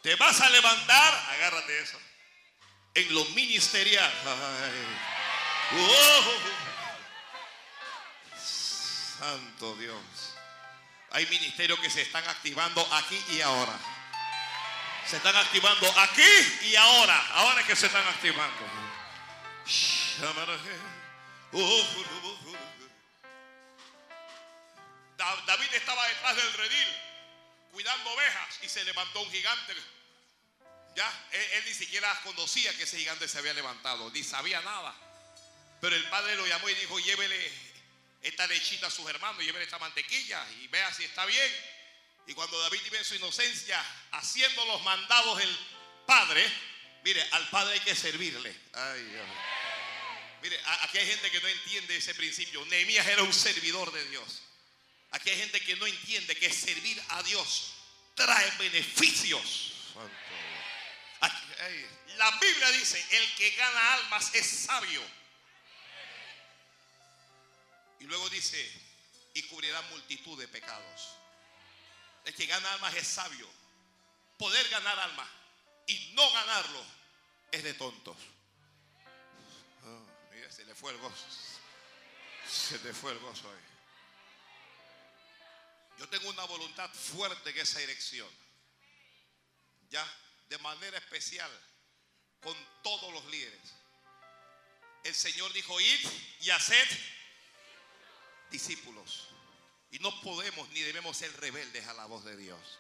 Te 0.01 0.15
vas 0.15 0.39
a 0.39 0.49
levantar, 0.49 1.13
agárrate 1.31 1.79
eso, 1.79 1.99
en 2.93 3.13
lo 3.13 3.25
ministerial. 3.25 4.11
Oh. 5.71 6.33
Santo 9.19 9.75
Dios. 9.75 9.99
Hay 11.11 11.25
ministerios 11.25 11.79
que 11.79 11.89
se 11.89 12.01
están 12.01 12.27
activando 12.27 12.87
aquí 12.93 13.21
y 13.31 13.41
ahora. 13.41 13.77
Se 15.05 15.17
están 15.17 15.35
activando 15.35 15.91
aquí 15.99 16.21
y 16.61 16.75
ahora. 16.75 17.27
Ahora 17.33 17.61
es 17.61 17.67
que 17.67 17.75
se 17.75 17.87
están 17.87 18.07
activando. 18.07 18.65
David 25.45 25.73
estaba 25.73 26.07
detrás 26.07 26.35
del 26.35 26.53
redil 26.53 27.08
cuidando 27.71 28.09
ovejas 28.11 28.59
y 28.61 28.69
se 28.69 28.83
levantó 28.83 29.21
un 29.21 29.31
gigante. 29.31 29.73
Ya, 30.95 31.27
él, 31.31 31.63
ni 31.65 31.73
siquiera 31.73 32.19
conocía 32.23 32.75
que 32.75 32.83
ese 32.83 32.97
gigante 32.97 33.27
se 33.27 33.37
había 33.37 33.53
levantado, 33.53 34.09
ni 34.11 34.23
sabía 34.23 34.61
nada. 34.61 34.95
Pero 35.79 35.95
el 35.95 36.03
padre 36.09 36.35
lo 36.35 36.45
llamó 36.45 36.69
y 36.69 36.75
dijo, 36.75 36.99
llévele 36.99 37.51
esta 38.21 38.47
lechita 38.47 38.87
a 38.87 38.91
sus 38.91 39.07
hermanos, 39.09 39.43
llévele 39.43 39.63
esta 39.63 39.79
mantequilla 39.79 40.45
y 40.59 40.67
vea 40.67 40.93
si 40.93 41.03
está 41.03 41.25
bien. 41.25 41.51
Y 42.27 42.33
cuando 42.33 42.59
David 42.59 42.81
vive 42.83 43.03
su 43.03 43.15
inocencia, 43.15 43.83
haciendo 44.11 44.65
los 44.65 44.83
mandados 44.83 45.37
del 45.37 45.59
padre, 46.05 46.45
mire, 47.03 47.25
al 47.31 47.49
padre 47.49 47.75
hay 47.75 47.79
que 47.79 47.95
servirle. 47.95 48.53
Ay. 48.73 49.21
Mire, 50.41 50.59
aquí 50.81 50.97
hay 50.97 51.07
gente 51.07 51.31
que 51.31 51.41
no 51.41 51.47
entiende 51.47 51.97
ese 51.97 52.13
principio. 52.15 52.65
Nehemías 52.65 53.07
era 53.07 53.23
un 53.23 53.33
servidor 53.33 53.91
de 53.91 54.05
Dios. 54.09 54.41
Aquí 55.11 55.29
hay 55.29 55.37
gente 55.37 55.59
que 55.61 55.75
no 55.75 55.87
entiende 55.87 56.35
que 56.35 56.51
servir 56.51 57.01
a 57.09 57.23
Dios 57.23 57.73
trae 58.15 58.51
beneficios. 58.57 59.73
la 62.17 62.31
Biblia 62.39 62.71
dice, 62.71 63.03
el 63.11 63.35
que 63.35 63.51
gana 63.51 63.93
almas 63.95 64.33
es 64.35 64.45
sabio. 64.45 65.01
Y 67.99 68.03
luego 68.05 68.29
dice, 68.29 68.71
y 69.33 69.43
cubrirá 69.43 69.81
multitud 69.83 70.37
de 70.39 70.47
pecados. 70.47 71.15
El 72.25 72.35
que 72.35 72.45
gana 72.45 72.73
almas 72.73 72.93
es 72.95 73.07
sabio. 73.07 73.49
Poder 74.37 74.67
ganar 74.69 74.99
almas 74.99 75.27
y 75.87 76.11
no 76.13 76.31
ganarlo 76.31 76.85
es 77.51 77.63
de 77.63 77.73
tontos. 77.73 78.15
Oh, 79.85 80.05
mira, 80.31 80.51
se 80.51 80.63
le 80.65 80.75
fue 80.75 80.91
el 80.91 80.97
gozo. 80.99 81.25
Se 82.47 82.77
le 82.79 82.93
fue 82.93 83.11
el 83.11 83.19
gozo 83.19 83.49
ahí. 83.49 83.68
Yo 85.99 86.07
tengo 86.07 86.29
una 86.29 86.45
voluntad 86.45 86.89
fuerte 86.93 87.49
en 87.49 87.57
esa 87.57 87.79
dirección. 87.79 88.29
Ya, 89.89 90.05
de 90.47 90.57
manera 90.59 90.97
especial, 90.97 91.51
con 92.39 92.55
todos 92.81 93.13
los 93.13 93.25
líderes. 93.25 93.73
El 95.03 95.13
Señor 95.13 95.51
dijo, 95.51 95.79
id 95.81 96.09
y 96.39 96.51
haced 96.51 96.87
discípulos. 98.49 99.27
Y 99.91 99.99
no 99.99 100.21
podemos 100.21 100.69
ni 100.69 100.79
debemos 100.79 101.17
ser 101.17 101.35
rebeldes 101.41 101.85
a 101.87 101.93
la 101.93 102.05
voz 102.05 102.23
de 102.23 102.37
Dios. 102.37 102.79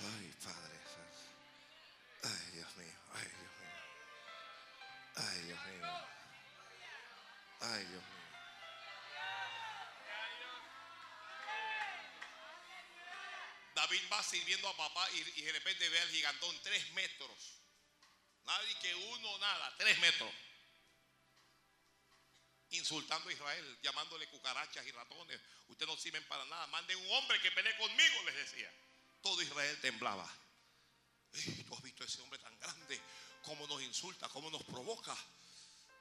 Ay, 0.00 0.34
Padre. 0.42 0.80
Ay, 2.24 2.50
Dios 2.52 2.76
mío. 2.76 2.92
Ay, 3.14 3.28
Dios 3.28 3.52
mío. 3.60 3.72
Ay, 5.16 5.40
Dios 5.46 5.66
mío. 5.66 5.92
Ay, 7.60 7.84
Dios 7.86 8.02
mío. 8.02 8.23
David 13.84 14.02
va 14.10 14.22
sirviendo 14.22 14.66
a 14.66 14.76
papá 14.76 15.06
y, 15.12 15.42
de 15.42 15.52
repente 15.52 15.86
ve 15.90 16.00
al 16.00 16.08
gigantón 16.08 16.58
tres 16.62 16.90
metros. 16.92 17.60
Nadie 18.46 18.74
que 18.80 18.94
uno, 18.94 19.38
nada, 19.38 19.74
tres 19.76 19.98
metros. 19.98 20.30
Insultando 22.70 23.28
a 23.28 23.32
Israel, 23.32 23.78
llamándole 23.82 24.26
cucarachas 24.28 24.86
y 24.86 24.90
ratones. 24.90 25.38
Ustedes 25.68 25.86
no 25.88 25.98
sirven 25.98 26.24
para 26.24 26.46
nada. 26.46 26.66
Manden 26.68 26.96
un 26.96 27.10
hombre 27.12 27.38
que 27.42 27.50
pelee 27.52 27.76
conmigo, 27.76 28.22
les 28.24 28.36
decía. 28.36 28.72
Todo 29.22 29.42
Israel 29.42 29.78
temblaba. 29.82 30.26
¿Tú 31.66 31.74
has 31.74 31.82
visto 31.82 32.04
ese 32.04 32.22
hombre 32.22 32.38
tan 32.38 32.58
grande? 32.58 32.98
¿Cómo 33.42 33.66
nos 33.66 33.82
insulta? 33.82 34.30
¿Cómo 34.30 34.50
nos 34.50 34.62
provoca? 34.64 35.14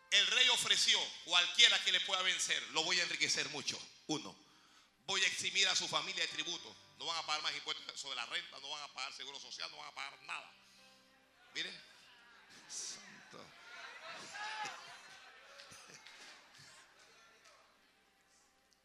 El 0.09 0.27
rey 0.27 0.47
ofreció 0.49 0.99
cualquiera 1.25 1.83
que 1.83 1.91
le 1.91 1.99
pueda 2.01 2.21
vencer. 2.21 2.61
Lo 2.69 2.83
voy 2.83 2.97
a 3.01 3.03
enriquecer 3.03 3.49
mucho. 3.49 3.77
Uno, 4.07 4.33
voy 5.05 5.21
a 5.21 5.27
eximir 5.27 5.67
a 5.67 5.75
su 5.75 5.87
familia 5.89 6.23
de 6.23 6.29
tributo. 6.29 6.73
No 7.03 7.09
van 7.09 7.17
a 7.17 7.25
pagar 7.25 7.43
más 7.43 7.53
impuestos 7.53 7.99
sobre 7.99 8.15
la 8.15 8.25
renta, 8.27 8.57
no 8.61 8.69
van 8.69 8.81
a 8.81 8.87
pagar 8.93 9.11
seguro 9.11 9.37
social, 9.37 9.69
no 9.71 9.75
van 9.75 9.89
a 9.89 9.91
pagar 9.91 10.21
nada. 10.21 10.53
Mire, 11.53 11.69
santo. 12.69 13.45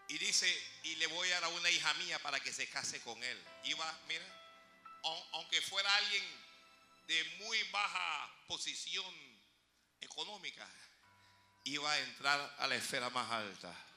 Y 0.08 0.18
dice, 0.18 0.80
y 0.82 0.96
le 0.96 1.06
voy 1.06 1.30
a 1.30 1.34
dar 1.34 1.44
a 1.44 1.48
una 1.48 1.70
hija 1.70 1.94
mía 1.94 2.18
para 2.18 2.40
que 2.40 2.52
se 2.52 2.68
case 2.68 3.00
con 3.02 3.22
él. 3.22 3.44
Iba, 3.62 4.00
mira, 4.08 4.26
aunque 5.34 5.62
fuera 5.62 5.94
alguien 5.94 6.24
de 7.06 7.22
muy 7.44 7.62
baja 7.70 8.34
posición 8.48 9.14
económica, 10.00 10.68
iba 11.62 11.92
a 11.92 12.00
entrar 12.00 12.56
a 12.58 12.66
la 12.66 12.74
esfera 12.74 13.10
más 13.10 13.30
alta. 13.30 13.87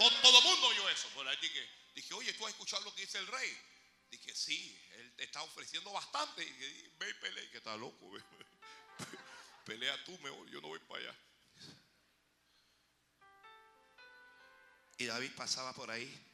Todo, 0.00 0.38
el 0.38 0.44
mundo 0.44 0.66
oyó 0.68 0.88
eso. 0.88 1.08
Dije, 1.42 1.68
dije, 1.94 2.14
oye, 2.14 2.32
¿tú 2.32 2.46
has 2.46 2.52
escuchado 2.52 2.84
lo 2.84 2.94
que 2.94 3.02
dice 3.02 3.18
el 3.18 3.26
rey? 3.26 3.58
Dije, 4.10 4.34
sí, 4.34 4.82
él 4.92 5.14
te 5.14 5.24
está 5.24 5.42
ofreciendo 5.42 5.92
bastante. 5.92 6.42
Y 6.42 6.50
dije, 6.50 6.90
ve 6.98 7.10
y 7.10 7.14
pelea, 7.14 7.50
que 7.50 7.58
está 7.58 7.76
loco. 7.76 8.10
Pelea 9.66 10.02
tú 10.04 10.18
mejor, 10.20 10.48
yo 10.48 10.60
no 10.62 10.68
voy 10.68 10.78
para 10.80 11.00
allá. 11.02 11.16
Y 14.96 15.04
David 15.04 15.32
pasaba 15.36 15.74
por 15.74 15.90
ahí. 15.90 16.26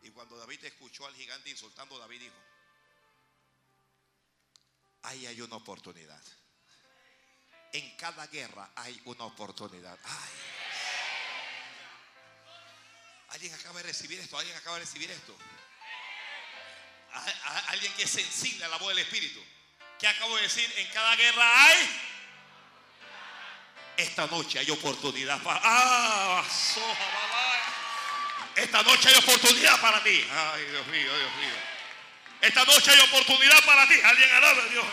Y 0.00 0.10
cuando 0.10 0.38
David 0.38 0.64
escuchó 0.64 1.06
al 1.06 1.14
gigante 1.14 1.50
insultando, 1.50 1.98
David 1.98 2.20
dijo, 2.20 2.36
ahí 5.02 5.26
hay 5.26 5.40
una 5.42 5.56
oportunidad. 5.56 6.22
En 7.74 7.96
cada 7.96 8.26
guerra 8.28 8.72
hay 8.74 8.98
una 9.04 9.24
oportunidad. 9.24 9.98
Alguien 13.32 13.54
acaba 13.54 13.78
de 13.78 13.84
recibir 13.84 14.20
esto, 14.20 14.38
alguien 14.38 14.56
acaba 14.56 14.76
de 14.78 14.84
recibir 14.84 15.10
esto. 15.10 15.36
Alguien 17.68 17.92
que 17.94 18.02
es 18.02 18.10
sensible 18.10 18.64
a 18.64 18.68
la 18.68 18.76
voz 18.76 18.88
del 18.88 18.98
Espíritu. 18.98 19.42
¿Qué 19.98 20.06
acabo 20.06 20.36
de 20.36 20.42
decir? 20.42 20.70
En 20.76 20.86
cada 20.88 21.16
guerra 21.16 21.64
hay. 21.64 22.00
Esta 23.96 24.26
noche 24.26 24.58
hay 24.58 24.70
oportunidad 24.70 25.42
para. 25.42 25.60
¡Ah! 25.62 26.44
Esta 28.54 28.82
noche 28.82 29.08
hay 29.08 29.14
oportunidad 29.16 29.80
para 29.80 30.02
ti. 30.02 30.26
Ay, 30.30 30.64
Dios 30.66 30.86
mío, 30.88 31.16
Dios 31.16 31.34
mío. 31.36 31.54
Esta 32.42 32.64
noche 32.64 32.90
hay 32.90 33.00
oportunidad 33.00 33.64
para 33.64 33.88
ti. 33.88 33.94
Alguien 34.02 34.30
alabe 34.30 34.68
Dios. 34.70 34.86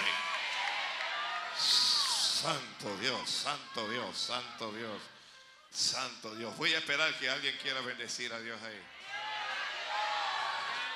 Santo 2.41 2.97
Dios, 2.99 3.29
santo 3.29 3.89
Dios, 3.89 4.17
santo 4.17 4.71
Dios, 4.71 5.01
santo 5.71 6.35
Dios. 6.35 6.55
Voy 6.57 6.73
a 6.73 6.79
esperar 6.79 7.17
que 7.17 7.29
alguien 7.29 7.57
quiera 7.57 7.81
bendecir 7.81 8.31
a 8.33 8.39
Dios 8.39 8.61
ahí. 8.61 8.81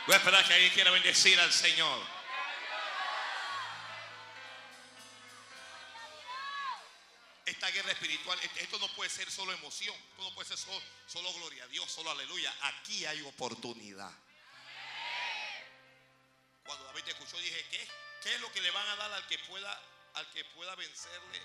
Voy 0.06 0.16
a 0.16 0.18
esperar 0.18 0.46
que 0.46 0.54
alguien 0.54 0.74
quiera 0.74 0.92
bendecir 0.92 1.40
al 1.40 1.52
Señor. 1.52 2.24
esta 7.46 7.70
guerra 7.72 7.92
espiritual, 7.92 8.38
esto 8.56 8.80
no 8.80 8.88
puede 8.90 9.10
ser 9.10 9.30
solo 9.30 9.54
emoción, 9.54 9.96
esto 9.96 10.24
no 10.24 10.34
puede 10.34 10.50
ser 10.50 10.58
solo, 10.58 11.34
gloria 11.34 11.64
a 11.64 11.68
Dios, 11.68 11.90
solo 11.90 12.12
aleluya. 12.12 12.54
Aquí 12.62 13.06
hay 13.06 13.22
oportunidad. 13.22 14.12
Cuando 16.66 16.84
David 16.86 17.08
escuchó, 17.08 17.38
dije, 17.38 17.66
¿qué? 17.72 17.88
¿Qué 18.22 18.36
es 18.36 18.42
lo 18.42 18.52
que 18.52 18.62
le 18.62 18.72
van 18.72 18.88
a 18.88 18.96
dar 18.96 19.14
al 19.14 19.28
que 19.28 19.38
pueda, 19.40 19.82
al 20.16 20.30
que 20.32 20.44
pueda 20.46 20.76
vencerle 20.76 21.42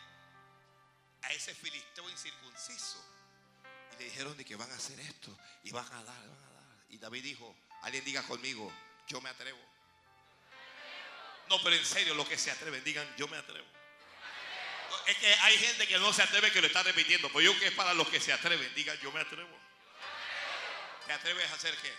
a 1.23 1.33
ese 1.33 1.55
filisteo 1.55 2.09
incircunciso? 2.09 3.05
Le 3.99 4.05
dijeron 4.05 4.37
de 4.37 4.45
que 4.45 4.57
van 4.57 4.71
a 4.71 4.75
hacer 4.75 4.99
esto 5.01 5.37
y 5.65 5.71
van 5.71 5.87
a 5.87 6.03
dar, 6.05 6.29
van 6.29 6.45
a 6.45 6.51
dar. 6.51 6.77
Y 6.91 6.99
David 6.99 7.23
dijo, 7.23 7.57
alguien 7.83 8.05
diga 8.05 8.23
conmigo, 8.23 8.73
yo 9.09 9.21
me 9.21 9.29
atrevo. 9.29 9.59
No, 11.49 11.61
pero 11.63 11.75
en 11.75 11.85
serio, 11.85 12.15
lo 12.15 12.29
que 12.29 12.37
se 12.37 12.51
atreven, 12.51 12.85
digan, 12.85 13.09
yo 13.17 13.27
me 13.29 13.37
atrevo. 13.37 13.67
Es 15.07 15.17
que 15.17 15.35
hay 15.35 15.57
gente 15.57 15.87
que 15.87 15.99
no 15.99 16.13
se 16.13 16.23
atreve 16.23 16.53
que 16.53 16.61
lo 16.61 16.67
está 16.67 16.83
repitiendo. 16.83 17.31
Pues 17.31 17.45
yo 17.45 17.59
que 17.59 17.69
es 17.69 17.73
para 17.73 17.95
los 17.95 18.09
que 18.09 18.21
se 18.21 18.33
atreven. 18.33 18.75
Diga, 18.75 18.95
yo 18.97 19.11
me 19.11 19.21
atrevo. 19.21 19.59
¿Te 21.07 21.13
atreves 21.15 21.51
a 21.51 21.55
hacer 21.55 21.75
qué? 21.79 21.95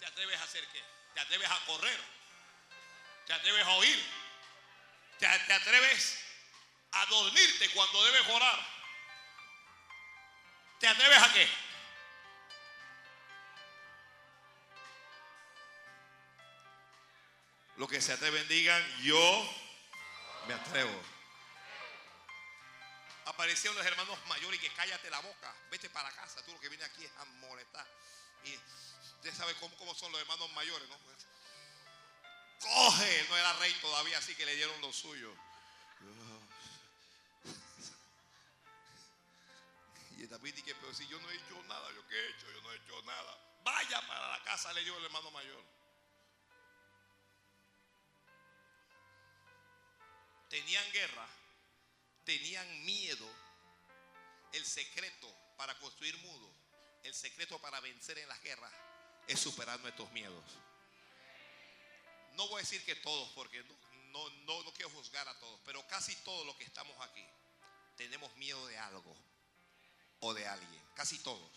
¿Te 0.00 0.06
atreves 0.06 0.40
a 0.40 0.42
hacer 0.42 0.66
qué? 0.72 0.82
¿Te 1.14 1.20
atreves 1.20 1.48
a 1.48 1.64
correr? 1.66 2.00
¿Te 3.26 3.32
atreves 3.32 3.64
a 3.64 3.70
oír? 3.70 4.04
¿Te, 5.20 5.26
atreves 5.26 6.18
a 6.90 7.06
dormirte 7.06 7.70
cuando 7.70 8.04
debes 8.04 8.28
orar? 8.28 8.73
¿Te 10.84 10.90
atreves 10.90 11.18
a 11.18 11.32
qué? 11.32 11.48
Los 17.78 17.88
que 17.88 18.02
se 18.02 18.12
atreven 18.12 18.46
digan, 18.48 18.84
yo 19.00 19.50
me 20.46 20.52
atrevo. 20.52 20.92
Aparecieron 23.24 23.78
los 23.78 23.86
hermanos 23.86 24.18
mayores 24.28 24.60
y 24.60 24.62
que 24.62 24.74
cállate 24.74 25.08
la 25.08 25.20
boca. 25.20 25.54
Vete 25.70 25.88
para 25.88 26.12
casa. 26.12 26.44
Tú 26.44 26.52
lo 26.52 26.60
que 26.60 26.68
viene 26.68 26.84
aquí 26.84 27.02
es 27.02 27.12
a 27.16 27.24
molestar. 27.24 27.86
Y 28.44 28.54
usted 29.14 29.34
sabe 29.34 29.54
cómo, 29.54 29.74
cómo 29.78 29.94
son 29.94 30.12
los 30.12 30.20
hermanos 30.20 30.52
mayores, 30.52 30.86
¿no? 30.90 30.98
coge. 32.60 33.26
No 33.30 33.38
era 33.38 33.54
rey 33.54 33.72
todavía, 33.80 34.18
así 34.18 34.34
que 34.34 34.44
le 34.44 34.54
dieron 34.54 34.78
lo 34.82 34.92
suyo. 34.92 35.34
Pero 40.40 40.94
si 40.94 41.06
yo 41.06 41.18
no 41.20 41.30
he 41.30 41.36
hecho 41.36 41.62
nada, 41.64 41.92
¿yo 41.92 42.06
qué 42.08 42.14
he 42.14 42.30
hecho? 42.30 42.50
Yo 42.52 42.60
no 42.62 42.72
he 42.72 42.76
hecho 42.76 43.02
nada. 43.02 43.38
Vaya 43.62 44.06
para 44.06 44.32
la 44.32 44.44
casa, 44.44 44.72
le 44.72 44.82
dio 44.82 44.96
el 44.98 45.04
hermano 45.04 45.30
mayor. 45.30 45.62
Tenían 50.50 50.92
guerra, 50.92 51.26
tenían 52.24 52.84
miedo. 52.84 53.26
El 54.52 54.64
secreto 54.64 55.34
para 55.56 55.76
construir 55.78 56.16
mudo, 56.18 56.48
el 57.02 57.12
secreto 57.12 57.58
para 57.60 57.80
vencer 57.80 58.18
en 58.18 58.28
las 58.28 58.40
guerras 58.40 58.72
es 59.26 59.40
superar 59.40 59.80
nuestros 59.80 60.10
miedos. 60.12 60.44
No 62.34 62.46
voy 62.48 62.58
a 62.58 62.60
decir 62.60 62.84
que 62.84 62.94
todos, 62.96 63.30
porque 63.30 63.64
no, 64.12 64.30
no, 64.30 64.62
no, 64.62 64.72
quiero 64.74 64.90
juzgar 64.90 65.26
a 65.28 65.38
todos, 65.40 65.60
pero 65.64 65.84
casi 65.88 66.14
todos 66.16 66.46
los 66.46 66.54
que 66.56 66.64
estamos 66.64 66.96
aquí 67.00 67.24
tenemos 67.96 68.32
miedo 68.36 68.64
de 68.66 68.78
algo 68.78 69.16
o 70.26 70.32
de 70.32 70.48
alguien, 70.48 70.82
casi 70.94 71.18
todos. 71.18 71.52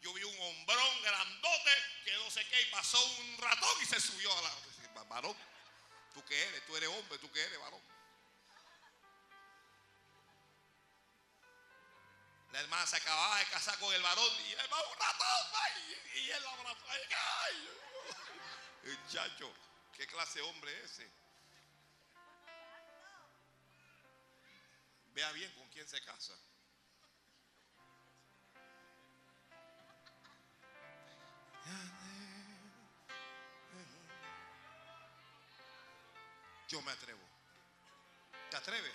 yo 0.00 0.12
vi 0.14 0.22
un 0.24 0.40
hombrón 0.40 1.02
grandote 1.02 1.70
que 2.04 2.12
no 2.14 2.30
sé 2.30 2.46
qué 2.48 2.62
y 2.62 2.70
pasó 2.70 3.04
un 3.04 3.38
ratón 3.38 3.82
y 3.82 3.84
se 3.84 4.00
subió 4.00 4.32
a 4.38 4.42
la... 4.42 4.50
Varón, 5.08 5.36
¿tú 6.14 6.24
qué 6.24 6.48
eres? 6.48 6.66
Tú 6.66 6.76
eres 6.76 6.88
hombre, 6.88 7.18
¿tú 7.18 7.30
qué 7.32 7.42
eres, 7.42 7.58
varón? 7.60 7.82
La 12.52 12.60
hermana 12.60 12.86
se 12.86 12.96
acababa 12.96 13.38
de 13.38 13.46
casar 13.46 13.78
con 13.78 13.92
el 13.94 14.02
varón 14.02 14.30
y 14.46 14.52
el 14.52 14.60
un 14.60 14.98
ratón 14.98 15.28
y, 16.14 16.30
él 16.30 16.42
lo 16.42 16.50
abrazó. 16.50 16.86
¡Ay! 17.44 17.70
Muchacho, 18.84 19.52
¿qué 19.94 20.06
clase 20.06 20.40
de 20.40 20.46
hombre 20.46 20.76
es 20.84 20.92
ese? 20.92 21.10
Vea 25.18 25.32
bien 25.32 25.52
quién 25.78 25.88
se 25.88 26.00
casa. 26.04 26.34
Yo 36.68 36.82
me 36.82 36.90
atrevo. 36.90 37.20
¿Te 38.50 38.56
atreves? 38.56 38.92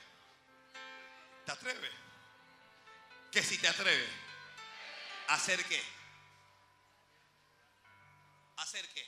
¿Te 1.46 1.52
atreves? 1.54 1.92
Que 3.32 3.42
si 3.42 3.58
te 3.60 3.70
atreves, 3.70 4.10
¿hacer 5.30 5.64
qué? 5.64 5.82
¿Hacer 8.58 8.86
qué? 8.90 9.08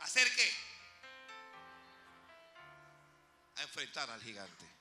¿Hacer 0.00 0.36
qué? 0.36 0.52
A 3.56 3.62
enfrentar 3.62 4.10
al 4.10 4.22
gigante. 4.22 4.79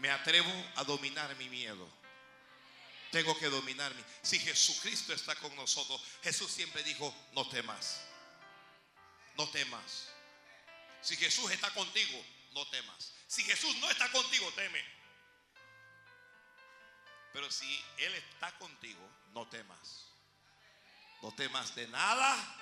Me 0.00 0.10
atrevo 0.10 0.52
a 0.76 0.84
dominar 0.84 1.34
mi 1.36 1.48
miedo. 1.48 1.88
Tengo 3.10 3.36
que 3.38 3.46
dominarme. 3.46 4.02
Si 4.22 4.38
Jesucristo 4.38 5.12
está 5.12 5.34
con 5.36 5.54
nosotros, 5.56 6.00
Jesús 6.22 6.50
siempre 6.50 6.82
dijo, 6.82 7.14
no 7.32 7.48
temas. 7.48 8.00
No 9.36 9.48
temas. 9.50 10.08
Si 11.00 11.16
Jesús 11.16 11.50
está 11.50 11.70
contigo, 11.72 12.24
no 12.52 12.66
temas. 12.68 13.12
Si 13.26 13.42
Jesús 13.44 13.76
no 13.76 13.90
está 13.90 14.10
contigo, 14.10 14.50
teme. 14.52 14.84
Pero 17.32 17.50
si 17.50 17.84
Él 17.98 18.14
está 18.14 18.56
contigo, 18.58 19.00
no 19.32 19.46
temas. 19.48 20.06
No 21.22 21.32
temas 21.34 21.74
de 21.74 21.88
nada. 21.88 22.56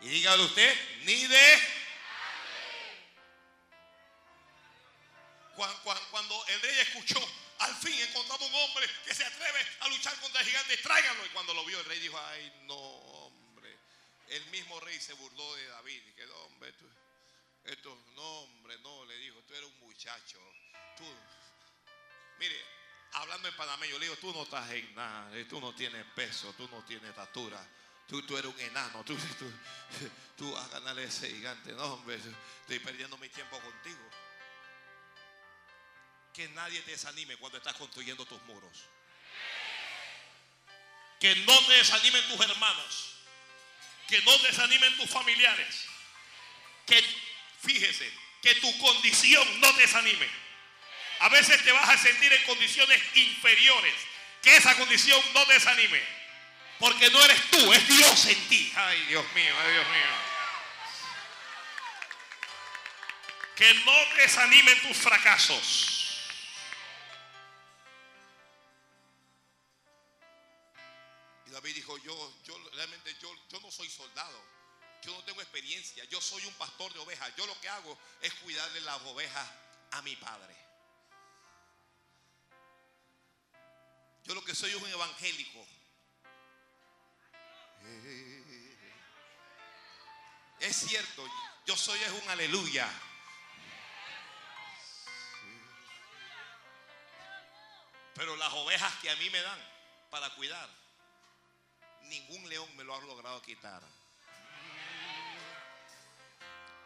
Y 0.00 0.08
dígale 0.08 0.44
usted, 0.44 1.04
ni 1.04 1.26
de... 1.26 1.87
Cuando 6.10 6.46
el 6.46 6.60
rey 6.62 6.78
escuchó, 6.80 7.20
al 7.58 7.74
fin 7.76 7.94
encontramos 7.94 8.48
un 8.48 8.54
hombre 8.54 8.88
que 9.04 9.14
se 9.14 9.24
atreve 9.24 9.66
a 9.80 9.88
luchar 9.88 10.14
contra 10.20 10.40
el 10.40 10.46
gigante, 10.46 10.76
tráiganlo. 10.78 11.26
Y 11.26 11.28
cuando 11.30 11.54
lo 11.54 11.64
vio 11.64 11.80
el 11.80 11.86
rey 11.86 11.98
dijo, 11.98 12.18
ay 12.18 12.52
no, 12.66 12.74
hombre. 12.74 13.76
El 14.28 14.44
mismo 14.46 14.78
rey 14.80 15.00
se 15.00 15.14
burló 15.14 15.54
de 15.56 15.66
David 15.66 16.02
y 16.06 16.12
quedó, 16.12 16.36
hombre, 16.46 16.72
esto, 17.64 17.98
no, 18.14 18.22
hombre, 18.22 18.78
no, 18.78 19.04
le 19.06 19.16
dijo, 19.18 19.40
tú 19.42 19.54
eres 19.54 19.68
un 19.68 19.80
muchacho. 19.80 20.38
Tú, 20.96 21.04
mire, 22.38 22.64
hablando 23.12 23.48
en 23.48 23.56
panameño, 23.56 23.98
le 23.98 24.06
digo, 24.06 24.16
tú 24.16 24.32
no 24.32 24.44
estás 24.44 24.70
en 24.70 24.94
nada, 24.94 25.30
tú 25.48 25.60
no 25.60 25.74
tienes 25.74 26.04
peso, 26.14 26.52
tú 26.54 26.68
no 26.68 26.84
tienes 26.84 27.10
estatura. 27.10 27.66
Tú, 28.06 28.22
tú 28.22 28.38
eres 28.38 28.52
un 28.52 28.60
enano, 28.60 29.04
tú, 29.04 29.14
tú, 29.38 29.52
tú 30.36 30.52
vas 30.52 30.64
a 30.66 30.68
ganarle 30.68 31.04
ese 31.04 31.28
gigante. 31.28 31.72
No, 31.72 31.94
hombre, 31.94 32.16
estoy 32.16 32.78
perdiendo 32.78 33.18
mi 33.18 33.28
tiempo 33.28 33.60
contigo. 33.60 34.00
Que 36.38 36.48
nadie 36.50 36.80
te 36.82 36.92
desanime 36.92 37.36
cuando 37.38 37.58
estás 37.58 37.74
construyendo 37.74 38.24
tus 38.24 38.40
muros. 38.42 38.70
Que 41.18 41.34
no 41.34 41.58
te 41.66 41.72
desanimen 41.72 42.28
tus 42.28 42.40
hermanos. 42.40 43.14
Que 44.06 44.22
no 44.22 44.38
te 44.38 44.46
desanimen 44.46 44.96
tus 44.98 45.10
familiares. 45.10 45.86
Que 46.86 47.04
fíjese, 47.60 48.08
que 48.40 48.54
tu 48.54 48.78
condición 48.78 49.60
no 49.60 49.74
te 49.74 49.80
desanime. 49.80 50.28
A 51.18 51.28
veces 51.28 51.60
te 51.64 51.72
vas 51.72 51.88
a 51.88 51.98
sentir 51.98 52.32
en 52.32 52.44
condiciones 52.44 53.02
inferiores. 53.16 53.94
Que 54.40 54.58
esa 54.58 54.76
condición 54.76 55.20
no 55.34 55.44
te 55.44 55.54
desanime. 55.54 56.00
Porque 56.78 57.10
no 57.10 57.20
eres 57.20 57.50
tú, 57.50 57.72
es 57.72 57.88
Dios 57.88 58.26
en 58.26 58.48
ti. 58.48 58.72
Ay, 58.76 59.06
Dios 59.08 59.24
mío, 59.32 59.56
ay, 59.60 59.72
Dios 59.72 59.88
mío. 59.88 60.06
Que 63.56 63.74
no 63.74 64.14
desanimen 64.14 64.80
tus 64.82 64.98
fracasos. 64.98 65.97
David 71.58 71.74
dijo, 71.74 71.98
yo, 71.98 72.34
yo 72.44 72.56
realmente 72.74 73.16
yo, 73.20 73.34
yo 73.48 73.58
no 73.58 73.68
soy 73.72 73.90
soldado. 73.90 74.40
Yo 75.02 75.10
no 75.10 75.24
tengo 75.24 75.42
experiencia. 75.42 76.04
Yo 76.04 76.20
soy 76.20 76.44
un 76.46 76.54
pastor 76.54 76.92
de 76.92 77.00
ovejas. 77.00 77.34
Yo 77.34 77.44
lo 77.48 77.60
que 77.60 77.68
hago 77.68 77.98
es 78.20 78.32
cuidarle 78.34 78.80
las 78.82 79.02
ovejas 79.02 79.50
a 79.90 80.02
mi 80.02 80.14
padre. 80.14 80.54
Yo 84.22 84.36
lo 84.36 84.44
que 84.44 84.54
soy 84.54 84.70
es 84.70 84.76
un 84.76 84.88
evangélico. 84.88 85.66
Es 90.60 90.76
cierto, 90.76 91.28
yo 91.66 91.76
soy 91.76 91.98
es 91.98 92.12
un 92.22 92.28
aleluya. 92.28 92.88
Pero 98.14 98.36
las 98.36 98.52
ovejas 98.52 98.94
que 99.02 99.10
a 99.10 99.16
mí 99.16 99.28
me 99.30 99.42
dan 99.42 99.60
para 100.08 100.30
cuidar, 100.36 100.77
ningún 102.08 102.48
león 102.48 102.68
me 102.76 102.84
lo 102.84 102.94
ha 102.94 103.00
logrado 103.00 103.40
quitar. 103.42 103.82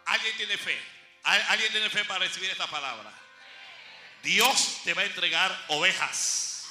Alguien 0.06 0.36
tiene 0.36 0.56
fe. 0.56 0.80
Alguien 1.22 1.70
tiene 1.70 1.88
fe 1.88 2.04
para 2.04 2.20
recibir 2.20 2.50
esta 2.50 2.66
palabra. 2.66 3.12
Dios 4.22 4.80
te 4.84 4.94
va 4.94 5.02
a 5.02 5.04
entregar 5.04 5.64
ovejas 5.68 6.64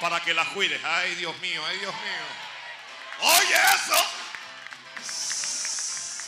para 0.00 0.20
que 0.20 0.34
las 0.34 0.48
cuides. 0.48 0.82
Ay, 0.84 1.14
Dios 1.16 1.36
mío, 1.38 1.64
ay, 1.66 1.78
Dios 1.78 1.94
mío. 1.94 2.26
Oye 3.20 3.54
eso. 3.74 4.10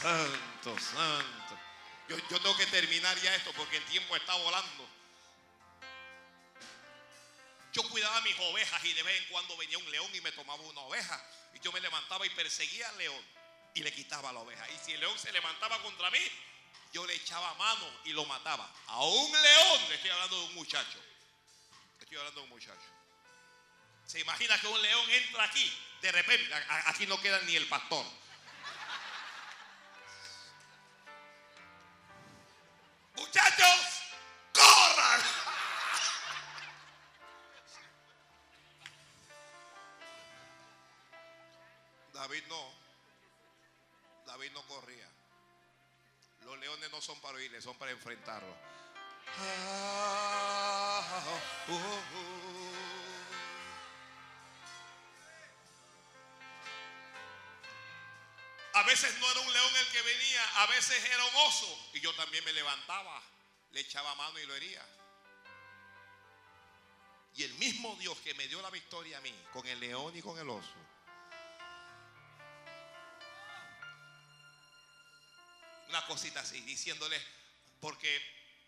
Santo, 0.02 0.78
santo. 0.78 1.58
Yo, 2.08 2.16
yo 2.18 2.40
tengo 2.40 2.56
que 2.56 2.66
terminar 2.66 3.16
ya 3.18 3.34
esto 3.34 3.52
porque 3.54 3.78
el 3.78 3.84
tiempo 3.84 4.16
está 4.16 4.34
volando. 4.34 4.88
Yo 7.72 7.82
cuidaba 7.88 8.20
mis 8.20 8.38
ovejas 8.38 8.84
y 8.84 8.92
de 8.92 9.02
vez 9.02 9.22
en 9.22 9.28
cuando 9.28 9.56
venía 9.56 9.78
un 9.78 9.90
león 9.90 10.10
y 10.14 10.20
me 10.20 10.32
tomaba 10.32 10.62
una 10.62 10.80
oveja. 10.82 11.24
Y 11.54 11.60
yo 11.60 11.72
me 11.72 11.80
levantaba 11.80 12.26
y 12.26 12.30
perseguía 12.30 12.88
al 12.88 12.98
león 12.98 13.24
y 13.74 13.82
le 13.82 13.92
quitaba 13.92 14.32
la 14.32 14.40
oveja. 14.40 14.68
Y 14.70 14.78
si 14.84 14.92
el 14.92 15.00
león 15.00 15.18
se 15.18 15.32
levantaba 15.32 15.80
contra 15.82 16.10
mí, 16.10 16.20
yo 16.92 17.06
le 17.06 17.14
echaba 17.14 17.54
mano 17.54 17.88
y 18.04 18.12
lo 18.12 18.26
mataba. 18.26 18.70
A 18.88 19.02
un 19.02 19.32
león, 19.32 19.88
le 19.88 19.94
estoy 19.94 20.10
hablando 20.10 20.38
de 20.38 20.46
un 20.46 20.54
muchacho. 20.54 21.02
Estoy 21.98 22.18
hablando 22.18 22.40
de 22.40 22.44
un 22.44 22.50
muchacho. 22.50 23.02
Se 24.06 24.20
imagina 24.20 24.60
que 24.60 24.66
un 24.66 24.82
león 24.82 25.10
entra 25.10 25.44
aquí, 25.44 25.72
de 26.02 26.12
repente, 26.12 26.54
aquí 26.86 27.06
no 27.06 27.18
queda 27.22 27.40
ni 27.42 27.56
el 27.56 27.66
pastor. 27.68 28.04
Muchachos, 33.14 34.02
corran. 34.52 35.41
David 42.32 42.46
no. 42.48 42.72
David 44.24 44.52
no 44.52 44.62
corría. 44.62 45.06
Los 46.46 46.58
leones 46.60 46.90
no 46.90 47.02
son 47.02 47.20
para 47.20 47.36
oírle, 47.36 47.60
son 47.60 47.76
para 47.76 47.90
enfrentarlo. 47.90 48.56
Uh. 51.68 51.82
A 58.72 58.82
veces 58.84 59.14
no 59.18 59.30
era 59.30 59.40
un 59.40 59.52
león 59.52 59.76
el 59.80 59.86
que 59.92 60.00
venía, 60.00 60.62
a 60.62 60.66
veces 60.68 61.04
era 61.04 61.22
un 61.26 61.36
oso. 61.46 61.90
Y 61.92 62.00
yo 62.00 62.14
también 62.14 62.42
me 62.46 62.54
levantaba, 62.54 63.22
le 63.72 63.80
echaba 63.80 64.14
mano 64.14 64.38
y 64.38 64.46
lo 64.46 64.54
hería. 64.54 64.82
Y 67.34 67.42
el 67.42 67.52
mismo 67.56 67.94
Dios 67.96 68.16
que 68.20 68.32
me 68.32 68.48
dio 68.48 68.62
la 68.62 68.70
victoria 68.70 69.18
a 69.18 69.20
mí, 69.20 69.34
con 69.52 69.66
el 69.66 69.78
león 69.78 70.16
y 70.16 70.22
con 70.22 70.38
el 70.38 70.48
oso, 70.48 70.91
una 75.92 76.06
cosita 76.06 76.40
así, 76.40 76.58
diciéndole, 76.62 77.20
porque 77.78 78.10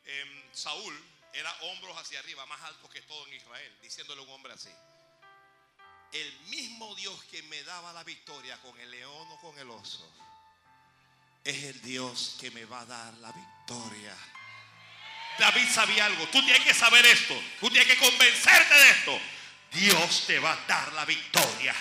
em, 0.05 0.55
Saúl 0.55 0.95
era 1.33 1.51
hombros 1.63 1.97
hacia 1.97 2.19
arriba, 2.19 2.45
más 2.45 2.61
alto 2.63 2.89
que 2.91 3.01
todo 3.01 3.27
en 3.29 3.35
Israel, 3.35 3.79
diciéndole 3.81 4.21
a 4.21 4.25
un 4.25 4.31
hombre 4.31 4.53
así. 4.53 4.69
El 6.13 6.39
mismo 6.51 6.95
Dios 6.97 7.25
que 7.25 7.43
me 7.45 7.63
daba 7.65 7.95
la 7.95 8.05
victoria 8.05 8.61
con 8.61 8.79
el 8.79 8.91
león 8.91 9.27
o 9.31 9.41
con 9.41 9.59
el 9.59 9.71
oso, 9.71 10.07
es 11.43 11.65
el 11.65 11.81
Dios 11.81 12.37
que 12.39 12.51
me 12.51 12.67
va 12.67 12.81
a 12.81 12.87
dar 12.87 13.15
la 13.15 13.33
victoria. 13.33 14.15
David 15.39 15.69
sabía 15.73 16.05
algo. 16.05 16.27
Tú 16.29 16.45
tienes 16.45 16.63
que 16.63 16.75
saber 16.75 17.05
esto. 17.07 17.35
Tú 17.59 17.71
tienes 17.71 17.89
que 17.89 17.99
convencerte 17.99 18.75
de 18.75 18.91
esto. 18.91 19.21
Dios 19.73 20.25
te 20.27 20.39
va 20.39 20.53
a 20.53 20.67
dar 20.67 20.93
la 20.93 21.05
victoria. 21.07 21.75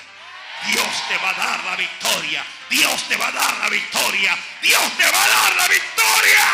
Dios 0.72 1.08
te 1.08 1.18
va 1.18 1.30
a 1.30 1.34
dar 1.34 1.64
la 1.64 1.76
victoria. 1.76 2.46
Dios 2.70 3.08
te 3.08 3.18
va 3.18 3.28
a 3.28 3.32
dar 3.32 3.58
la 3.58 3.70
victoria. 3.70 4.38
Dios 4.62 4.98
te 4.98 5.04
va 5.04 5.24
a 5.24 5.28
dar 5.28 5.56
la 5.56 5.68
victoria. 5.68 6.46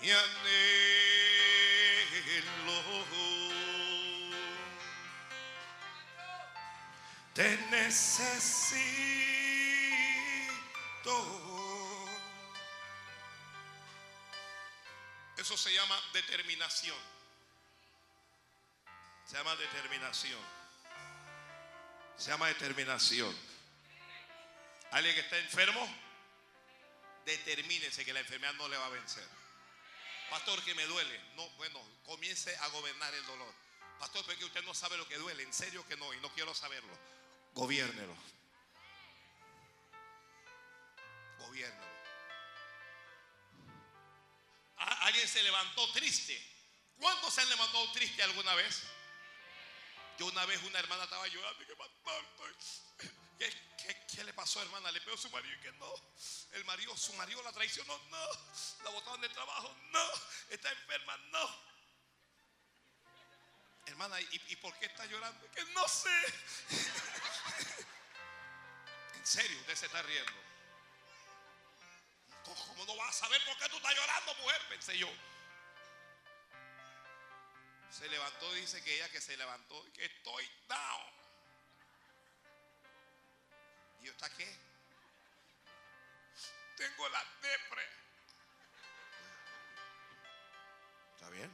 Y 0.00 0.10
anhelo 0.10 0.38
te 7.34 7.58
necesito. 7.70 9.37
Se 15.68 15.74
llama 15.74 16.02
determinación. 16.14 16.96
Se 19.26 19.36
llama 19.36 19.54
determinación. 19.56 20.40
Se 22.16 22.30
llama 22.30 22.48
determinación. 22.48 23.36
Alguien 24.92 25.14
que 25.14 25.20
está 25.20 25.36
enfermo, 25.36 25.86
determínese 27.26 28.02
que 28.02 28.14
la 28.14 28.20
enfermedad 28.20 28.54
no 28.54 28.66
le 28.66 28.78
va 28.78 28.86
a 28.86 28.88
vencer. 28.88 29.28
Pastor, 30.30 30.64
que 30.64 30.74
me 30.74 30.86
duele. 30.86 31.20
No, 31.36 31.46
bueno, 31.50 31.86
comience 32.06 32.56
a 32.56 32.68
gobernar 32.68 33.12
el 33.12 33.26
dolor. 33.26 33.52
Pastor, 33.98 34.24
porque 34.24 34.46
usted 34.46 34.64
no 34.64 34.72
sabe 34.72 34.96
lo 34.96 35.06
que 35.06 35.18
duele. 35.18 35.42
En 35.42 35.52
serio 35.52 35.86
que 35.86 35.98
no, 35.98 36.14
y 36.14 36.20
no 36.20 36.32
quiero 36.32 36.54
saberlo. 36.54 36.98
Gobiernelo. 37.52 38.16
Gobiernelo. 41.40 41.87
Se 45.26 45.42
levantó 45.42 45.90
triste. 45.92 46.40
¿Cuántos 46.98 47.34
se 47.34 47.40
han 47.40 47.48
levantado 47.48 47.90
triste 47.92 48.22
alguna 48.22 48.54
vez? 48.54 48.82
Yo 50.18 50.26
una 50.26 50.44
vez 50.46 50.62
una 50.64 50.78
hermana 50.78 51.04
estaba 51.04 51.26
llorando 51.28 51.62
y 51.62 51.66
que 51.66 51.74
¿Qué, 53.38 53.50
qué, 53.76 54.06
qué 54.14 54.24
le 54.24 54.32
pasó, 54.32 54.60
hermana? 54.62 54.90
Le 54.90 55.00
pegó 55.00 55.16
a 55.16 55.20
su 55.20 55.30
marido 55.30 55.54
y 55.54 55.60
que 55.60 55.70
no. 55.72 55.94
El 56.52 56.64
marido, 56.64 56.96
su 56.96 57.12
marido 57.14 57.42
la 57.42 57.52
traicionó, 57.52 57.96
no. 58.10 58.26
La 58.84 58.90
botaron 58.90 59.20
del 59.20 59.32
trabajo, 59.32 59.76
no. 59.90 60.04
Está 60.50 60.72
enferma, 60.72 61.16
no. 61.30 61.68
Hermana, 63.86 64.20
¿y, 64.20 64.42
y 64.48 64.56
por 64.56 64.76
qué 64.78 64.86
está 64.86 65.06
llorando? 65.06 65.50
Que 65.52 65.64
no 65.66 65.86
sé. 65.86 66.10
en 69.14 69.26
serio, 69.26 69.56
usted 69.60 69.76
se 69.76 69.86
está 69.86 70.02
riendo. 70.02 70.47
¿Cómo 73.08 73.16
cómo 73.16 73.16
no 73.16 73.16
vas 73.16 73.16
a 73.16 73.26
saber 73.26 73.44
por 73.44 73.56
qué 73.56 73.68
tú 73.70 73.76
estás 73.76 73.94
llorando, 73.94 74.34
mujer? 74.34 74.60
Pensé 74.68 74.98
yo. 74.98 75.08
Se 77.90 78.08
levantó, 78.08 78.52
dice 78.54 78.82
que 78.84 78.96
ella 78.96 79.08
que 79.08 79.20
se 79.20 79.36
levantó, 79.36 79.82
que 79.94 80.04
estoy 80.04 80.50
down. 80.68 81.12
¿Y 84.02 84.06
yo 84.06 84.12
está 84.12 84.28
qué? 84.30 84.56
Tengo 86.76 87.08
la 87.08 87.24
depre. 87.40 87.88
¿Está 91.14 91.30
bien? 91.30 91.50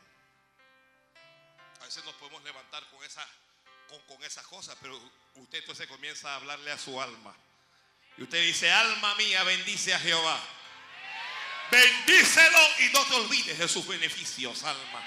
A 1.80 1.84
veces 1.84 2.04
nos 2.04 2.14
podemos 2.16 2.42
levantar 2.42 2.84
con, 2.90 3.02
esa, 3.04 3.26
con, 3.88 4.00
con 4.02 4.22
esas 4.24 4.46
cosas, 4.46 4.76
pero 4.80 5.00
usted 5.36 5.58
entonces 5.58 5.86
comienza 5.86 6.32
a 6.32 6.36
hablarle 6.36 6.72
a 6.72 6.78
su 6.78 7.00
alma. 7.00 7.34
Y 8.16 8.24
usted 8.24 8.40
dice, 8.42 8.70
alma 8.70 9.14
mía, 9.14 9.42
bendice 9.44 9.94
a 9.94 10.00
Jehová. 10.00 10.40
Bendícelo 11.74 12.58
y 12.78 12.92
no 12.92 13.04
te 13.04 13.14
olvides 13.14 13.58
de 13.58 13.66
sus 13.66 13.84
beneficios, 13.84 14.62
alma. 14.62 15.04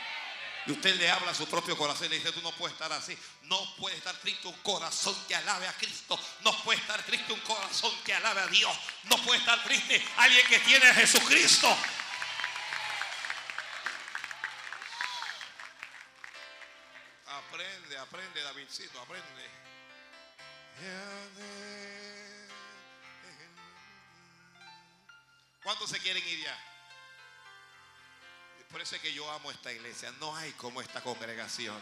Y 0.66 0.74
usted 0.74 0.96
le 0.96 1.10
habla 1.10 1.32
a 1.32 1.34
su 1.34 1.48
propio 1.48 1.78
corazón 1.78 2.08
y 2.08 2.10
le 2.10 2.16
dice, 2.18 2.34
tú 2.34 2.42
no 2.42 2.52
puedes 2.52 2.74
estar 2.74 2.92
así. 2.92 3.18
No 3.44 3.74
puede 3.78 3.96
estar 3.96 4.14
triste 4.18 4.50
un 4.50 4.58
corazón 4.64 5.16
que 5.30 5.36
alabe 5.36 5.66
a 5.66 5.72
Cristo. 5.72 6.20
No 6.42 6.52
puede 6.64 6.78
estar 6.82 7.02
triste 7.04 7.32
un 7.32 7.40
corazón 7.40 7.94
que 8.04 8.14
alabe 8.14 8.42
a 8.42 8.48
Dios. 8.48 8.78
No 9.04 9.16
puede 9.24 9.40
estar 9.40 9.64
triste 9.64 10.06
alguien 10.18 10.46
que 10.48 10.60
tiene 10.60 10.90
a 10.90 10.94
Jesucristo. 10.94 11.74
Aprende, 17.28 17.98
aprende, 17.98 18.42
Davidcito, 18.42 19.00
aprende. 19.00 19.48
¿Cuántos 25.68 25.90
se 25.90 26.00
quieren 26.00 26.26
ir 26.26 26.46
ya? 26.46 26.58
Por 28.72 28.80
eso 28.80 28.96
es 28.96 29.02
que 29.02 29.12
yo 29.12 29.30
amo 29.30 29.52
esta 29.52 29.70
iglesia. 29.70 30.10
No 30.18 30.34
hay 30.34 30.54
como 30.54 30.82
esta 30.82 31.02
congregación. 31.02 31.78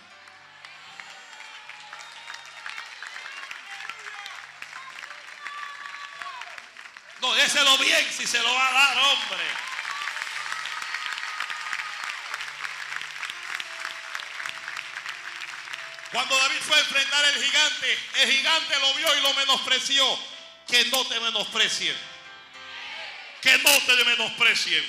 No, 7.22 7.36
déselo 7.36 7.78
bien 7.78 8.12
si 8.12 8.26
se 8.26 8.40
lo 8.40 8.52
va 8.52 8.70
a 8.70 8.74
dar, 8.74 8.98
hombre. 8.98 9.46
Cuando 16.12 16.36
David 16.40 16.62
fue 16.62 16.76
a 16.76 16.80
enfrentar 16.80 17.24
al 17.24 17.36
gigante, 17.36 18.00
el 18.16 18.32
gigante 18.32 18.80
lo 18.80 18.94
vio 18.96 19.16
y 19.16 19.22
lo 19.22 19.34
menospreció. 19.36 20.20
Que 20.68 20.86
no 20.86 21.06
te 21.06 21.20
menosprecien. 21.20 22.15
Que 23.46 23.58
no 23.60 23.80
te 23.82 24.04
menosprecien. 24.06 24.84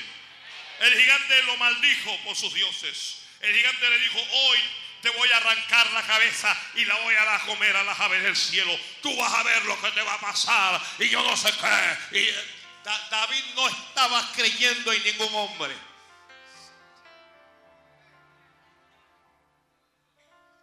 El 0.81 0.99
gigante 0.99 1.43
lo 1.43 1.57
maldijo 1.59 2.17
por 2.25 2.35
sus 2.35 2.55
dioses. 2.55 3.19
El 3.41 3.55
gigante 3.55 3.91
le 3.91 3.99
dijo, 3.99 4.19
hoy 4.19 4.59
te 5.03 5.11
voy 5.11 5.31
a 5.31 5.37
arrancar 5.37 5.93
la 5.93 6.03
cabeza 6.07 6.57
y 6.75 6.87
la 6.87 6.95
voy 7.01 7.15
a 7.17 7.25
dar 7.25 7.41
a 7.43 7.45
comer 7.45 7.77
a 7.77 7.83
las 7.85 8.01
aves 8.01 8.23
del 8.23 8.35
cielo. 8.35 8.75
Tú 9.03 9.15
vas 9.17 9.31
a 9.35 9.43
ver 9.43 9.63
lo 9.67 9.79
que 9.83 9.91
te 9.91 10.01
va 10.01 10.15
a 10.15 10.21
pasar 10.21 10.81
y 10.99 11.09
yo 11.11 11.23
no 11.23 11.37
sé 11.37 11.53
qué. 11.53 12.35
Da- 12.83 13.09
David 13.11 13.45
no 13.57 13.69
estaba 13.69 14.33
creyendo 14.35 14.91
en 14.93 15.05
ningún 15.05 15.35
hombre. 15.35 15.75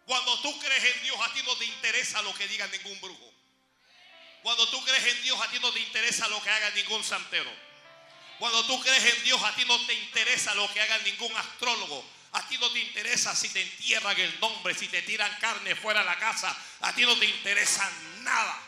Cuando 0.06 0.38
tú 0.40 0.58
crees 0.58 0.84
en 0.96 1.02
Dios, 1.04 1.16
a 1.20 1.32
ti 1.32 1.42
no 1.46 1.56
te 1.56 1.64
interesa 1.64 2.20
lo 2.22 2.34
que 2.34 2.48
diga 2.48 2.66
ningún 2.66 3.00
brujo. 3.00 3.32
Cuando 4.42 4.68
tú 4.68 4.84
crees 4.84 5.04
en 5.06 5.22
Dios, 5.22 5.40
a 5.40 5.48
ti 5.48 5.58
no 5.60 5.72
te 5.72 5.80
interesa 5.80 6.26
lo 6.28 6.42
que 6.42 6.50
haga 6.50 6.70
ningún 6.70 7.02
santero. 7.04 7.50
Cuando 8.38 8.64
tú 8.66 8.80
crees 8.80 9.04
en 9.04 9.24
Dios, 9.24 9.42
a 9.42 9.54
ti 9.54 9.64
no 9.64 9.78
te 9.86 9.94
interesa 9.94 10.54
lo 10.54 10.72
que 10.72 10.80
haga 10.80 10.98
ningún 10.98 11.34
astrólogo. 11.36 12.04
A 12.32 12.46
ti 12.48 12.58
no 12.58 12.68
te 12.70 12.80
interesa 12.80 13.34
si 13.34 13.48
te 13.50 13.62
entierran 13.62 14.18
el 14.18 14.40
nombre, 14.40 14.74
si 14.74 14.88
te 14.88 15.02
tiran 15.02 15.32
carne 15.38 15.76
fuera 15.76 16.00
de 16.00 16.06
la 16.06 16.18
casa. 16.18 16.56
A 16.80 16.92
ti 16.92 17.02
no 17.02 17.16
te 17.16 17.26
interesa 17.26 17.88
nada. 18.22 18.60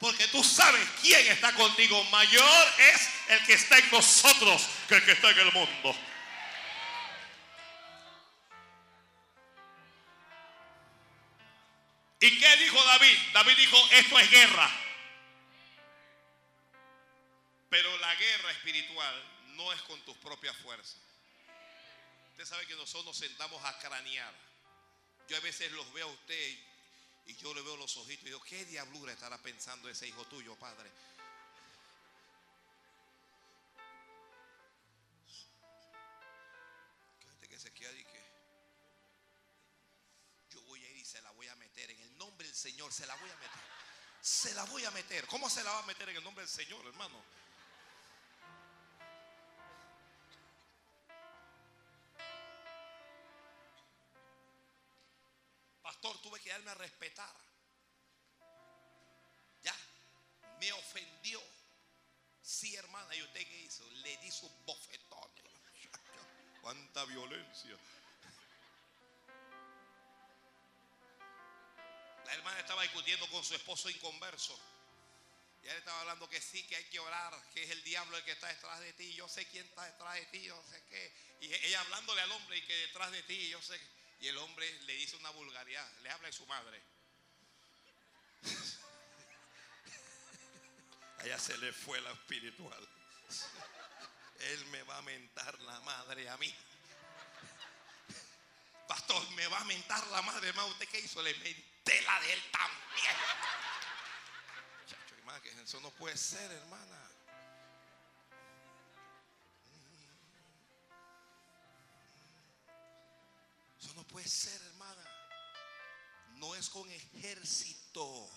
Porque 0.00 0.26
tú 0.28 0.42
sabes 0.42 0.84
quién 1.00 1.26
está 1.28 1.52
contigo. 1.52 2.02
Mayor 2.04 2.68
es 2.92 3.08
el 3.28 3.46
que 3.46 3.52
está 3.52 3.78
en 3.78 3.90
nosotros 3.92 4.66
que 4.88 4.96
el 4.96 5.04
que 5.04 5.12
está 5.12 5.30
en 5.30 5.38
el 5.38 5.52
mundo. 5.52 5.96
¿Y 12.18 12.38
qué 12.38 12.56
dijo 12.56 12.82
David? 12.84 13.16
David 13.32 13.56
dijo, 13.56 13.88
esto 13.92 14.18
es 14.18 14.30
guerra. 14.30 14.70
Pero 17.70 17.96
la 17.98 18.14
guerra 18.16 18.50
espiritual 18.50 19.24
no 19.54 19.72
es 19.72 19.80
con 19.82 20.04
tus 20.04 20.16
propias 20.16 20.56
fuerzas. 20.56 20.96
Usted 22.32 22.44
sabe 22.44 22.66
que 22.66 22.74
nosotros 22.74 23.06
nos 23.06 23.16
sentamos 23.16 23.64
a 23.64 23.78
cranear. 23.78 24.34
Yo 25.28 25.36
a 25.36 25.40
veces 25.40 25.70
los 25.72 25.90
veo 25.92 26.08
a 26.08 26.12
usted 26.12 26.58
y 27.26 27.36
yo 27.36 27.54
le 27.54 27.62
veo 27.62 27.76
los 27.76 27.96
ojitos 27.96 28.24
y 28.24 28.26
digo, 28.26 28.42
¿qué 28.42 28.64
diablura 28.64 29.12
estará 29.12 29.38
pensando 29.38 29.88
ese 29.88 30.08
hijo 30.08 30.26
tuyo, 30.26 30.56
padre? 30.56 30.90
que 37.48 37.58
se 37.58 37.72
queda 37.72 37.92
y 37.92 38.04
que 38.04 38.30
yo 40.50 40.62
voy 40.62 40.84
a 40.84 40.90
ir 40.90 40.98
y 40.98 41.04
se 41.04 41.20
la 41.20 41.30
voy 41.32 41.48
a 41.48 41.54
meter 41.56 41.90
en 41.90 42.00
el 42.00 42.16
nombre 42.16 42.46
del 42.46 42.54
Señor, 42.54 42.92
se 42.92 43.06
la 43.06 43.14
voy 43.16 43.28
a 43.30 43.36
meter. 43.36 43.60
Se 44.20 44.54
la 44.54 44.64
voy 44.64 44.84
a 44.84 44.90
meter. 44.92 45.26
¿Cómo 45.26 45.50
se 45.50 45.64
la 45.64 45.72
va 45.72 45.80
a 45.80 45.86
meter 45.86 46.08
en 46.10 46.16
el 46.16 46.22
nombre 46.24 46.44
del 46.44 46.48
Señor, 46.48 46.84
hermano? 46.86 47.20
Que 56.50 56.54
darme 56.54 56.70
a 56.72 56.74
respetar. 56.74 57.32
Ya, 59.62 59.76
me 60.58 60.72
ofendió. 60.72 61.40
Sí, 62.42 62.74
hermana, 62.74 63.14
¿y 63.14 63.22
usted 63.22 63.46
qué 63.46 63.60
hizo? 63.60 63.88
Le 64.02 64.16
di 64.16 64.32
sus 64.32 64.50
bofetones. 64.64 65.44
Cuánta 66.62 67.04
violencia. 67.04 67.76
La 72.26 72.34
hermana 72.34 72.58
estaba 72.58 72.82
discutiendo 72.82 73.28
con 73.28 73.44
su 73.44 73.54
esposo 73.54 73.88
inconverso. 73.88 74.58
Y 75.62 75.68
él 75.68 75.76
estaba 75.76 76.00
hablando 76.00 76.28
que 76.28 76.40
sí, 76.40 76.66
que 76.66 76.74
hay 76.74 76.84
que 76.86 76.98
orar, 76.98 77.32
que 77.52 77.62
es 77.62 77.70
el 77.70 77.84
diablo 77.84 78.16
el 78.16 78.24
que 78.24 78.32
está 78.32 78.48
detrás 78.48 78.80
de 78.80 78.92
ti. 78.94 79.14
Yo 79.14 79.28
sé 79.28 79.46
quién 79.46 79.66
está 79.66 79.84
detrás 79.84 80.14
de 80.14 80.26
ti, 80.26 80.42
yo 80.42 80.60
sé 80.68 80.82
qué. 80.88 81.12
Y 81.42 81.54
ella 81.66 81.80
hablándole 81.82 82.22
al 82.22 82.32
hombre 82.32 82.56
y 82.56 82.62
que 82.62 82.74
detrás 82.74 83.12
de 83.12 83.22
ti, 83.22 83.50
yo 83.50 83.62
sé. 83.62 83.78
Y 84.20 84.28
el 84.28 84.36
hombre 84.38 84.70
le 84.82 84.92
dice 84.94 85.16
una 85.16 85.30
vulgaridad, 85.30 85.90
le 86.02 86.10
habla 86.10 86.28
de 86.28 86.32
su 86.32 86.46
madre. 86.46 86.82
Allá 91.18 91.38
se 91.38 91.56
le 91.58 91.72
fue 91.72 92.00
la 92.00 92.12
espiritual. 92.12 92.88
Él 94.40 94.66
me 94.66 94.82
va 94.84 94.98
a 94.98 95.02
mentar 95.02 95.58
la 95.60 95.80
madre 95.80 96.28
a 96.28 96.36
mí. 96.36 96.54
Pastor, 98.88 99.30
me 99.30 99.46
va 99.46 99.60
a 99.60 99.64
mentar 99.64 100.06
la 100.08 100.22
madre. 100.22 100.48
Hermano, 100.48 100.68
¿usted 100.68 100.88
qué 100.88 101.00
hizo? 101.00 101.22
Le 101.22 101.32
menté 101.34 102.02
la 102.02 102.20
de 102.20 102.32
él 102.32 102.42
también. 102.50 103.16
Chacho, 104.86 105.14
que 105.42 105.62
eso 105.62 105.80
no 105.80 105.90
puede 105.92 106.16
ser, 106.16 106.50
hermana. 106.50 107.09
Puede 114.10 114.28
ser, 114.28 114.60
hermana. 114.62 115.04
No 116.36 116.54
es 116.54 116.68
con 116.68 116.90
ejército, 116.90 118.28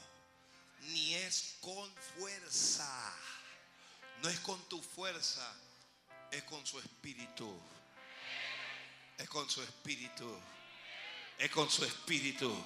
ni 0.82 1.16
es 1.16 1.56
con 1.62 1.94
fuerza. 2.18 3.16
No 4.22 4.30
es 4.30 4.40
con 4.40 4.62
tu 4.70 4.82
fuerza, 4.82 5.54
es 6.32 6.44
con 6.44 6.66
su 6.66 6.80
espíritu. 6.80 7.60
Es 9.18 9.30
con 9.30 9.50
su 9.50 9.62
espíritu. 9.62 10.40
Es 11.38 11.50
con 11.52 11.70
su 11.70 11.84
espíritu. 11.84 12.64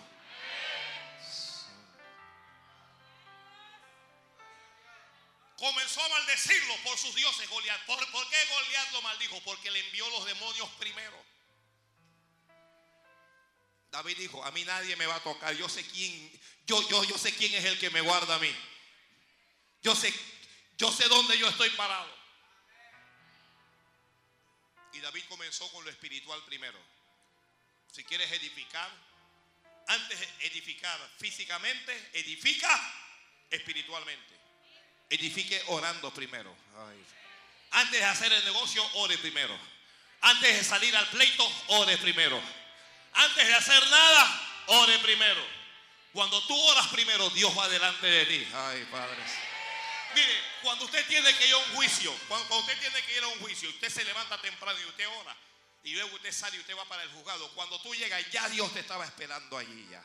Comenzó 5.58 6.04
a 6.04 6.10
maldecirlo 6.10 6.76
por 6.84 6.98
sus 6.98 7.16
dioses, 7.16 7.50
Goliat. 7.50 7.86
¿Por, 7.86 8.12
¿Por, 8.12 8.30
qué 8.30 8.38
Goliat 8.50 8.92
lo 8.92 9.02
maldijo? 9.02 9.42
Porque 9.42 9.72
le 9.72 9.80
envió 9.80 10.08
los 10.12 10.26
demonios 10.26 10.70
primero. 10.78 11.37
David 13.98 14.16
dijo, 14.16 14.46
a 14.46 14.52
mí 14.52 14.64
nadie 14.64 14.96
me 14.96 15.08
va 15.08 15.16
a 15.16 15.24
tocar. 15.24 15.56
Yo 15.56 15.68
sé 15.68 15.84
quién, 15.88 16.32
yo, 16.68 16.88
yo, 16.88 17.04
yo 17.06 17.18
sé 17.18 17.34
quién 17.34 17.52
es 17.56 17.66
el 17.66 17.80
que 17.80 17.90
me 17.90 18.02
guarda 18.02 18.36
a 18.36 18.38
mí. 18.38 18.56
Yo 19.82 19.96
sé, 19.96 20.14
yo 20.78 20.92
sé 20.92 21.08
dónde 21.08 21.36
yo 21.36 21.48
estoy 21.48 21.72
parado. 21.72 22.16
Y 24.94 25.00
David 25.00 25.24
comenzó 25.28 25.68
con 25.72 25.84
lo 25.84 25.90
espiritual 25.90 26.44
primero. 26.46 26.78
Si 27.92 28.04
quieres 28.04 28.32
edificar, 28.34 28.88
antes 29.88 30.20
de 30.20 30.28
edificar 30.46 31.00
físicamente, 31.18 32.12
edifica 32.14 32.70
espiritualmente. 33.50 34.40
Edifique 35.10 35.60
orando 35.70 36.14
primero. 36.14 36.56
Antes 37.72 38.00
de 38.00 38.06
hacer 38.06 38.32
el 38.32 38.46
negocio, 38.46 38.88
ore 38.94 39.18
primero. 39.18 39.58
Antes 40.22 40.56
de 40.56 40.64
salir 40.64 40.96
al 40.96 41.10
pleito, 41.10 41.52
ore 41.70 41.98
primero. 41.98 42.67
Antes 43.14 43.48
de 43.48 43.54
hacer 43.54 43.88
nada, 43.88 44.42
ore 44.68 45.00
primero. 45.00 45.42
Cuando 46.14 46.42
tú 46.48 46.60
oras 46.60 46.88
primero, 46.88 47.30
Dios 47.32 47.56
va 47.58 47.68
delante 47.70 48.08
de 48.08 48.26
ti. 48.26 48.48
Ay, 48.54 48.88
Padre. 48.92 49.18
Mire, 50.16 50.44
cuando 50.64 50.86
usted 50.86 51.06
tiene 51.08 51.32
que 51.36 51.48
ir 51.48 51.54
a 51.54 51.58
un 51.58 51.76
juicio, 51.76 52.14
cuando, 52.28 52.58
usted 52.58 52.80
tiene 52.80 53.02
que 53.04 53.18
ir 53.18 53.24
a 53.24 53.28
un 53.28 53.40
juicio, 53.40 53.70
usted 53.70 53.90
se 53.90 54.04
levanta 54.04 54.40
temprano 54.42 54.80
y 54.80 54.86
usted 54.86 55.08
ora, 55.20 55.36
y 55.84 55.94
luego 55.94 56.16
usted 56.16 56.32
sale 56.32 56.58
y 56.58 56.60
usted 56.60 56.76
va 56.76 56.86
para 56.86 57.04
el 57.04 57.10
juzgado. 57.10 57.52
Cuando 57.54 57.80
tú 57.82 57.94
llegas, 57.94 58.24
ya 58.32 58.50
Dios 58.50 58.74
te 58.74 58.80
estaba 58.80 59.06
esperando 59.06 59.58
allí 59.58 59.88
ya. 59.92 60.04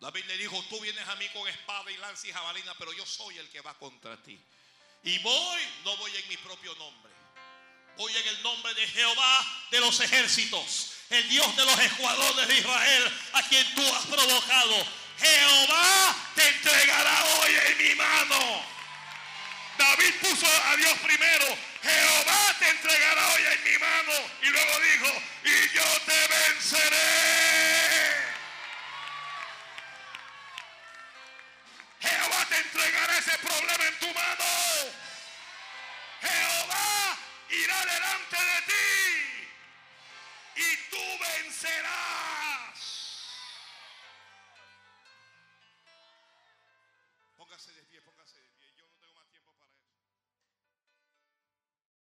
David 0.00 0.24
le 0.24 0.38
dijo, 0.38 0.62
tú 0.70 0.80
vienes 0.80 1.06
a 1.06 1.14
mí 1.16 1.28
con 1.28 1.46
espada 1.46 1.90
y 1.90 1.96
lanza 1.98 2.26
y 2.26 2.32
jabalina, 2.32 2.74
pero 2.78 2.92
yo 2.94 3.04
soy 3.04 3.36
el 3.36 3.48
que 3.50 3.60
va 3.60 3.74
contra 3.74 4.16
ti. 4.22 4.40
Y 5.04 5.18
voy, 5.18 5.60
no 5.84 5.96
voy 5.98 6.16
en 6.16 6.28
mi 6.28 6.38
propio 6.38 6.74
nombre. 6.76 7.12
Voy 7.98 8.16
en 8.16 8.28
el 8.28 8.42
nombre 8.42 8.72
de 8.74 8.86
Jehová 8.86 9.66
de 9.70 9.80
los 9.80 10.00
ejércitos, 10.00 10.92
el 11.10 11.28
Dios 11.28 11.54
de 11.54 11.66
los 11.66 11.78
escuadrones 11.80 12.48
de 12.48 12.58
Israel, 12.58 13.12
a 13.34 13.42
quien 13.48 13.74
tú 13.74 13.82
has 13.94 14.06
provocado. 14.06 14.86
Jehová 15.18 16.16
te 16.34 16.48
entregará 16.48 17.24
hoy 17.24 17.50
en 17.66 17.88
mi 17.88 17.94
mano. 17.94 18.64
David 19.76 20.14
puso 20.22 20.46
a 20.46 20.76
Dios 20.76 20.98
primero. 21.00 21.44
Jehová 21.82 22.56
te 22.58 22.70
entregará 22.70 23.28
hoy 23.34 23.42
en 23.52 23.64
mi 23.64 23.78
mano. 23.78 24.12
Y 24.42 24.46
luego 24.46 24.80
dijo, 24.80 25.22
y 25.44 25.74
yo 25.74 26.00
te 26.06 26.28
venceré. 26.28 27.79
Delante 37.84 38.36
de 38.36 38.62
ti 38.70 39.48
y 40.56 40.90
tú 40.90 41.02
vencerás. 41.24 42.09